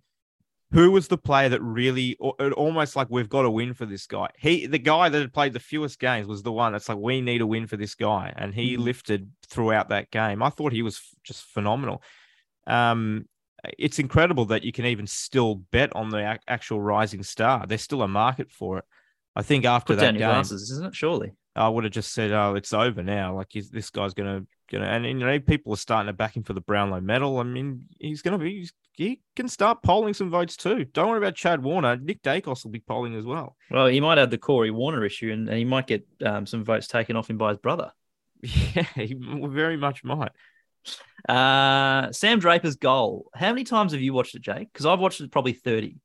who 0.72 0.90
was 0.90 1.08
the 1.08 1.18
player 1.18 1.48
that 1.50 1.62
really 1.62 2.16
almost 2.16 2.96
like 2.96 3.08
we've 3.10 3.28
got 3.28 3.42
to 3.42 3.50
win 3.50 3.74
for 3.74 3.86
this 3.86 4.06
guy? 4.06 4.28
He, 4.38 4.66
the 4.66 4.78
guy 4.78 5.08
that 5.08 5.20
had 5.20 5.32
played 5.32 5.52
the 5.52 5.60
fewest 5.60 6.00
games, 6.00 6.26
was 6.26 6.42
the 6.42 6.52
one 6.52 6.72
that's 6.72 6.88
like 6.88 6.98
we 6.98 7.20
need 7.20 7.40
a 7.40 7.46
win 7.46 7.66
for 7.66 7.76
this 7.76 7.94
guy, 7.94 8.32
and 8.36 8.54
he 8.54 8.76
Mhm. 8.76 8.80
lifted 8.80 9.30
throughout 9.46 9.90
that 9.90 10.10
game. 10.10 10.42
I 10.42 10.50
thought 10.50 10.72
he 10.72 10.82
was 10.82 11.00
just 11.22 11.44
phenomenal. 11.44 12.02
Um, 12.66 13.28
it's 13.78 13.98
incredible 13.98 14.46
that 14.46 14.64
you 14.64 14.72
can 14.72 14.84
even 14.86 15.06
still 15.06 15.54
bet 15.54 15.94
on 15.94 16.10
the 16.10 16.38
actual 16.48 16.80
rising 16.82 17.22
star. 17.22 17.66
There's 17.66 17.82
still 17.82 18.02
a 18.02 18.08
market 18.08 18.50
for 18.50 18.78
it. 18.78 18.84
I 19.36 19.42
think 19.42 19.64
after 19.64 19.94
Put 19.94 20.00
that 20.00 20.06
down 20.06 20.14
your 20.16 20.28
glasses, 20.28 20.70
isn't 20.70 20.86
it? 20.86 20.94
Surely. 20.94 21.32
I 21.56 21.68
would 21.68 21.84
have 21.84 21.92
just 21.92 22.12
said, 22.12 22.32
"Oh, 22.32 22.56
it's 22.56 22.72
over 22.72 23.02
now." 23.02 23.36
Like 23.36 23.50
this 23.50 23.90
guy's 23.90 24.14
gonna 24.70 24.84
gonna, 24.84 24.96
and 24.96 25.06
you 25.06 25.26
know, 25.26 25.40
people 25.40 25.72
are 25.74 25.78
starting 25.78 26.06
to 26.08 26.12
back 26.12 26.36
him 26.36 26.42
for 26.42 26.52
the 26.52 26.60
Brownlow 26.60 27.00
medal. 27.00 27.38
I 27.38 27.42
mean, 27.42 27.86
he's 27.98 28.22
gonna 28.22 28.38
be, 28.38 28.58
he's, 28.58 28.72
he 28.92 29.20
can 29.36 29.48
start 29.48 29.82
polling 29.82 30.14
some 30.14 30.30
votes 30.30 30.56
too. 30.56 30.84
Don't 30.84 31.08
worry 31.08 31.18
about 31.18 31.34
Chad 31.34 31.62
Warner. 31.62 31.96
Nick 31.96 32.22
Daicos 32.22 32.64
will 32.64 32.70
be 32.70 32.80
polling 32.80 33.14
as 33.14 33.24
well. 33.24 33.56
Well, 33.70 33.86
he 33.86 34.00
might 34.00 34.18
have 34.18 34.30
the 34.30 34.38
Corey 34.38 34.70
Warner 34.70 35.04
issue, 35.04 35.32
and, 35.32 35.48
and 35.48 35.58
he 35.58 35.64
might 35.64 35.86
get 35.86 36.06
um, 36.24 36.46
some 36.46 36.64
votes 36.64 36.86
taken 36.88 37.16
off 37.16 37.28
him 37.30 37.38
by 37.38 37.50
his 37.50 37.58
brother. 37.58 37.92
Yeah, 38.74 38.84
he 38.94 39.16
very 39.18 39.78
much 39.78 40.04
might. 40.04 40.32
Uh, 41.28 42.12
Sam 42.12 42.40
Draper's 42.40 42.76
goal. 42.76 43.30
How 43.34 43.48
many 43.48 43.64
times 43.64 43.92
have 43.92 44.02
you 44.02 44.12
watched 44.12 44.34
it, 44.34 44.42
Jake? 44.42 44.70
Because 44.72 44.84
I've 44.84 45.00
watched 45.00 45.20
it 45.20 45.32
probably 45.32 45.54
thirty. 45.54 45.96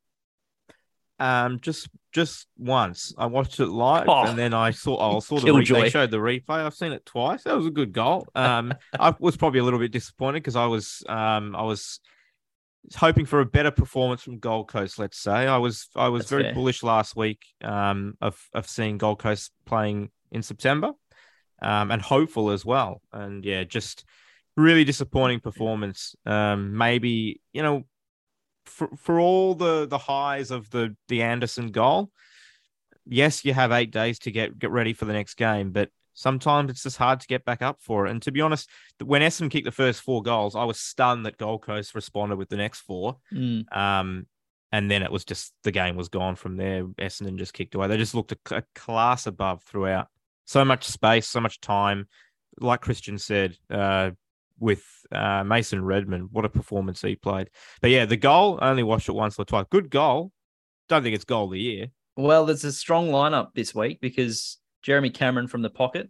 Um, 1.19 1.59
just 1.59 1.89
just 2.11 2.47
once 2.57 3.13
I 3.17 3.25
watched 3.27 3.59
it 3.59 3.67
live, 3.67 4.05
Oh. 4.07 4.23
and 4.25 4.37
then 4.37 4.53
I 4.53 4.71
saw 4.71 5.17
I 5.17 5.19
saw 5.19 5.39
the 5.39 5.53
re- 5.53 5.63
they 5.65 5.89
showed 5.89 6.11
the 6.11 6.17
replay. 6.17 6.65
I've 6.65 6.73
seen 6.73 6.91
it 6.91 7.05
twice. 7.05 7.43
That 7.43 7.55
was 7.57 7.65
a 7.67 7.71
good 7.71 7.91
goal. 7.91 8.27
Um, 8.35 8.73
I 8.99 9.13
was 9.19 9.37
probably 9.37 9.59
a 9.59 9.63
little 9.63 9.79
bit 9.79 9.91
disappointed 9.91 10.39
because 10.41 10.55
I 10.55 10.65
was 10.65 11.03
um 11.09 11.55
I 11.55 11.63
was 11.63 11.99
hoping 12.95 13.25
for 13.25 13.41
a 13.41 13.45
better 13.45 13.71
performance 13.71 14.23
from 14.23 14.39
Gold 14.39 14.69
Coast. 14.69 14.97
Let's 14.97 15.19
say 15.19 15.31
I 15.47 15.57
was 15.57 15.89
I 15.95 16.07
was 16.07 16.21
That's 16.23 16.29
very 16.31 16.43
fair. 16.43 16.53
bullish 16.53 16.81
last 16.83 17.15
week 17.15 17.45
um 17.63 18.15
of 18.21 18.39
of 18.53 18.67
seeing 18.67 18.97
Gold 18.97 19.19
Coast 19.19 19.51
playing 19.65 20.09
in 20.31 20.41
September, 20.41 20.91
um 21.61 21.91
and 21.91 22.01
hopeful 22.01 22.49
as 22.51 22.65
well. 22.65 23.01
And 23.11 23.43
yeah, 23.45 23.65
just 23.65 24.05
really 24.57 24.83
disappointing 24.83 25.39
performance. 25.41 26.15
Um, 26.25 26.75
maybe 26.77 27.41
you 27.53 27.61
know 27.61 27.83
for 28.69 28.89
for 28.97 29.19
all 29.19 29.55
the 29.55 29.87
the 29.87 29.97
highs 29.97 30.51
of 30.51 30.69
the 30.69 30.95
the 31.07 31.21
Anderson 31.23 31.71
goal, 31.71 32.11
yes, 33.05 33.43
you 33.43 33.53
have 33.53 33.71
eight 33.71 33.91
days 33.91 34.19
to 34.19 34.31
get 34.31 34.57
get 34.57 34.71
ready 34.71 34.93
for 34.93 35.05
the 35.05 35.13
next 35.13 35.35
game, 35.35 35.71
but 35.71 35.89
sometimes 36.13 36.69
it's 36.69 36.83
just 36.83 36.97
hard 36.97 37.21
to 37.21 37.27
get 37.27 37.45
back 37.45 37.61
up 37.61 37.77
for 37.81 38.05
it. 38.05 38.11
And 38.11 38.21
to 38.23 38.31
be 38.31 38.41
honest, 38.41 38.69
when 39.03 39.21
Essendon 39.21 39.49
kicked 39.49 39.65
the 39.65 39.71
first 39.71 40.01
four 40.01 40.21
goals, 40.21 40.55
I 40.55 40.65
was 40.65 40.79
stunned 40.79 41.25
that 41.25 41.37
Gold 41.37 41.61
Coast 41.61 41.95
responded 41.95 42.37
with 42.37 42.49
the 42.49 42.57
next 42.57 42.81
four. 42.81 43.17
Mm. 43.33 43.75
Um, 43.75 44.27
and 44.71 44.91
then 44.91 45.01
it 45.01 45.11
was 45.11 45.25
just 45.25 45.53
the 45.63 45.71
game 45.71 45.95
was 45.95 46.09
gone 46.09 46.35
from 46.35 46.57
there. 46.57 46.83
Essendon 46.83 47.37
just 47.37 47.53
kicked 47.53 47.73
away. 47.73 47.87
They 47.87 47.97
just 47.97 48.13
looked 48.13 48.33
a, 48.33 48.37
a 48.51 48.63
class 48.75 49.27
above 49.27 49.63
throughout. 49.63 50.07
So 50.45 50.65
much 50.65 50.85
space, 50.85 51.27
so 51.27 51.39
much 51.39 51.61
time. 51.61 52.07
Like 52.59 52.81
Christian 52.81 53.17
said, 53.17 53.57
uh, 53.69 54.11
with 54.59 54.83
uh, 55.11 55.43
Mason 55.43 55.83
Redman, 55.83 56.29
what 56.31 56.45
a 56.45 56.49
performance 56.49 57.01
he 57.01 57.15
played. 57.15 57.49
But 57.81 57.91
yeah, 57.91 58.05
the 58.05 58.17
goal, 58.17 58.59
I 58.61 58.69
only 58.69 58.83
watched 58.83 59.09
it 59.09 59.13
once 59.13 59.37
or 59.39 59.45
twice. 59.45 59.65
Good 59.69 59.89
goal. 59.89 60.31
Don't 60.87 61.03
think 61.03 61.15
it's 61.15 61.25
goal 61.25 61.45
of 61.45 61.51
the 61.51 61.59
year. 61.59 61.87
Well, 62.17 62.45
there's 62.45 62.63
a 62.63 62.71
strong 62.71 63.09
lineup 63.09 63.53
this 63.53 63.73
week 63.73 64.01
because 64.01 64.57
Jeremy 64.81 65.09
Cameron 65.09 65.47
from 65.47 65.61
the 65.61 65.69
pocket 65.69 66.09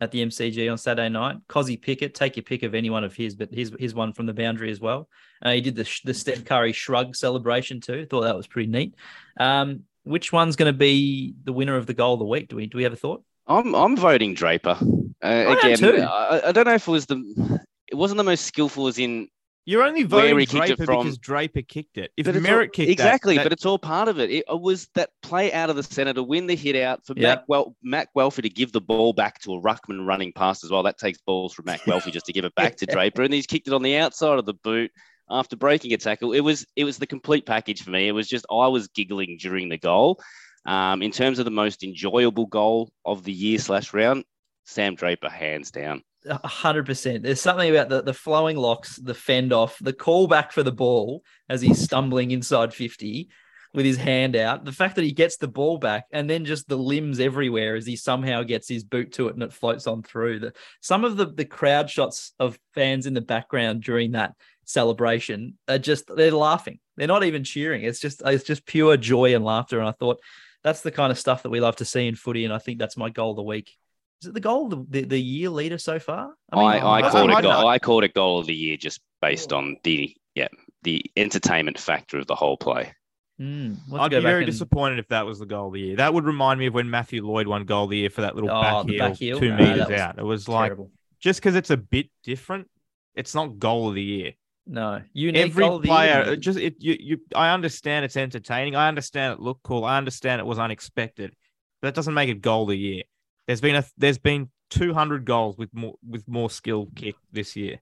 at 0.00 0.12
the 0.12 0.24
MCG 0.24 0.70
on 0.70 0.78
Saturday 0.78 1.08
night. 1.08 1.36
Cozzy 1.48 1.80
Pickett, 1.80 2.14
take 2.14 2.36
your 2.36 2.44
pick 2.44 2.62
of 2.62 2.74
any 2.74 2.90
one 2.90 3.04
of 3.04 3.14
his, 3.14 3.34
but 3.34 3.52
his 3.52 3.72
his 3.78 3.94
one 3.94 4.12
from 4.12 4.26
the 4.26 4.34
boundary 4.34 4.70
as 4.70 4.80
well. 4.80 5.08
Uh, 5.42 5.52
he 5.52 5.60
did 5.60 5.74
the 5.74 5.88
the 6.04 6.14
Steph 6.14 6.44
Curry 6.44 6.72
shrug 6.72 7.16
celebration 7.16 7.80
too. 7.80 8.06
Thought 8.06 8.22
that 8.22 8.36
was 8.36 8.46
pretty 8.46 8.70
neat. 8.70 8.94
Um, 9.38 9.84
which 10.04 10.32
one's 10.32 10.56
going 10.56 10.72
to 10.72 10.78
be 10.78 11.34
the 11.44 11.52
winner 11.52 11.76
of 11.76 11.86
the 11.86 11.94
goal 11.94 12.14
of 12.14 12.20
the 12.20 12.24
week? 12.24 12.48
Do 12.48 12.56
we 12.56 12.66
do 12.66 12.78
we 12.78 12.84
have 12.84 12.92
a 12.92 12.96
thought? 12.96 13.22
I'm 13.46 13.74
I'm 13.74 13.96
voting 13.96 14.34
Draper. 14.34 14.78
Uh, 15.22 15.26
am 15.26 15.58
again, 15.58 15.78
too. 15.78 16.02
I, 16.02 16.48
I 16.48 16.52
don't 16.52 16.66
know 16.66 16.74
if 16.74 16.86
it 16.86 16.90
was 16.90 17.06
the 17.06 17.57
it 17.90 17.94
wasn't 17.94 18.18
the 18.18 18.24
most 18.24 18.44
skillful 18.44 18.86
as 18.86 18.98
in 18.98 19.28
You're 19.66 19.82
only 19.82 20.02
voting 20.04 20.38
he 20.38 20.46
kicked 20.46 20.70
it 20.70 20.76
Draper 20.76 20.96
because 21.02 21.18
Draper 21.18 21.62
kicked 21.62 21.98
it. 21.98 22.10
If 22.16 22.26
But 22.26 22.34
Merrett 22.36 22.62
all- 22.62 22.68
kicked 22.68 22.76
that- 22.76 22.88
exactly, 22.90 23.36
that, 23.36 23.42
but 23.44 23.52
it's 23.52 23.66
all 23.66 23.78
part 23.78 24.08
of 24.08 24.18
it. 24.18 24.30
It 24.30 24.44
was 24.48 24.88
that 24.94 25.10
play 25.22 25.52
out 25.52 25.68
of 25.70 25.76
the 25.76 25.82
centre 25.82 26.14
to 26.14 26.22
win 26.22 26.46
the 26.46 26.56
hit 26.56 26.76
out 26.76 27.04
for 27.04 27.14
Yeah. 27.16 27.36
Mac, 27.36 27.44
well, 27.48 27.76
Mac 27.82 28.08
Welfie 28.16 28.42
to 28.42 28.48
give 28.48 28.72
the 28.72 28.80
ball 28.80 29.12
back 29.12 29.40
to 29.42 29.54
a 29.54 29.60
ruckman 29.60 30.06
running 30.06 30.32
past 30.32 30.64
as 30.64 30.70
well. 30.70 30.82
That 30.82 30.98
takes 30.98 31.18
balls 31.20 31.52
from 31.52 31.66
Mac 31.66 31.80
Welfie 31.82 32.12
just 32.12 32.26
to 32.26 32.32
give 32.32 32.44
it 32.44 32.54
back 32.54 32.76
to 32.76 32.86
Draper, 32.86 33.22
and 33.22 33.32
he's 33.34 33.46
kicked 33.46 33.68
it 33.68 33.74
on 33.74 33.82
the 33.82 33.96
outside 33.96 34.38
of 34.38 34.46
the 34.46 34.54
boot 34.54 34.90
after 35.30 35.56
breaking 35.56 35.92
a 35.92 35.98
tackle. 35.98 36.32
It 36.32 36.40
was 36.40 36.64
it 36.74 36.84
was 36.84 36.96
the 36.96 37.06
complete 37.06 37.44
package 37.44 37.82
for 37.82 37.90
me. 37.90 38.08
It 38.08 38.12
was 38.12 38.28
just 38.28 38.46
I 38.50 38.68
was 38.68 38.88
giggling 38.88 39.36
during 39.38 39.68
the 39.68 39.76
goal. 39.78 40.18
Um, 40.66 41.02
in 41.02 41.10
terms 41.12 41.38
of 41.38 41.44
the 41.46 41.50
most 41.50 41.82
enjoyable 41.82 42.46
goal 42.46 42.90
of 43.04 43.24
the 43.24 43.32
year 43.32 43.58
slash 43.58 43.92
round, 43.94 44.24
Sam 44.64 44.94
Draper 44.94 45.28
hands 45.30 45.70
down. 45.70 46.02
Hundred 46.44 46.86
percent. 46.86 47.22
There's 47.22 47.40
something 47.40 47.70
about 47.70 47.88
the, 47.88 48.02
the 48.02 48.14
flowing 48.14 48.56
locks, 48.56 48.96
the 48.96 49.14
fend 49.14 49.52
off, 49.52 49.78
the 49.80 49.92
call 49.92 50.26
back 50.26 50.52
for 50.52 50.62
the 50.62 50.72
ball 50.72 51.22
as 51.48 51.60
he's 51.60 51.80
stumbling 51.80 52.32
inside 52.32 52.74
50 52.74 53.28
with 53.74 53.86
his 53.86 53.96
hand 53.96 54.34
out. 54.34 54.64
The 54.64 54.72
fact 54.72 54.96
that 54.96 55.04
he 55.04 55.12
gets 55.12 55.36
the 55.36 55.48
ball 55.48 55.78
back 55.78 56.06
and 56.10 56.28
then 56.28 56.44
just 56.44 56.68
the 56.68 56.76
limbs 56.76 57.20
everywhere 57.20 57.76
as 57.76 57.86
he 57.86 57.96
somehow 57.96 58.42
gets 58.42 58.68
his 58.68 58.82
boot 58.82 59.12
to 59.12 59.28
it 59.28 59.34
and 59.34 59.42
it 59.42 59.52
floats 59.52 59.86
on 59.86 60.02
through. 60.02 60.40
The, 60.40 60.52
some 60.80 61.04
of 61.04 61.16
the, 61.16 61.26
the 61.26 61.44
crowd 61.44 61.88
shots 61.88 62.32
of 62.38 62.58
fans 62.74 63.06
in 63.06 63.14
the 63.14 63.20
background 63.20 63.82
during 63.82 64.12
that 64.12 64.34
celebration 64.64 65.56
are 65.68 65.78
just 65.78 66.14
they're 66.14 66.30
laughing. 66.32 66.80
They're 66.96 67.06
not 67.06 67.24
even 67.24 67.44
cheering. 67.44 67.82
It's 67.82 68.00
just 68.00 68.22
it's 68.24 68.44
just 68.44 68.66
pure 68.66 68.96
joy 68.96 69.34
and 69.34 69.44
laughter. 69.44 69.78
And 69.78 69.88
I 69.88 69.92
thought 69.92 70.20
that's 70.62 70.80
the 70.80 70.90
kind 70.90 71.12
of 71.12 71.18
stuff 71.18 71.42
that 71.42 71.50
we 71.50 71.60
love 71.60 71.76
to 71.76 71.84
see 71.84 72.06
in 72.06 72.16
footy. 72.16 72.44
And 72.44 72.52
I 72.52 72.58
think 72.58 72.78
that's 72.78 72.96
my 72.96 73.10
goal 73.10 73.30
of 73.30 73.36
the 73.36 73.42
week. 73.42 73.76
Is 74.22 74.28
it 74.28 74.34
the 74.34 74.40
goal 74.40 74.64
of 74.72 74.90
the, 74.90 75.00
the, 75.00 75.06
the 75.08 75.18
year 75.20 75.48
leader 75.50 75.78
so 75.78 75.98
far? 75.98 76.32
I, 76.52 76.58
I, 76.78 76.98
I- 76.98 77.10
called 77.10 77.30
I 77.30 77.38
it 77.38 77.42
goal. 77.42 77.66
I 77.68 77.78
called 77.78 78.04
it 78.04 78.14
goal 78.14 78.38
of 78.40 78.46
the 78.46 78.54
year 78.54 78.76
just 78.76 79.00
based 79.20 79.52
on 79.52 79.76
the 79.84 80.14
yeah 80.34 80.48
the 80.82 81.04
entertainment 81.16 81.78
factor 81.78 82.18
of 82.18 82.26
the 82.26 82.34
whole 82.34 82.56
play. 82.56 82.92
Mm, 83.40 83.76
I'd 83.94 84.10
be 84.10 84.18
very 84.20 84.42
and- 84.42 84.50
disappointed 84.50 84.98
if 84.98 85.08
that 85.08 85.24
was 85.26 85.38
the 85.38 85.46
goal 85.46 85.68
of 85.68 85.74
the 85.74 85.80
year. 85.80 85.96
That 85.96 86.12
would 86.14 86.24
remind 86.24 86.58
me 86.58 86.66
of 86.66 86.74
when 86.74 86.90
Matthew 86.90 87.24
Lloyd 87.24 87.46
won 87.46 87.64
goal 87.64 87.84
of 87.84 87.90
the 87.90 87.98
year 87.98 88.10
for 88.10 88.22
that 88.22 88.34
little 88.34 88.50
Oh, 88.50 88.60
back, 88.60 88.86
heel, 88.88 88.98
back 88.98 89.16
heel? 89.16 89.38
two 89.38 89.52
Ah, 89.52 89.56
meters 89.56 89.90
out. 89.90 90.18
It 90.18 90.24
was 90.24 90.48
like 90.48 90.68
Terrible. 90.70 90.90
just 91.20 91.40
because 91.40 91.54
it's 91.54 91.70
a 91.70 91.76
bit 91.76 92.10
different, 92.24 92.68
it's 93.14 93.34
not 93.36 93.58
goal 93.60 93.88
of 93.88 93.94
the 93.94 94.02
year. 94.02 94.32
No, 94.66 95.00
unique 95.12 95.42
Every 95.46 95.64
goal 95.64 95.76
of 95.76 95.82
the 95.82 95.88
player, 95.88 96.24
year. 96.26 96.36
just 96.36 96.58
it 96.58 96.74
you, 96.80 96.96
you. 96.98 97.20
I 97.34 97.54
understand 97.54 98.04
it's 98.04 98.16
entertaining. 98.16 98.74
I 98.74 98.88
understand 98.88 99.34
it 99.34 99.40
looked 99.40 99.62
cool. 99.62 99.84
I 99.84 99.96
understand 99.96 100.40
it 100.40 100.44
was 100.46 100.58
unexpected. 100.58 101.32
But 101.80 101.88
that 101.88 101.94
doesn't 101.94 102.12
make 102.14 102.28
it 102.28 102.40
goal 102.42 102.62
of 102.64 102.68
the 102.70 102.76
year. 102.76 103.02
There's 103.48 103.62
been 103.62 103.76
a 103.76 103.84
there's 103.96 104.18
been 104.18 104.50
200 104.70 105.24
goals 105.24 105.56
with 105.56 105.70
more 105.72 105.94
with 106.06 106.28
more 106.28 106.50
skill 106.50 106.88
kick 106.94 107.14
this 107.32 107.56
year. 107.56 107.80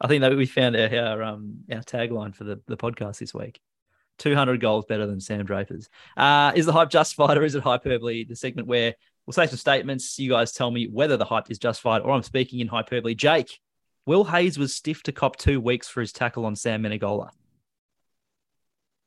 I 0.00 0.06
think 0.06 0.20
that 0.20 0.36
we 0.36 0.46
found 0.46 0.76
our 0.76 0.88
our, 0.96 1.22
um, 1.22 1.64
our 1.70 1.80
tagline 1.80 2.32
for 2.32 2.44
the, 2.44 2.60
the 2.68 2.76
podcast 2.76 3.18
this 3.18 3.34
week. 3.34 3.60
200 4.18 4.60
goals 4.60 4.84
better 4.88 5.04
than 5.04 5.20
Sam 5.20 5.44
Draper's. 5.44 5.88
Uh, 6.16 6.52
is 6.54 6.64
the 6.64 6.72
hype 6.72 6.90
justified 6.90 7.36
or 7.36 7.44
is 7.44 7.56
it 7.56 7.64
hyperbole? 7.64 8.24
The 8.24 8.36
segment 8.36 8.68
where 8.68 8.94
we'll 9.26 9.32
say 9.32 9.48
some 9.48 9.58
statements. 9.58 10.16
You 10.16 10.30
guys 10.30 10.52
tell 10.52 10.70
me 10.70 10.86
whether 10.86 11.16
the 11.16 11.24
hype 11.24 11.50
is 11.50 11.58
justified 11.58 12.02
or 12.02 12.12
I'm 12.12 12.22
speaking 12.22 12.60
in 12.60 12.68
hyperbole. 12.68 13.16
Jake, 13.16 13.58
Will 14.06 14.22
Hayes 14.22 14.58
was 14.58 14.76
stiff 14.76 15.02
to 15.04 15.12
cop 15.12 15.36
two 15.36 15.60
weeks 15.60 15.88
for 15.88 16.00
his 16.00 16.12
tackle 16.12 16.46
on 16.46 16.54
Sam 16.54 16.84
Menegola. 16.84 17.30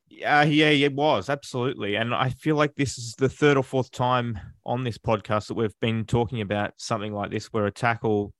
Yeah, 0.07 0.43
yeah, 0.43 0.69
it 0.69 0.93
was 0.93 1.29
absolutely, 1.29 1.95
and 1.95 2.13
I 2.13 2.29
feel 2.29 2.55
like 2.55 2.75
this 2.75 2.97
is 2.97 3.15
the 3.15 3.27
third 3.27 3.57
or 3.57 3.63
fourth 3.63 3.91
time 3.91 4.39
on 4.65 4.83
this 4.83 4.97
podcast 4.99 5.47
that 5.47 5.55
we've 5.55 5.77
been 5.81 6.05
talking 6.05 6.41
about 6.41 6.73
something 6.77 7.11
like 7.11 7.31
this, 7.31 7.47
where 7.47 7.65
a 7.65 7.71
tackle 7.71 8.31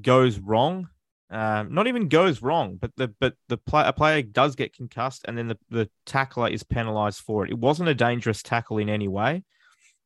goes 0.00 0.38
wrong, 0.38 0.88
um, 1.30 1.72
not 1.72 1.86
even 1.86 2.08
goes 2.08 2.42
wrong, 2.42 2.76
but 2.76 2.92
the 2.96 3.08
but 3.18 3.34
the 3.48 3.56
play, 3.56 3.84
a 3.86 3.92
player 3.92 4.22
does 4.22 4.54
get 4.56 4.74
concussed, 4.74 5.24
and 5.26 5.38
then 5.38 5.48
the 5.48 5.58
the 5.70 5.90
tackler 6.04 6.48
is 6.48 6.62
penalised 6.62 7.20
for 7.20 7.44
it. 7.46 7.50
It 7.50 7.58
wasn't 7.58 7.88
a 7.88 7.94
dangerous 7.94 8.42
tackle 8.42 8.78
in 8.78 8.90
any 8.90 9.08
way. 9.08 9.42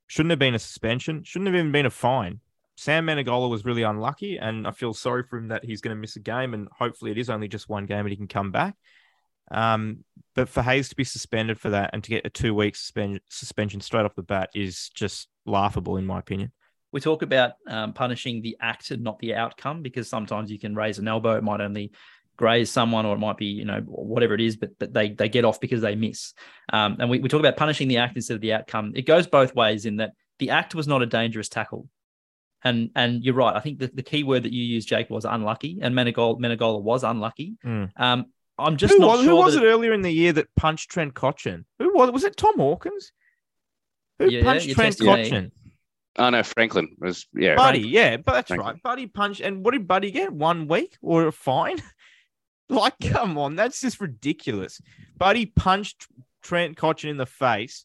Shouldn't 0.07 0.30
have 0.30 0.38
been 0.38 0.54
a 0.54 0.59
suspension. 0.61 1.24
Shouldn't 1.24 1.48
have 1.48 1.57
even 1.57 1.72
been 1.72 1.87
a 1.87 1.90
fine. 1.90 2.40
Sam 2.76 3.07
Menegola 3.07 3.50
was 3.50 3.64
really 3.64 3.83
unlucky, 3.83 4.38
and 4.38 4.66
I 4.66 4.70
feel 4.70 4.94
sorry 4.94 5.24
for 5.24 5.38
him 5.38 5.48
that 5.48 5.64
he's 5.64 5.80
going 5.80 5.96
to 5.96 6.00
miss 6.00 6.16
a 6.16 6.20
game, 6.20 6.54
and 6.54 6.68
hopefully 6.76 7.11
it 7.11 7.18
is 7.18 7.30
only 7.30 7.48
just 7.48 7.68
one 7.68 7.87
game 7.87 8.00
and 8.00 8.11
he 8.11 8.16
can 8.16 8.28
come 8.28 8.52
back. 8.52 8.76
Um, 9.50 10.04
but 10.35 10.48
for 10.48 10.62
Hayes 10.62 10.88
to 10.88 10.96
be 10.96 11.04
suspended 11.04 11.61
for 11.61 11.70
that 11.70 11.90
and 11.92 12.02
to 12.02 12.11
get 12.11 12.26
a 12.26 12.30
two 12.30 12.54
week 12.54 12.76
suspension 12.76 13.20
suspension 13.28 13.80
straight 13.80 14.04
off 14.04 14.14
the 14.14 14.22
bat 14.22 14.50
is 14.54 14.90
just 14.94 15.28
laughable, 15.46 15.96
in 15.96 16.07
my 16.07 16.18
opinion. 16.18 16.52
We 16.92 17.00
talk 17.00 17.22
about 17.22 17.52
um, 17.68 17.92
punishing 17.92 18.42
the 18.42 18.57
act 18.61 18.90
and 18.90 19.02
not 19.02 19.18
the 19.18 19.35
outcome 19.35 19.83
because 19.83 20.09
sometimes 20.09 20.50
you 20.50 20.59
can 20.59 20.74
raise 20.74 20.98
an 20.98 21.09
elbow, 21.09 21.37
it 21.37 21.42
might 21.42 21.61
only 21.61 21.92
graze 22.37 22.70
someone 22.70 23.07
or 23.07 23.14
it 23.14 23.18
might 23.18 23.37
be 23.37 23.46
you 23.46 23.64
know 23.64 23.80
whatever 23.87 24.35
it 24.35 24.40
is 24.40 24.57
but, 24.57 24.70
but 24.80 24.92
they 24.92 25.11
they 25.11 25.28
get 25.28 25.44
off 25.44 25.61
because 25.61 25.83
they 25.83 25.94
miss. 25.94 26.35
Um, 26.72 26.96
and 26.98 27.11
we, 27.11 27.20
we 27.20 27.28
talk 27.28 27.40
about 27.40 27.57
punishing 27.57 27.88
the 27.88 27.98
act 27.98 28.16
instead 28.16 28.35
of 28.35 28.40
the 28.40 28.52
outcome. 28.52 28.92
It 28.94 29.07
goes 29.07 29.26
both 29.26 29.54
ways 29.54 29.87
in 29.87 29.96
that 29.96 30.12
the 30.38 30.50
act 30.50 30.74
was 30.74 30.88
not 30.88 31.02
a 31.02 31.07
dangerous 31.07 31.48
tackle. 31.48 31.88
And 32.62 32.90
and 32.96 33.22
you're 33.22 33.35
right. 33.35 33.54
I 33.54 33.61
think 33.61 33.78
the, 33.78 33.90
the 33.92 34.02
key 34.02 34.24
word 34.24 34.44
that 34.44 34.52
you 34.52 34.64
used 34.64 34.88
jake 34.88 35.11
was 35.11 35.24
unlucky. 35.24 35.78
And 35.83 35.94
menegola, 35.94 36.40
menegola 36.40 36.83
was 36.83 37.04
unlucky. 37.04 37.57
Mm. 37.64 37.90
um, 37.96 38.26
i'm 38.59 38.77
just 38.77 38.95
who 38.95 39.01
not 39.01 39.09
was, 39.09 39.21
sure 39.21 39.29
who 39.31 39.37
was 39.37 39.55
that 39.55 39.64
it 39.64 39.67
earlier 39.67 39.93
in 39.93 40.03
the 40.03 40.11
year 40.12 40.33
that 40.33 40.47
punched 40.57 40.90
Trent 40.90 41.14
Cotchin? 41.14 41.64
Who 41.79 41.93
was 41.95 42.11
was 42.11 42.25
it? 42.25 42.37
Tom 42.37 42.57
Hawkins? 42.57 43.12
Who 44.19 44.29
Yeah, 44.29 44.43
punched 44.45 44.67
you're 44.67 44.75
Trent 44.75 44.97
testing 44.99 45.14
me. 45.14 45.31
Cotchin? 45.31 45.51
Oh 46.17 46.31
no, 46.31 46.43
Franklin 46.45 46.95
was 47.01 47.27
yeah. 47.35 47.57
Buddy, 47.57 47.81
yeah, 47.81 48.17
but 48.19 48.33
that's 48.35 48.49
Franklin. 48.49 48.75
right. 48.75 48.83
Buddy 48.83 49.07
punched, 49.09 49.40
and 49.40 49.64
what 49.64 49.73
did 49.73 49.88
Buddy 49.88 50.11
get? 50.12 50.33
One 50.33 50.69
week 50.69 50.97
or 51.03 51.27
a 51.27 51.33
fine? 51.33 51.83
like, 52.69 52.95
come 53.01 53.37
on, 53.37 53.57
that's 53.57 53.81
just 53.81 54.01
ridiculous. 54.01 54.81
Buddy 55.19 55.47
punched 55.47 56.07
Trent 56.43 56.77
Cotchin 56.77 57.11
in 57.11 57.17
the 57.17 57.27
face. 57.27 57.85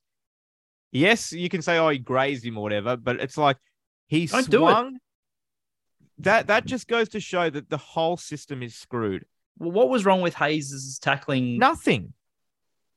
Yes, 0.92 1.32
you 1.34 1.50
can 1.50 1.62
say, 1.64 1.78
oh, 1.80 1.90
he 1.90 1.98
grazed 1.98 2.46
him 2.46 2.58
or 2.58 2.64
whatever, 2.64 2.96
but 2.98 3.20
it's 3.20 3.38
like 3.38 3.58
he 4.08 4.28
Don't 4.28 4.50
do 4.50 4.68
it. 4.68 4.72
swung. 4.72 4.98
That 6.20 6.48
that 6.48 6.66
just 6.66 6.88
goes 6.88 7.10
to 7.10 7.20
show 7.20 7.50
that 7.50 7.70
the 7.70 7.78
whole 7.78 8.18
system 8.18 8.62
is 8.62 8.76
screwed. 8.76 9.26
Well, 9.60 9.72
what 9.72 9.90
was 9.90 10.06
wrong 10.06 10.22
with 10.22 10.34
hayes's 10.34 11.00
tackling 11.00 11.58
Nothing. 11.60 12.14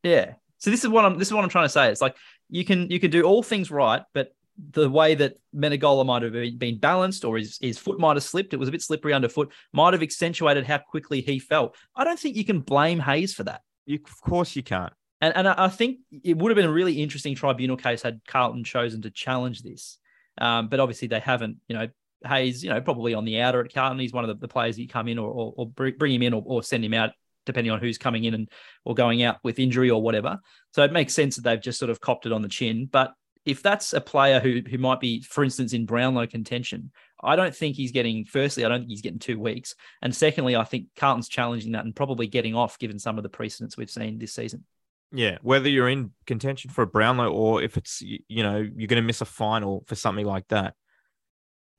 Yeah. 0.02 0.34
So 0.58 0.70
this 0.70 0.84
is 0.84 0.88
what 0.88 1.04
I'm 1.04 1.18
this 1.18 1.28
is 1.28 1.34
what 1.34 1.44
I'm 1.44 1.50
trying 1.50 1.66
to 1.66 1.70
say. 1.70 1.90
It's 1.90 2.00
like 2.00 2.16
you 2.48 2.64
can 2.64 2.90
you 2.90 3.00
can 3.00 3.10
do 3.10 3.22
all 3.22 3.42
things 3.42 3.70
right, 3.70 4.02
but 4.14 4.34
the 4.70 4.88
way 4.88 5.14
that 5.14 5.38
Menegola 5.54 6.04
might 6.04 6.22
have 6.22 6.58
been- 6.58 6.78
balanced 6.78 7.24
or 7.24 7.38
his, 7.38 7.58
his 7.60 7.78
foot 7.78 7.98
might 7.98 8.16
have 8.16 8.22
slipped, 8.22 8.52
it 8.52 8.58
was 8.58 8.68
a 8.68 8.72
bit 8.72 8.82
slippery 8.82 9.14
underfoot, 9.14 9.50
might 9.72 9.94
have 9.94 10.02
accentuated 10.02 10.66
how 10.66 10.78
quickly 10.78 11.20
he 11.20 11.38
fell. 11.38 11.74
I 11.96 12.04
don't 12.04 12.18
think 12.18 12.36
you 12.36 12.44
can 12.44 12.60
blame 12.60 13.00
Hayes 13.00 13.32
for 13.32 13.44
that. 13.44 13.62
You, 13.86 13.98
of 14.04 14.20
course, 14.20 14.54
you 14.54 14.62
can't. 14.62 14.92
And, 15.20 15.34
and 15.34 15.48
I 15.48 15.54
I 15.56 15.68
think 15.68 16.00
it 16.22 16.36
would 16.36 16.50
have 16.50 16.56
been 16.56 16.68
a 16.68 16.72
really 16.72 17.02
interesting 17.02 17.34
tribunal 17.34 17.76
case 17.76 18.02
had 18.02 18.20
Carlton 18.26 18.64
chosen 18.64 19.02
to 19.02 19.10
challenge 19.10 19.62
this. 19.62 19.98
Um, 20.38 20.68
but 20.68 20.80
obviously 20.80 21.08
they 21.08 21.20
haven't, 21.20 21.58
you 21.68 21.76
know, 21.76 21.88
Hayes, 22.26 22.62
you 22.62 22.70
know, 22.70 22.80
probably 22.80 23.14
on 23.14 23.24
the 23.24 23.40
outer 23.40 23.64
at 23.64 23.72
Carlton. 23.72 23.98
He's 23.98 24.12
one 24.12 24.24
of 24.24 24.28
the, 24.28 24.46
the 24.46 24.52
players 24.52 24.76
that 24.76 24.82
you 24.82 24.88
come 24.88 25.08
in 25.08 25.18
or, 25.18 25.30
or, 25.30 25.54
or 25.56 25.66
bring 25.66 26.14
him 26.14 26.22
in 26.22 26.34
or, 26.34 26.42
or 26.44 26.62
send 26.62 26.84
him 26.84 26.94
out, 26.94 27.10
depending 27.46 27.70
on 27.70 27.80
who's 27.80 27.98
coming 27.98 28.24
in 28.24 28.34
and 28.34 28.48
or 28.84 28.94
going 28.94 29.22
out 29.22 29.38
with 29.42 29.58
injury 29.58 29.90
or 29.90 30.02
whatever. 30.02 30.38
So 30.74 30.82
it 30.82 30.92
makes 30.92 31.14
sense 31.14 31.36
that 31.36 31.42
they've 31.42 31.60
just 31.60 31.78
sort 31.78 31.90
of 31.90 32.00
copped 32.00 32.26
it 32.26 32.32
on 32.32 32.42
the 32.42 32.48
chin. 32.48 32.88
But 32.90 33.12
if 33.44 33.62
that's 33.62 33.92
a 33.92 34.00
player 34.00 34.40
who 34.40 34.62
who 34.68 34.78
might 34.78 35.00
be, 35.00 35.22
for 35.22 35.42
instance, 35.42 35.72
in 35.72 35.86
Brownlow 35.86 36.26
contention, 36.26 36.92
I 37.22 37.36
don't 37.36 37.54
think 37.54 37.76
he's 37.76 37.92
getting. 37.92 38.24
Firstly, 38.24 38.64
I 38.64 38.68
don't 38.68 38.80
think 38.80 38.90
he's 38.90 39.02
getting 39.02 39.18
two 39.18 39.38
weeks, 39.38 39.74
and 40.00 40.14
secondly, 40.14 40.56
I 40.56 40.64
think 40.64 40.86
Carlton's 40.96 41.28
challenging 41.28 41.72
that 41.72 41.84
and 41.84 41.94
probably 41.94 42.26
getting 42.26 42.54
off 42.54 42.78
given 42.78 42.98
some 42.98 43.18
of 43.18 43.22
the 43.22 43.28
precedents 43.28 43.76
we've 43.76 43.90
seen 43.90 44.18
this 44.18 44.34
season. 44.34 44.64
Yeah, 45.12 45.38
whether 45.42 45.68
you're 45.68 45.88
in 45.88 46.12
contention 46.26 46.70
for 46.70 46.82
a 46.82 46.86
Brownlow 46.86 47.30
or 47.30 47.62
if 47.62 47.76
it's 47.76 48.00
you 48.00 48.42
know 48.42 48.56
you're 48.58 48.88
going 48.88 49.02
to 49.02 49.06
miss 49.06 49.20
a 49.20 49.26
final 49.26 49.84
for 49.86 49.94
something 49.94 50.26
like 50.26 50.48
that. 50.48 50.74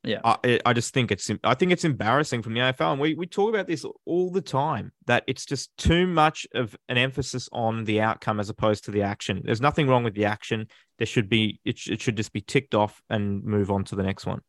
Yeah. 0.04 0.20
I 0.24 0.60
I 0.66 0.74
just 0.74 0.94
think 0.94 1.12
it's 1.12 1.32
I 1.44 1.54
think 1.54 1.72
it's 1.72 1.86
embarrassing 1.86 2.42
from 2.42 2.54
the 2.54 2.60
AFL, 2.60 2.92
and 2.92 3.02
we 3.02 3.16
we 3.16 3.26
talk 3.26 3.50
about 3.50 3.68
this 3.68 3.86
all 4.06 4.32
the 4.32 4.42
time 4.42 4.92
that 5.06 5.24
it's 5.28 5.46
just 5.46 5.76
too 5.78 6.08
much 6.08 6.46
of 6.54 6.76
an 6.89 6.98
emphasis 6.98 7.48
on 7.54 7.86
the 7.86 8.02
outcome 8.02 8.39
as 8.39 8.50
opposed 8.50 8.84
to 8.86 8.92
the 8.92 9.04
action. 9.04 9.42
There's 9.46 9.62
nothing 9.62 9.88
wrong 9.88 10.04
with 10.04 10.13
the 10.13 10.26
action. 10.26 10.68
There 10.98 11.08
should 11.08 11.30
be 11.30 11.62
it, 11.63 11.78
sh- 11.78 11.89
it 11.89 12.02
should 12.02 12.18
just 12.18 12.34
be 12.34 12.42
ticked 12.42 12.76
off 12.76 13.02
and 13.10 13.44
move 13.44 13.72
on 13.72 13.86
to 13.86 13.96
the 13.96 14.04
next 14.04 14.26
one. 14.26 14.42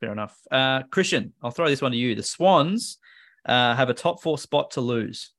Fair 0.00 0.12
enough. 0.12 0.36
Uh, 0.50 0.82
Christian, 0.90 1.32
I'll 1.42 1.50
throw 1.50 1.68
this 1.68 1.82
one 1.82 1.92
to 1.92 1.98
you. 1.98 2.14
The 2.14 2.22
Swans 2.22 2.98
uh, 3.46 3.74
have 3.74 3.88
a 3.88 3.94
top 3.94 4.22
four 4.22 4.38
spot 4.38 4.72
to 4.72 4.82
lose. 4.82 5.30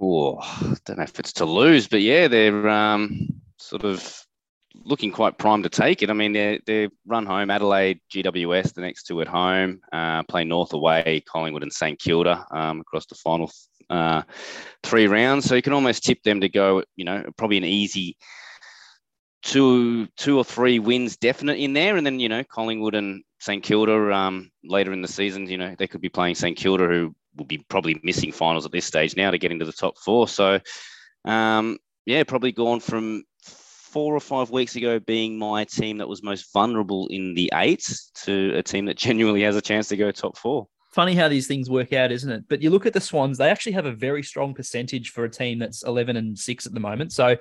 Oh, 0.00 0.40
don't 0.84 0.98
know 0.98 1.04
if 1.04 1.18
it's 1.20 1.34
to 1.34 1.44
lose, 1.44 1.86
but 1.86 2.02
yeah, 2.02 2.26
they're 2.26 2.68
um, 2.68 3.28
sort 3.58 3.84
of 3.84 4.24
looking 4.82 5.12
quite 5.12 5.38
primed 5.38 5.64
to 5.64 5.70
take 5.70 6.02
it. 6.02 6.10
I 6.10 6.12
mean, 6.12 6.32
they 6.32 6.60
they 6.66 6.88
run 7.06 7.26
home 7.26 7.50
Adelaide, 7.50 8.00
GWS, 8.12 8.74
the 8.74 8.80
next 8.80 9.04
two 9.04 9.20
at 9.20 9.28
home, 9.28 9.80
uh, 9.92 10.22
play 10.24 10.44
North 10.44 10.72
away, 10.72 11.22
Collingwood 11.26 11.62
and 11.62 11.72
St 11.72 11.98
Kilda 11.98 12.44
um, 12.50 12.80
across 12.80 13.06
the 13.06 13.14
final 13.14 13.50
uh, 13.90 14.22
three 14.82 15.06
rounds. 15.06 15.46
So 15.46 15.54
you 15.54 15.62
can 15.62 15.72
almost 15.72 16.04
tip 16.04 16.22
them 16.22 16.40
to 16.40 16.48
go. 16.48 16.82
You 16.96 17.04
know, 17.04 17.24
probably 17.36 17.58
an 17.58 17.64
easy 17.64 18.16
two 19.42 20.08
two 20.16 20.38
or 20.38 20.44
three 20.44 20.78
wins 20.78 21.16
definite 21.16 21.58
in 21.58 21.72
there, 21.72 21.96
and 21.96 22.04
then 22.04 22.18
you 22.18 22.28
know 22.28 22.42
Collingwood 22.44 22.94
and 22.94 23.22
St 23.40 23.62
Kilda 23.62 24.12
um, 24.12 24.50
later 24.64 24.92
in 24.92 25.02
the 25.02 25.08
season. 25.08 25.46
You 25.46 25.58
know, 25.58 25.74
they 25.78 25.86
could 25.86 26.00
be 26.00 26.08
playing 26.08 26.34
St 26.34 26.56
Kilda, 26.56 26.86
who 26.86 27.14
will 27.36 27.44
be 27.44 27.58
probably 27.68 28.00
missing 28.02 28.32
finals 28.32 28.66
at 28.66 28.72
this 28.72 28.86
stage 28.86 29.16
now 29.16 29.30
to 29.30 29.38
get 29.38 29.52
into 29.52 29.64
the 29.64 29.72
top 29.72 29.98
four. 29.98 30.28
So, 30.28 30.60
um, 31.24 31.78
yeah, 32.06 32.22
probably 32.24 32.52
gone 32.52 32.80
from 32.80 33.24
four 33.94 34.12
or 34.16 34.20
five 34.20 34.50
weeks 34.50 34.74
ago 34.74 34.98
being 34.98 35.38
my 35.38 35.62
team 35.62 35.98
that 35.98 36.08
was 36.08 36.20
most 36.20 36.52
vulnerable 36.52 37.06
in 37.12 37.32
the 37.34 37.48
eight 37.54 37.88
to 38.12 38.52
a 38.56 38.62
team 38.62 38.86
that 38.86 38.96
genuinely 39.06 39.42
has 39.42 39.54
a 39.54 39.62
chance 39.62 39.86
to 39.86 39.96
go 39.96 40.10
top 40.10 40.36
four. 40.36 40.66
Funny 40.92 41.14
how 41.14 41.28
these 41.28 41.46
things 41.46 41.70
work 41.70 41.92
out, 41.92 42.10
isn't 42.10 42.30
it? 42.30 42.44
But 42.48 42.60
you 42.60 42.70
look 42.70 42.86
at 42.86 42.92
the 42.92 43.00
Swans; 43.00 43.38
they 43.38 43.48
actually 43.48 43.72
have 43.72 43.86
a 43.86 43.92
very 43.92 44.22
strong 44.24 44.52
percentage 44.52 45.10
for 45.10 45.24
a 45.24 45.30
team 45.30 45.60
that's 45.60 45.84
eleven 45.84 46.16
and 46.16 46.36
six 46.36 46.66
at 46.66 46.74
the 46.74 46.80
moment. 46.80 47.12
So 47.12 47.36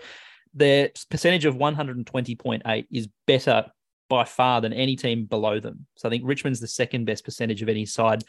their 0.53 0.91
percentage 1.09 1.45
of 1.45 1.55
one 1.55 1.73
hundred 1.73 1.97
and 1.97 2.05
twenty 2.05 2.35
point 2.35 2.61
eight 2.67 2.87
is 2.91 3.07
better 3.25 3.65
by 4.09 4.23
far 4.23 4.61
than 4.61 4.73
any 4.73 4.95
team 4.95 5.25
below 5.25 5.59
them. 5.59 5.87
So 5.97 6.07
I 6.07 6.11
think 6.11 6.23
Richmond's 6.23 6.59
the 6.59 6.67
second 6.67 7.05
best 7.05 7.25
percentage 7.25 7.63
of 7.63 7.69
any 7.69 7.85
side 7.85 8.23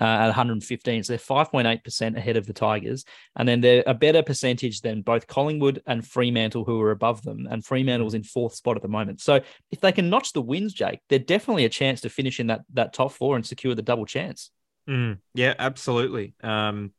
uh, 0.00 0.04
at 0.04 0.26
115. 0.26 1.02
So 1.02 1.12
they're 1.12 1.18
5.8% 1.18 2.16
ahead 2.16 2.36
of 2.36 2.46
the 2.46 2.52
Tigers. 2.52 3.04
And 3.36 3.48
then 3.48 3.60
they're 3.60 3.82
a 3.86 3.94
better 3.94 4.22
percentage 4.22 4.80
than 4.80 5.02
both 5.02 5.26
Collingwood 5.26 5.82
and 5.86 6.06
Fremantle, 6.06 6.64
who 6.64 6.80
are 6.80 6.90
above 6.90 7.22
them. 7.22 7.46
And 7.50 7.64
Fremantle's 7.64 8.14
in 8.14 8.22
fourth 8.22 8.54
spot 8.54 8.76
at 8.76 8.82
the 8.82 8.88
moment. 8.88 9.20
So 9.20 9.40
if 9.70 9.80
they 9.80 9.92
can 9.92 10.10
notch 10.10 10.32
the 10.32 10.42
wins, 10.42 10.72
Jake, 10.72 11.00
they're 11.08 11.18
definitely 11.18 11.64
a 11.64 11.70
chance 11.70 12.00
to 12.02 12.10
finish 12.10 12.40
in 12.40 12.48
that, 12.48 12.62
that 12.74 12.92
top 12.92 13.12
four 13.12 13.36
and 13.36 13.46
secure 13.46 13.74
the 13.74 13.82
double 13.82 14.06
chance. 14.06 14.50
Mm, 14.88 15.18
yeah, 15.34 15.54
absolutely. 15.58 16.34
Um, 16.42 16.92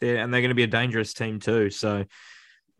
they're, 0.00 0.16
and 0.16 0.32
they're 0.32 0.40
going 0.40 0.50
to 0.50 0.54
be 0.54 0.64
a 0.64 0.68
dangerous 0.68 1.14
team 1.14 1.38
too. 1.38 1.70
So, 1.70 2.04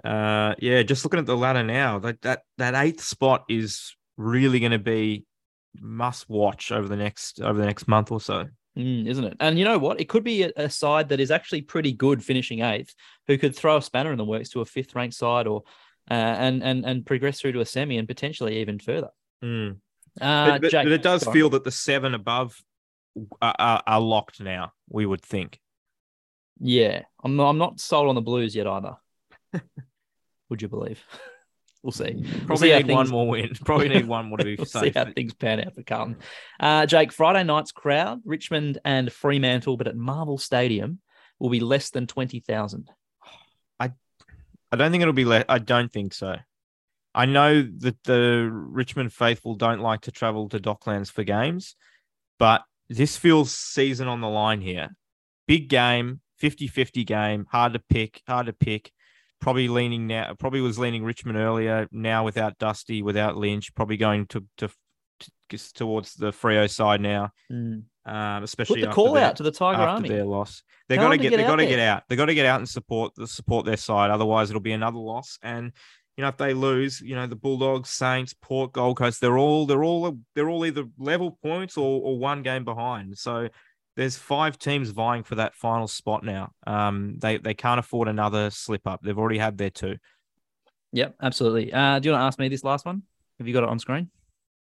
uh, 0.04 0.54
yeah, 0.58 0.82
just 0.82 1.04
looking 1.04 1.20
at 1.20 1.26
the 1.26 1.36
ladder 1.36 1.62
now, 1.62 1.98
that 2.00 2.22
that 2.22 2.42
that 2.58 2.74
eighth 2.74 3.02
spot 3.02 3.44
is 3.48 3.94
really 4.16 4.58
going 4.58 4.72
to 4.72 4.78
be 4.78 5.26
must 5.78 6.28
watch 6.28 6.72
over 6.72 6.88
the 6.88 6.96
next 6.96 7.40
over 7.40 7.58
the 7.58 7.66
next 7.66 7.86
month 7.86 8.10
or 8.10 8.20
so. 8.20 8.46
Mm, 8.78 9.06
isn't 9.06 9.24
it? 9.24 9.36
And 9.40 9.58
you 9.58 9.64
know 9.64 9.78
what? 9.78 10.00
It 10.00 10.08
could 10.08 10.24
be 10.24 10.44
a, 10.44 10.52
a 10.56 10.70
side 10.70 11.08
that 11.08 11.20
is 11.20 11.30
actually 11.30 11.62
pretty 11.62 11.92
good 11.92 12.24
finishing 12.24 12.60
eighth, 12.60 12.94
who 13.26 13.36
could 13.36 13.56
throw 13.56 13.76
a 13.76 13.82
spanner 13.82 14.12
in 14.12 14.18
the 14.18 14.24
works 14.24 14.50
to 14.50 14.60
a 14.60 14.64
fifth 14.64 14.94
ranked 14.94 15.16
side 15.16 15.46
or 15.46 15.62
uh, 16.10 16.14
and 16.14 16.62
and 16.62 16.84
and 16.84 17.04
progress 17.06 17.40
through 17.40 17.52
to 17.52 17.60
a 17.60 17.66
semi 17.66 17.98
and 17.98 18.08
potentially 18.08 18.58
even 18.60 18.78
further. 18.78 19.10
Mm. 19.44 19.78
Uh, 20.20 20.50
but, 20.50 20.62
but- 20.62 20.70
Jake, 20.70 20.84
but 20.84 20.92
it 20.92 21.02
does 21.02 21.24
feel 21.24 21.50
that 21.50 21.64
the 21.64 21.70
seven 21.70 22.14
above 22.14 22.62
are, 23.42 23.54
are, 23.58 23.82
are 23.86 24.00
locked 24.00 24.40
now. 24.40 24.72
We 24.88 25.06
would 25.06 25.22
think. 25.22 25.58
Yeah, 26.60 27.02
I'm 27.24 27.36
not, 27.36 27.48
I'm 27.48 27.58
not 27.58 27.80
sold 27.80 28.08
on 28.08 28.14
the 28.14 28.20
Blues 28.20 28.54
yet 28.54 28.66
either. 28.66 28.96
Would 30.50 30.60
you 30.60 30.68
believe? 30.68 31.02
We'll 31.82 31.92
see. 31.92 32.14
We'll 32.14 32.46
Probably 32.46 32.68
see 32.68 32.72
how 32.72 32.78
need 32.80 32.92
one 32.92 33.08
more 33.08 33.28
win. 33.28 33.54
Probably 33.64 33.88
need 33.88 34.06
one 34.06 34.26
more 34.28 34.38
to 34.38 34.44
be 34.44 34.56
We'll 34.58 34.66
see 34.66 34.90
how 34.90 35.06
things 35.06 35.32
pan 35.34 35.60
out 35.60 35.74
for 35.74 35.82
Carlton. 35.82 36.16
Uh, 36.58 36.84
Jake, 36.86 37.12
Friday 37.12 37.42
night's 37.42 37.72
crowd, 37.72 38.20
Richmond 38.24 38.78
and 38.84 39.10
Fremantle, 39.10 39.76
but 39.76 39.88
at 39.88 39.96
Marvel 39.96 40.36
Stadium. 40.36 41.00
will 41.38 41.48
be 41.48 41.60
less 41.60 41.90
than 41.90 42.06
20,000. 42.06 42.90
I 43.78 43.92
I 44.70 44.76
don't 44.76 44.90
think 44.90 45.00
it'll 45.00 45.14
be. 45.14 45.24
Le- 45.24 45.44
I 45.48 45.58
don't 45.58 45.90
think 45.90 46.12
so. 46.12 46.36
I 47.14 47.26
know 47.26 47.62
that 47.78 47.96
the 48.04 48.48
Richmond 48.52 49.12
faithful 49.12 49.54
don't 49.54 49.80
like 49.80 50.02
to 50.02 50.12
travel 50.12 50.48
to 50.50 50.60
Docklands 50.60 51.10
for 51.10 51.24
games, 51.24 51.74
but 52.38 52.62
this 52.88 53.16
feels 53.16 53.52
season 53.52 54.06
on 54.06 54.20
the 54.20 54.28
line 54.28 54.60
here. 54.60 54.90
Big 55.48 55.68
game, 55.68 56.20
50-50 56.40 57.04
game, 57.04 57.46
hard 57.50 57.72
to 57.72 57.80
pick, 57.80 58.22
hard 58.28 58.46
to 58.46 58.52
pick. 58.52 58.92
Probably 59.40 59.68
leaning 59.68 60.06
now, 60.06 60.34
probably 60.38 60.60
was 60.60 60.78
leaning 60.78 61.02
Richmond 61.04 61.38
earlier. 61.38 61.88
Now 61.92 62.24
without 62.24 62.58
Dusty, 62.58 63.02
without 63.02 63.36
Lynch, 63.36 63.74
probably 63.74 63.96
going 63.96 64.26
to 64.26 64.44
to, 64.58 64.68
to 65.18 65.72
towards 65.74 66.14
the 66.14 66.30
Freo 66.30 66.68
side 66.70 67.00
now. 67.00 67.30
Um, 67.50 67.84
Put 68.06 68.44
especially 68.44 68.80
the 68.82 68.88
call 68.88 69.12
their- 69.12 69.24
out 69.24 69.36
to 69.36 69.42
the 69.42 69.50
Tiger 69.50 69.80
after 69.82 69.88
Army. 69.96 70.08
their 70.08 70.24
loss. 70.24 70.62
They 70.88 70.96
got 70.96 71.10
to 71.10 71.16
get, 71.18 71.30
get 71.30 71.36
they 71.36 71.42
got 71.44 71.56
to 71.56 71.66
get 71.66 71.78
out. 71.78 72.02
They 72.08 72.16
got 72.16 72.26
to 72.26 72.34
get 72.34 72.46
out 72.46 72.58
and 72.58 72.68
support 72.68 73.14
the 73.14 73.26
support 73.26 73.64
their 73.66 73.76
side. 73.76 74.10
Otherwise, 74.10 74.50
it'll 74.50 74.60
be 74.60 74.72
another 74.72 74.98
loss. 74.98 75.38
And 75.42 75.72
you 76.16 76.22
know, 76.22 76.28
if 76.28 76.36
they 76.36 76.52
lose, 76.52 77.00
you 77.00 77.14
know, 77.14 77.26
the 77.26 77.36
Bulldogs, 77.36 77.90
Saints, 77.90 78.34
Port, 78.42 78.72
Gold 78.72 78.96
Coast, 78.98 79.20
they're 79.20 79.38
all 79.38 79.66
they're 79.66 79.84
all 79.84 80.18
they're 80.34 80.48
all 80.50 80.66
either 80.66 80.84
level 80.98 81.38
points 81.42 81.76
or, 81.76 82.00
or 82.02 82.18
one 82.18 82.42
game 82.42 82.64
behind. 82.64 83.16
So 83.16 83.48
there's 84.00 84.16
five 84.16 84.58
teams 84.58 84.88
vying 84.88 85.22
for 85.22 85.34
that 85.34 85.54
final 85.54 85.86
spot 85.86 86.24
now. 86.24 86.52
Um, 86.66 87.16
they 87.18 87.36
they 87.36 87.52
can't 87.52 87.78
afford 87.78 88.08
another 88.08 88.48
slip 88.48 88.86
up. 88.86 89.02
They've 89.02 89.18
already 89.18 89.36
had 89.36 89.58
their 89.58 89.68
two. 89.68 89.98
Yep, 90.92 91.16
absolutely. 91.20 91.70
Uh, 91.70 91.98
do 91.98 92.08
you 92.08 92.12
want 92.14 92.22
to 92.22 92.24
ask 92.24 92.38
me 92.38 92.48
this 92.48 92.64
last 92.64 92.86
one? 92.86 93.02
Have 93.38 93.46
you 93.46 93.52
got 93.52 93.62
it 93.62 93.68
on 93.68 93.78
screen? 93.78 94.08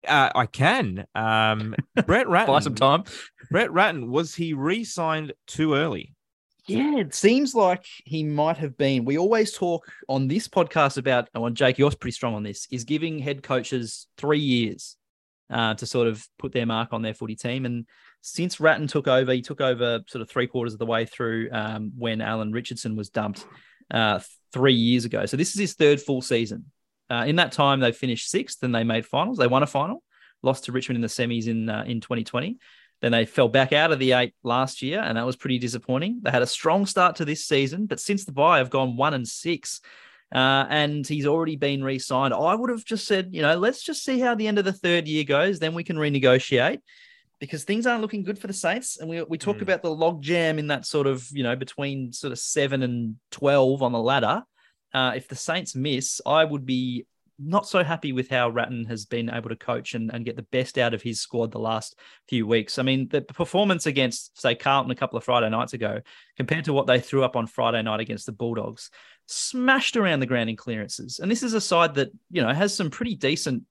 Uh, 0.08 0.30
I 0.36 0.46
can. 0.46 1.08
Um, 1.16 1.74
Brett 2.06 2.30
Ratten. 2.30 2.54
Buy 2.54 2.60
some 2.60 2.76
time. 2.76 3.06
Brett 3.50 3.72
Ratten 3.72 4.12
was 4.12 4.36
he 4.36 4.54
re-signed 4.54 5.34
too 5.48 5.74
early? 5.74 6.14
Yeah, 6.68 6.98
it 7.00 7.16
seems 7.16 7.56
like 7.56 7.88
he 8.06 8.24
might 8.24 8.58
have 8.58 8.78
been. 8.78 9.04
We 9.04 9.18
always 9.18 9.52
talk 9.52 9.92
on 10.10 10.28
this 10.28 10.48
podcast 10.48 11.00
about, 11.00 11.28
and 11.34 11.42
oh, 11.42 11.48
and 11.48 11.58
Jake, 11.58 11.80
you're 11.80 11.90
pretty 11.90 12.14
strong 12.14 12.36
on 12.36 12.44
this, 12.44 12.68
is 12.70 12.84
giving 12.84 13.18
head 13.18 13.42
coaches 13.42 14.06
three 14.16 14.40
years 14.40 14.96
uh, 15.50 15.74
to 15.74 15.88
sort 15.88 16.08
of 16.08 16.24
put 16.38 16.52
their 16.52 16.68
mark 16.68 16.94
on 16.94 17.02
their 17.02 17.16
footy 17.16 17.36
team. 17.36 17.66
And 17.66 17.88
since 18.26 18.62
Ratten 18.62 18.88
took 18.88 19.10
over, 19.10 19.34
he 19.34 19.42
took 19.42 19.60
over 19.60 20.00
sort 20.08 20.22
of 20.22 20.30
three 20.30 20.48
quarters 20.48 20.72
of 20.72 20.80
the 20.80 20.86
way 20.86 21.06
through 21.06 21.50
um, 21.52 21.92
when 21.98 22.22
Alan 22.22 22.54
Richardson 22.54 22.96
was 22.96 23.10
dumped 23.10 23.46
uh, 23.92 24.22
three 24.54 24.74
years 24.74 25.04
ago. 25.04 25.26
So 25.26 25.36
this 25.36 25.54
is 25.54 25.60
his 25.60 25.74
third 25.74 26.00
full 26.02 26.22
season. 26.22 26.72
Uh, 27.10 27.26
in 27.28 27.36
that 27.36 27.52
time, 27.52 27.82
they 27.82 27.92
finished 27.92 28.30
sixth 28.30 28.64
and 28.64 28.74
they 28.74 28.86
made 28.86 29.06
finals. 29.06 29.38
They 29.38 29.48
won 29.48 29.62
a 29.62 29.68
final, 29.68 30.02
lost 30.42 30.64
to 30.66 30.72
Richmond 30.72 30.96
in 30.96 31.02
the 31.02 31.08
semis 31.10 31.48
in 31.48 31.70
uh, 31.70 31.84
in 31.86 32.00
2020. 32.00 32.58
Then 33.02 33.12
they 33.12 33.26
fell 33.26 33.50
back 33.50 33.74
out 33.74 33.92
of 33.92 34.00
the 34.00 34.14
eight 34.14 34.34
last 34.42 34.82
year, 34.82 35.02
and 35.02 35.18
that 35.18 35.26
was 35.26 35.36
pretty 35.36 35.60
disappointing. 35.60 36.22
They 36.24 36.32
had 36.32 36.42
a 36.42 36.48
strong 36.48 36.86
start 36.86 37.18
to 37.18 37.26
this 37.26 37.46
season, 37.46 37.88
but 37.88 38.00
since 38.00 38.24
the 38.24 38.32
bye, 38.32 38.60
have 38.60 38.70
gone 38.70 38.96
one 38.96 39.14
and 39.14 39.28
six. 39.28 39.82
Uh, 40.34 40.66
and 40.70 41.06
he's 41.06 41.28
already 41.28 41.58
been 41.58 41.84
re-signed. 41.84 42.34
I 42.34 42.56
would 42.56 42.72
have 42.72 42.84
just 42.84 43.06
said, 43.06 43.30
you 43.34 43.44
know, 43.44 43.56
let's 43.56 43.84
just 43.84 44.04
see 44.04 44.20
how 44.20 44.34
the 44.34 44.48
end 44.48 44.58
of 44.58 44.66
the 44.66 44.74
third 44.74 45.08
year 45.08 45.26
goes. 45.26 45.60
Then 45.60 45.76
we 45.76 45.84
can 45.84 45.98
renegotiate 45.98 46.80
because 47.40 47.64
things 47.64 47.86
aren't 47.86 48.02
looking 48.02 48.24
good 48.24 48.40
for 48.40 48.48
the 48.48 48.54
Saints. 48.54 48.98
And 49.00 49.10
we 49.10 49.22
we 49.24 49.38
talked 49.38 49.60
Mm. 49.60 49.64
about 49.64 49.82
the 49.82 49.94
log 49.94 50.22
jam 50.22 50.60
in 50.60 50.68
that 50.68 50.86
sort 50.86 51.08
of, 51.08 51.28
you 51.32 51.44
know, 51.44 51.56
between 51.56 52.14
sort 52.14 52.32
of 52.32 52.40
seven 52.40 52.84
and 52.84 53.16
twelve 53.32 53.82
on 53.82 53.92
the 53.92 54.00
ladder. 54.00 54.44
Uh, 54.94 55.14
if 55.16 55.28
the 55.28 55.36
Saints 55.36 55.76
miss, 55.76 56.22
I 56.26 56.46
would 56.46 56.66
be 56.66 57.06
not 57.40 57.68
so 57.68 57.84
happy 57.84 58.12
with 58.12 58.30
how 58.30 58.48
Ratten 58.48 58.86
has 58.86 59.06
been 59.06 59.28
able 59.30 59.50
to 59.50 59.56
coach 59.56 59.96
and, 59.96 60.14
and 60.14 60.24
get 60.24 60.36
the 60.36 60.44
best 60.44 60.78
out 60.78 60.94
of 60.94 61.02
his 61.02 61.20
squad 61.20 61.52
the 61.52 61.60
last 61.60 61.98
few 62.30 62.46
weeks. 62.46 62.78
I 62.78 62.84
mean, 62.84 63.08
the 63.10 63.22
performance 63.22 63.88
against, 63.88 64.40
say, 64.40 64.54
Carlton 64.54 64.92
a 64.92 64.96
couple 64.96 65.18
of 65.18 65.24
Friday 65.24 65.50
nights 65.50 65.74
ago, 65.74 66.02
compared 66.38 66.66
to 66.66 66.74
what 66.74 66.86
they 66.86 67.00
threw 67.00 67.24
up 67.24 67.36
on 67.36 67.48
Friday 67.48 67.82
night 67.82 68.00
against 68.02 68.28
the 68.28 68.32
Bulldogs, 68.34 68.92
smashed 69.26 69.98
around 69.98 70.20
the 70.20 70.28
ground 70.28 70.52
in 70.52 70.56
clearances. 70.56 71.20
And 71.20 71.30
this 71.30 71.42
is 71.42 71.56
a 71.56 71.60
side 71.60 71.96
that, 71.96 72.12
you 72.30 72.44
know, 72.44 72.54
has 72.54 72.76
some 72.76 72.92
pretty 72.92 73.16
decent 73.16 73.64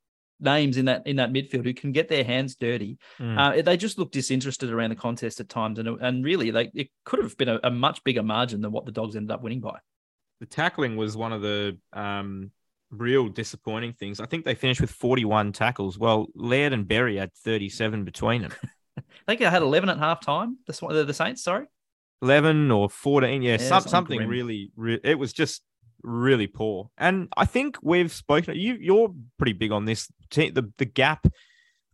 names 0.43 0.77
in 0.77 0.87
that 0.87 1.07
in 1.07 1.17
that 1.17 1.33
midfield 1.33 1.65
who 1.65 1.75
can 1.75 1.93
get 1.93 2.09
their 2.09 2.25
hands 2.25 2.57
dirty. 2.57 2.99
Mm. 3.19 3.39
Uh, 3.39 3.63
they 3.63 3.77
just 3.77 3.99
look 3.99 4.13
disinterested 4.13 4.71
around 4.71 4.91
the 4.91 4.97
contest 4.97 5.41
at 5.41 5.49
times, 5.49 5.79
and 5.79 5.89
and 5.89 6.25
really, 6.25 6.51
they 6.51 6.71
it 6.75 6.89
could 7.05 7.23
have 7.23 7.37
been 7.37 7.49
a, 7.49 7.61
a 7.65 7.71
much 7.71 8.03
bigger 8.05 8.23
margin 8.23 8.61
than 8.61 8.73
what 8.73 8.85
the 8.85 8.93
Dogs 8.93 9.17
ended 9.17 9.31
up 9.31 9.43
winning 9.43 9.61
by. 9.61 9.79
the 10.41 10.47
tackling 10.47 10.97
was 10.97 11.17
one 11.17 11.33
of 11.33 11.41
the 11.41 11.79
um, 11.93 12.51
real 12.91 13.29
disappointing 13.29 13.93
things. 13.95 14.21
I 14.21 14.27
think 14.27 14.45
they 14.45 14.55
finished 14.55 14.81
with 14.81 14.91
41 14.91 15.53
tackles. 15.53 15.99
Well, 15.99 16.27
Laird 16.35 16.73
and 16.73 16.87
Berry 16.87 17.17
had 17.17 17.33
37 17.35 18.05
between 18.05 18.43
them. 18.43 18.53
I 18.99 19.03
think 19.27 19.41
they 19.41 19.47
had 19.47 19.63
11 19.63 19.89
at 19.89 19.99
half 19.99 20.21
time. 20.21 20.59
The, 20.67 21.05
the, 21.05 21.15
Saints, 21.15 21.43
sorry. 21.43 21.67
11 22.21 22.71
or 22.71 22.91
14. 22.91 23.41
Yeah, 23.41 23.53
Yeah, 23.53 23.57
some, 23.57 23.69
something 23.69 23.91
something 23.91 24.19
grim. 24.19 24.29
really, 24.29 24.71
re- 24.77 25.01
it 25.03 25.19
was 25.19 25.33
just 25.33 25.63
really 26.03 26.47
poor. 26.47 26.91
And 26.99 27.29
I 27.37 27.45
think 27.45 27.79
we've 27.83 28.13
spoken, 28.13 28.57
you, 28.57 28.77
you're 28.81 29.15
pretty 29.39 29.53
big 29.53 29.73
on 29.73 29.85
this. 29.85 30.11
The, 30.31 30.71
the 30.79 30.85
gap 30.85 31.27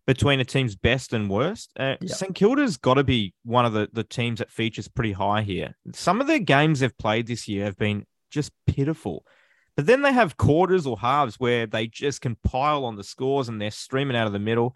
between 0.06 0.40
a 0.40 0.44
team's 0.44 0.74
best 0.74 1.12
and 1.12 1.28
worst. 1.28 1.70
Uh, 1.78 1.96
Yeah. 2.00 2.14
St 2.14 2.34
Kilda's 2.34 2.78
got 2.78 2.94
to 2.94 3.04
be 3.04 3.34
one 3.44 3.66
of 3.66 3.72
the, 3.72 3.88
the 3.92 4.04
teams 4.04 4.38
that 4.38 4.50
features 4.50 4.88
pretty 4.88 5.12
high 5.12 5.42
here. 5.42 5.76
Some 5.92 6.20
of 6.20 6.26
the 6.26 6.38
games 6.38 6.80
they've 6.80 6.96
played 6.96 7.26
this 7.26 7.46
year 7.46 7.64
have 7.64 7.76
been 7.76 8.06
just 8.30 8.52
pitiful. 8.66 9.24
But 9.76 9.86
then 9.86 10.02
they 10.02 10.12
have 10.12 10.36
quarters 10.36 10.86
or 10.86 10.98
halves 10.98 11.38
where 11.38 11.66
they 11.66 11.86
just 11.86 12.20
can 12.20 12.36
pile 12.42 12.84
on 12.84 12.96
the 12.96 13.04
scores 13.04 13.48
and 13.48 13.60
they're 13.60 13.70
streaming 13.70 14.16
out 14.16 14.26
of 14.26 14.32
the 14.32 14.38
middle. 14.38 14.74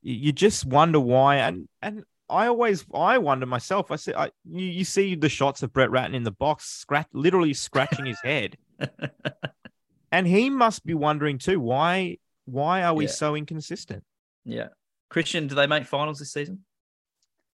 You 0.00 0.32
just 0.32 0.64
wonder 0.66 0.98
why. 0.98 1.36
And 1.36 1.68
and 1.80 2.02
I 2.32 2.46
always 2.48 2.84
I 2.94 3.18
wonder 3.18 3.46
myself. 3.46 3.90
I 3.90 3.96
say 3.96 4.14
I, 4.14 4.30
you, 4.50 4.64
you 4.66 4.84
see 4.84 5.14
the 5.14 5.28
shots 5.28 5.62
of 5.62 5.72
Brett 5.72 5.90
Ratten 5.90 6.14
in 6.14 6.22
the 6.24 6.30
box, 6.32 6.64
scratch 6.64 7.06
literally 7.12 7.54
scratching 7.54 8.06
his 8.06 8.18
head, 8.24 8.56
and 10.12 10.26
he 10.26 10.50
must 10.50 10.84
be 10.84 10.94
wondering 10.94 11.38
too 11.38 11.60
why 11.60 12.18
why 12.44 12.82
are 12.82 12.94
we 12.94 13.04
Yeah. 13.04 13.10
so 13.10 13.34
inconsistent? 13.36 14.02
Yeah. 14.44 14.68
Christian, 15.10 15.46
do 15.46 15.54
they 15.54 15.66
make 15.66 15.84
finals 15.86 16.18
this 16.18 16.32
season? 16.32 16.64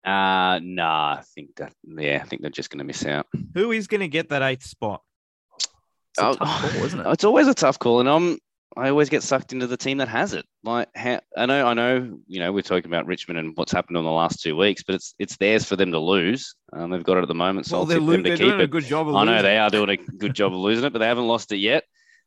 Uh 0.05 0.59
nah, 0.61 1.15
I 1.17 1.23
think 1.33 1.55
that 1.55 1.73
yeah, 1.83 2.19
I 2.21 2.25
think 2.27 2.41
they're 2.41 2.51
just 2.51 2.69
gonna 2.69 2.83
miss 2.83 3.05
out. 3.05 3.25
Who 3.55 3.71
is 3.71 3.87
going 3.87 4.01
to 4.01 4.07
get 4.07 4.29
that 4.29 4.43
eighth 4.43 4.63
spot? 4.65 5.01
It's 6.11 6.21
a 6.21 6.25
Oh, 6.27 6.35
tough 6.35 6.61
call, 6.73 6.83
isn't 6.83 6.99
it? 6.99 7.05
It's 7.11 7.23
always 7.23 7.47
a 7.47 7.53
tough 7.55 7.79
call, 7.79 8.01
and 8.01 8.07
I'm 8.09 8.37
I 8.77 8.89
always 8.89 9.09
get 9.09 9.23
sucked 9.23 9.53
into 9.53 9.67
the 9.67 9.77
team 9.77 9.99
that 9.99 10.07
has 10.09 10.33
it. 10.33 10.45
Like 10.63 10.89
how, 10.95 11.21
I 11.37 11.45
know, 11.45 11.65
I 11.65 11.73
know, 11.73 12.17
you 12.27 12.39
know, 12.39 12.51
we're 12.51 12.61
talking 12.61 12.87
about 12.91 13.05
Richmond 13.05 13.39
and 13.39 13.55
what's 13.55 13.71
happened 13.71 13.97
in 13.97 14.03
the 14.03 14.11
last 14.11 14.41
two 14.41 14.55
weeks, 14.57 14.83
but 14.83 14.95
it's 14.95 15.15
it's 15.17 15.37
theirs 15.37 15.63
for 15.65 15.75
them 15.75 15.91
to 15.91 15.99
lose. 15.99 16.55
Um, 16.73 16.89
they've 16.91 17.03
got 17.03 17.17
it 17.17 17.21
at 17.21 17.27
the 17.29 17.33
moment, 17.35 17.67
so 17.67 17.77
I'll 17.77 17.85
tip 17.87 17.97
them 17.97 18.07
to 18.07 18.21
they're 18.23 18.37
keep 18.37 18.47
doing 18.47 18.61
a 18.61 18.67
good 18.67 18.83
job. 18.85 19.07
Of 19.07 19.15
I 19.15 19.23
know 19.23 19.31
losing. 19.31 19.43
they 19.45 19.57
are 19.57 19.69
doing 19.69 19.89
a 19.91 19.97
good 19.97 20.33
job 20.33 20.51
of 20.53 20.59
losing 20.59 20.85
it, 20.85 20.93
but 20.93 20.99
they 20.99 21.07
haven't 21.07 21.27
lost 21.27 21.51
it 21.53 21.57
yet. 21.57 21.83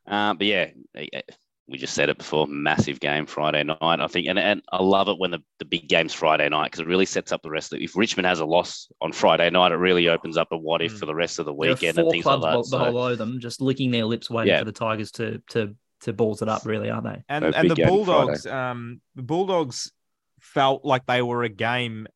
Uh, 0.07 0.33
but 0.35 0.47
yeah, 0.47 0.69
eh, 0.97 1.07
eh, 1.13 1.21
we 1.67 1.77
just 1.77 1.93
said 1.93 2.09
it 2.09 2.17
before. 2.17 2.47
Massive 2.47 2.99
game 2.99 3.27
Friday 3.27 3.63
night, 3.63 3.79
I 4.01 4.07
think, 4.07 4.27
and 4.29 4.39
and 4.39 4.63
I 4.73 4.83
love 4.83 5.09
it 5.11 5.19
when 5.19 5.31
the, 5.33 5.41
the 5.59 5.67
big 5.67 5.87
game's 5.87 6.15
Friday 6.15 6.49
night 6.49 6.71
because 6.71 6.81
it 6.81 6.87
really 6.87 7.05
sets 7.05 7.31
up 7.31 7.43
the 7.43 7.51
rest 7.51 7.75
of 7.75 7.79
it. 7.81 7.85
If 7.85 7.95
Richmond 7.95 8.25
has 8.25 8.41
a 8.41 8.47
loss 8.47 8.89
on 9.03 9.13
Friday 9.13 9.51
night, 9.51 9.73
it 9.73 9.77
really 9.77 10.09
opens 10.09 10.39
up 10.39 10.49
a 10.53 10.57
what 10.57 10.81
if 10.81 10.95
Mm. 10.95 10.99
for 11.01 11.05
the 11.05 11.15
rest 11.15 11.39
of 11.41 11.45
the 11.45 11.53
weekend 11.53 11.99
and 11.99 12.07
four 12.07 12.11
things 12.13 12.23
clubs 12.23 12.43
like 12.43 12.53
that. 12.53 12.57
bel- 12.57 12.65
So, 12.65 12.85
below 12.87 13.15
them, 13.17 13.39
just 13.39 13.61
licking 13.61 13.91
their 13.91 14.07
lips, 14.07 14.31
waiting 14.31 14.55
Yeah. 14.55 14.61
for 14.61 14.65
the 14.65 14.73
Tigers 14.73 15.11
to 15.13 15.43
to 15.51 15.75
to 16.03 16.13
balls 16.13 16.43
it 16.43 16.49
up. 16.49 16.65
Really, 16.65 16.91
aren't 16.91 17.05
they? 17.05 17.23
and 17.29 17.45
and 17.45 17.71
the 17.71 17.75
big 17.75 17.77
game 17.77 17.87
Friday. 18.05 18.05
Bulldogs, 18.05 18.47
um, 18.47 19.01
the 19.15 19.23
Bulldogs 19.23 19.93
felt 20.41 20.85
like 20.85 21.07
they 21.07 21.23
were 21.23 21.43
a 21.43 21.49
game. 21.49 22.07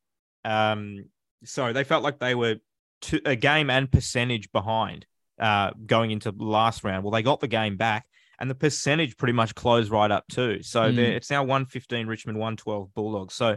Um, 0.45 1.05
sorry, 1.45 1.73
they 1.73 1.85
felt 1.85 2.03
like 2.03 2.19
they 2.19 2.35
were 2.35 2.57
two, 3.01 3.21
a 3.25 3.37
game 3.37 3.71
and 3.71 3.91
percentage 3.91 4.51
behind 4.53 5.07
uh, 5.41 5.71
going 5.87 6.11
into 6.11 6.33
the 6.33 6.45
last 6.45 6.85
round. 6.85 7.05
Well, 7.05 7.13
they 7.13 7.23
got 7.23 7.41
the 7.41 7.49
game 7.49 7.77
back, 7.77 8.07
and 8.39 8.49
the 8.51 8.55
percentage 8.55 9.17
pretty 9.17 9.33
much 9.35 9.55
closed 9.55 9.91
right 9.91 10.11
up 10.11 10.25
too. 10.29 10.63
So 10.63 10.83
Mm. 10.83 10.99
it's 10.99 11.31
now 11.31 11.43
one 11.45 11.67
fifteen 11.67 12.07
Richmond, 12.07 12.39
one 12.39 12.57
twelve 12.57 12.93
Bulldogs. 12.95 13.35
So. 13.35 13.57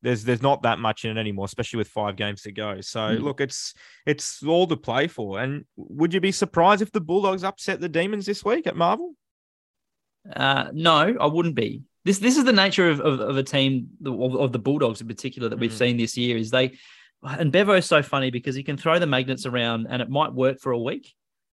There's 0.00 0.22
there's 0.22 0.42
not 0.42 0.62
that 0.62 0.78
much 0.78 1.04
in 1.04 1.16
it 1.16 1.20
anymore, 1.20 1.46
especially 1.46 1.78
with 1.78 1.88
five 1.88 2.14
games 2.14 2.42
to 2.42 2.52
go. 2.52 2.80
So 2.82 3.00
Mm. 3.00 3.20
look, 3.20 3.40
it's 3.40 3.74
it's 4.06 4.44
all 4.44 4.64
to 4.68 4.76
play 4.76 5.08
for. 5.08 5.40
And 5.40 5.64
would 5.74 6.14
you 6.14 6.20
be 6.20 6.30
surprised 6.30 6.82
if 6.82 6.92
the 6.92 7.00
Bulldogs 7.00 7.42
upset 7.42 7.80
the 7.80 7.88
Demons 7.88 8.24
this 8.24 8.44
week 8.44 8.68
at 8.68 8.76
Marvel? 8.76 9.14
Uh, 10.34 10.68
no, 10.72 11.16
I 11.20 11.26
wouldn't 11.26 11.54
be. 11.54 11.82
This 12.04 12.18
this 12.18 12.36
is 12.36 12.44
the 12.44 12.52
nature 12.52 12.88
of, 12.88 13.00
of, 13.00 13.20
of 13.20 13.36
a 13.36 13.42
team 13.42 13.88
of, 14.04 14.34
of 14.36 14.52
the 14.52 14.58
Bulldogs 14.58 15.00
in 15.00 15.06
particular 15.08 15.48
that 15.48 15.58
we've 15.58 15.72
Mhm. 15.72 15.78
seen 15.78 15.96
this 15.96 16.16
year. 16.16 16.36
Is 16.36 16.50
they 16.50 16.78
and 17.22 17.50
Bevo's 17.52 17.86
so 17.86 18.02
funny 18.02 18.30
because 18.30 18.54
he 18.54 18.62
can 18.62 18.76
throw 18.76 18.98
the 18.98 19.06
magnets 19.06 19.44
around 19.46 19.86
and 19.90 20.00
it 20.00 20.08
might 20.08 20.32
work 20.32 20.60
for 20.60 20.72
a 20.72 20.78
week. 20.78 21.12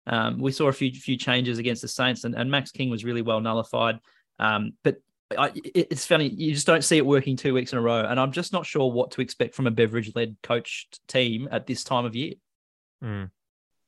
Um, 0.07 0.41
we 0.41 0.51
saw 0.53 0.67
a 0.69 0.73
few 0.73 0.91
few 0.93 1.17
changes 1.17 1.59
against 1.59 1.83
the 1.83 1.89
Saints 1.89 2.25
and, 2.25 2.35
and 2.35 2.51
Max 2.51 2.71
King 2.73 2.91
was 2.91 3.05
really 3.05 3.23
well 3.23 3.41
nullified. 3.41 3.99
Um, 4.39 4.73
but 4.83 4.97
I, 5.39 5.47
it- 5.55 5.89
it's 5.93 6.05
funny 6.07 6.29
you 6.29 6.53
just 6.53 6.67
don't 6.67 6.85
see 6.85 6.97
it 6.99 7.07
working 7.07 7.37
two 7.37 7.55
weeks 7.55 7.73
in 7.73 7.79
a 7.79 7.83
row, 7.83 8.05
and 8.05 8.19
I'm 8.21 8.33
just 8.33 8.53
not 8.53 8.67
sure 8.67 8.91
what 8.91 9.13
to 9.13 9.21
expect 9.21 9.55
from 9.55 9.67
a 9.67 9.71
Beveridge 9.71 10.13
led 10.15 10.37
coached 10.43 11.01
team 11.09 11.49
at 11.51 11.67
this 11.67 11.85
time 11.85 12.05
of 12.05 12.15
year. 12.17 12.35
Mm. 13.03 13.31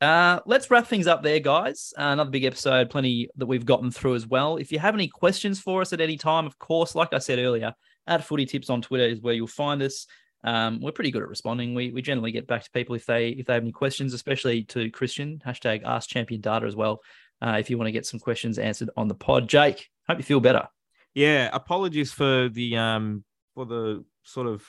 Uh, 0.01 0.40
let's 0.47 0.70
wrap 0.70 0.86
things 0.86 1.07
up 1.07 1.22
there, 1.22 1.40
guys. 1.40 1.92
Uh, 1.97 2.12
another 2.12 2.30
big 2.30 2.45
episode, 2.45 2.90
plenty 2.90 3.28
that 3.36 3.47
we've 3.47 3.64
gotten 3.64 3.90
through 3.90 4.14
as 4.14 4.26
well. 4.26 4.57
If 4.57 4.72
you 4.72 4.78
have 4.78 4.95
any 4.95 5.09
questions 5.09 5.61
for 5.61 5.80
us 5.80 5.92
at 5.92 6.01
any 6.01 6.16
time, 6.16 6.47
of 6.47 6.59
course, 6.59 6.95
like 6.95 7.14
I 7.14 7.18
said 7.18 7.38
earlier, 7.38 7.74
at 8.07 8.24
Footy 8.24 8.45
Tips 8.45 8.70
on 8.70 8.82
Twitter 8.82 9.07
is 9.07 9.20
where 9.20 9.34
you'll 9.34 9.47
find 9.47 9.82
us. 9.82 10.07
Um, 10.42 10.80
we're 10.82 10.92
pretty 10.92 11.11
good 11.11 11.22
at 11.22 11.28
responding. 11.28 11.74
We 11.74 11.90
we 11.90 12.03
generally 12.03 12.32
get 12.32 12.47
back 12.47 12.64
to 12.64 12.70
people 12.70 12.95
if 12.95 13.07
they 13.07 13.30
if 13.30 13.47
they 13.47 13.55
have 13.55 13.62
any 13.62 13.72
questions, 13.72 14.12
especially 14.12 14.64
to 14.64 14.90
Christian 14.90 15.40
hashtag 15.45 15.82
Ask 15.84 16.11
Champion 16.11 16.42
Data 16.42 16.66
as 16.66 16.76
well. 16.76 17.01
Uh, 17.40 17.57
if 17.59 17.70
you 17.70 17.78
want 17.78 17.88
to 17.88 17.92
get 17.92 18.05
some 18.07 18.20
questions 18.20 18.59
answered 18.59 18.90
on 18.97 19.09
the 19.09 19.14
pod, 19.14 19.49
Jake, 19.49 19.88
hope 20.07 20.18
you 20.18 20.24
feel 20.24 20.40
better. 20.40 20.68
Yeah, 21.14 21.49
apologies 21.53 22.12
for 22.12 22.51
the 22.51 22.76
um 22.76 23.24
for 23.55 23.64
the 23.64 24.05
sort 24.22 24.49
of 24.49 24.66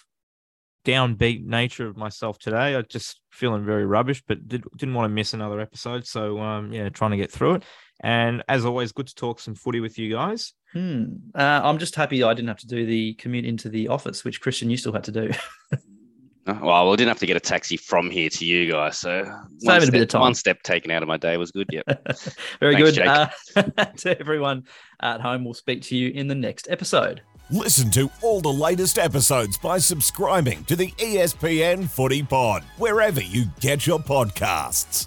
downbeat 0.86 1.44
nature 1.46 1.88
of 1.88 1.98
myself 1.98 2.38
today. 2.40 2.76
I 2.76 2.82
just 2.84 3.20
feeling 3.32 3.66
very 3.66 3.86
rubbish, 3.86 4.24
but 4.28 4.48
did, 4.48 4.64
didn't 4.78 4.96
want 4.96 5.10
to 5.10 5.14
miss 5.14 5.34
another 5.34 5.60
episode. 5.60 6.06
So 6.08 6.40
um 6.40 6.72
yeah, 6.72 6.90
trying 6.90 7.12
to 7.12 7.18
get 7.18 7.32
through 7.32 7.56
it. 7.56 7.64
And 8.02 8.44
as 8.48 8.66
always, 8.66 8.92
good 8.92 9.08
to 9.08 9.16
talk 9.16 9.40
some 9.40 9.56
footy 9.56 9.80
with 9.80 9.98
you 9.98 10.12
guys. 10.14 10.54
Hmm. 10.74 11.06
Uh, 11.34 11.62
I'm 11.64 11.78
just 11.78 11.96
happy 11.96 12.24
I 12.24 12.34
didn't 12.34 12.50
have 12.50 12.60
to 12.60 12.68
do 12.68 12.86
the 12.86 13.14
commute 13.14 13.46
into 13.46 13.70
the 13.70 13.88
office, 13.88 14.26
which 14.26 14.42
Christian 14.42 14.70
you 14.70 14.76
still 14.78 14.92
had 14.94 15.06
to 15.06 15.12
do. 15.12 15.32
Uh, 16.48 16.60
Well, 16.62 16.92
we 16.92 16.96
didn't 16.98 17.08
have 17.08 17.18
to 17.20 17.26
get 17.26 17.38
a 17.38 17.40
taxi 17.40 17.76
from 17.76 18.12
here 18.12 18.30
to 18.30 18.46
you 18.46 18.72
guys, 18.72 19.00
so 19.00 19.24
one 19.24 19.50
Saving 19.58 19.78
a 19.78 19.82
step, 19.82 19.92
bit 19.94 20.02
of 20.04 20.08
time. 20.10 20.22
one 20.22 20.36
step 20.36 20.62
taken 20.62 20.92
out 20.92 21.02
of 21.02 21.08
my 21.08 21.18
day 21.18 21.38
was 21.38 21.50
good. 21.50 21.68
Yep. 21.72 21.86
Very 22.60 22.76
Thanks, 22.76 22.98
good. 22.98 23.08
Uh, 23.08 23.86
to 23.98 24.20
everyone 24.20 24.66
at 25.00 25.22
home, 25.22 25.44
we'll 25.44 25.56
speak 25.56 25.82
to 25.84 25.98
you 25.98 26.10
in 26.12 26.28
the 26.28 26.36
next 26.36 26.68
episode. 26.70 27.24
Listen 27.52 27.92
to 27.92 28.10
all 28.24 28.42
the 28.42 28.50
latest 28.50 28.98
episodes 28.98 29.56
by 29.56 29.78
subscribing 29.78 30.64
to 30.64 30.76
the 30.76 30.88
ESPN 30.98 31.88
Footy 31.88 32.24
Pod, 32.24 32.64
wherever 32.80 33.22
you 33.22 33.46
get 33.60 33.86
your 33.86 34.00
podcasts. 34.00 35.06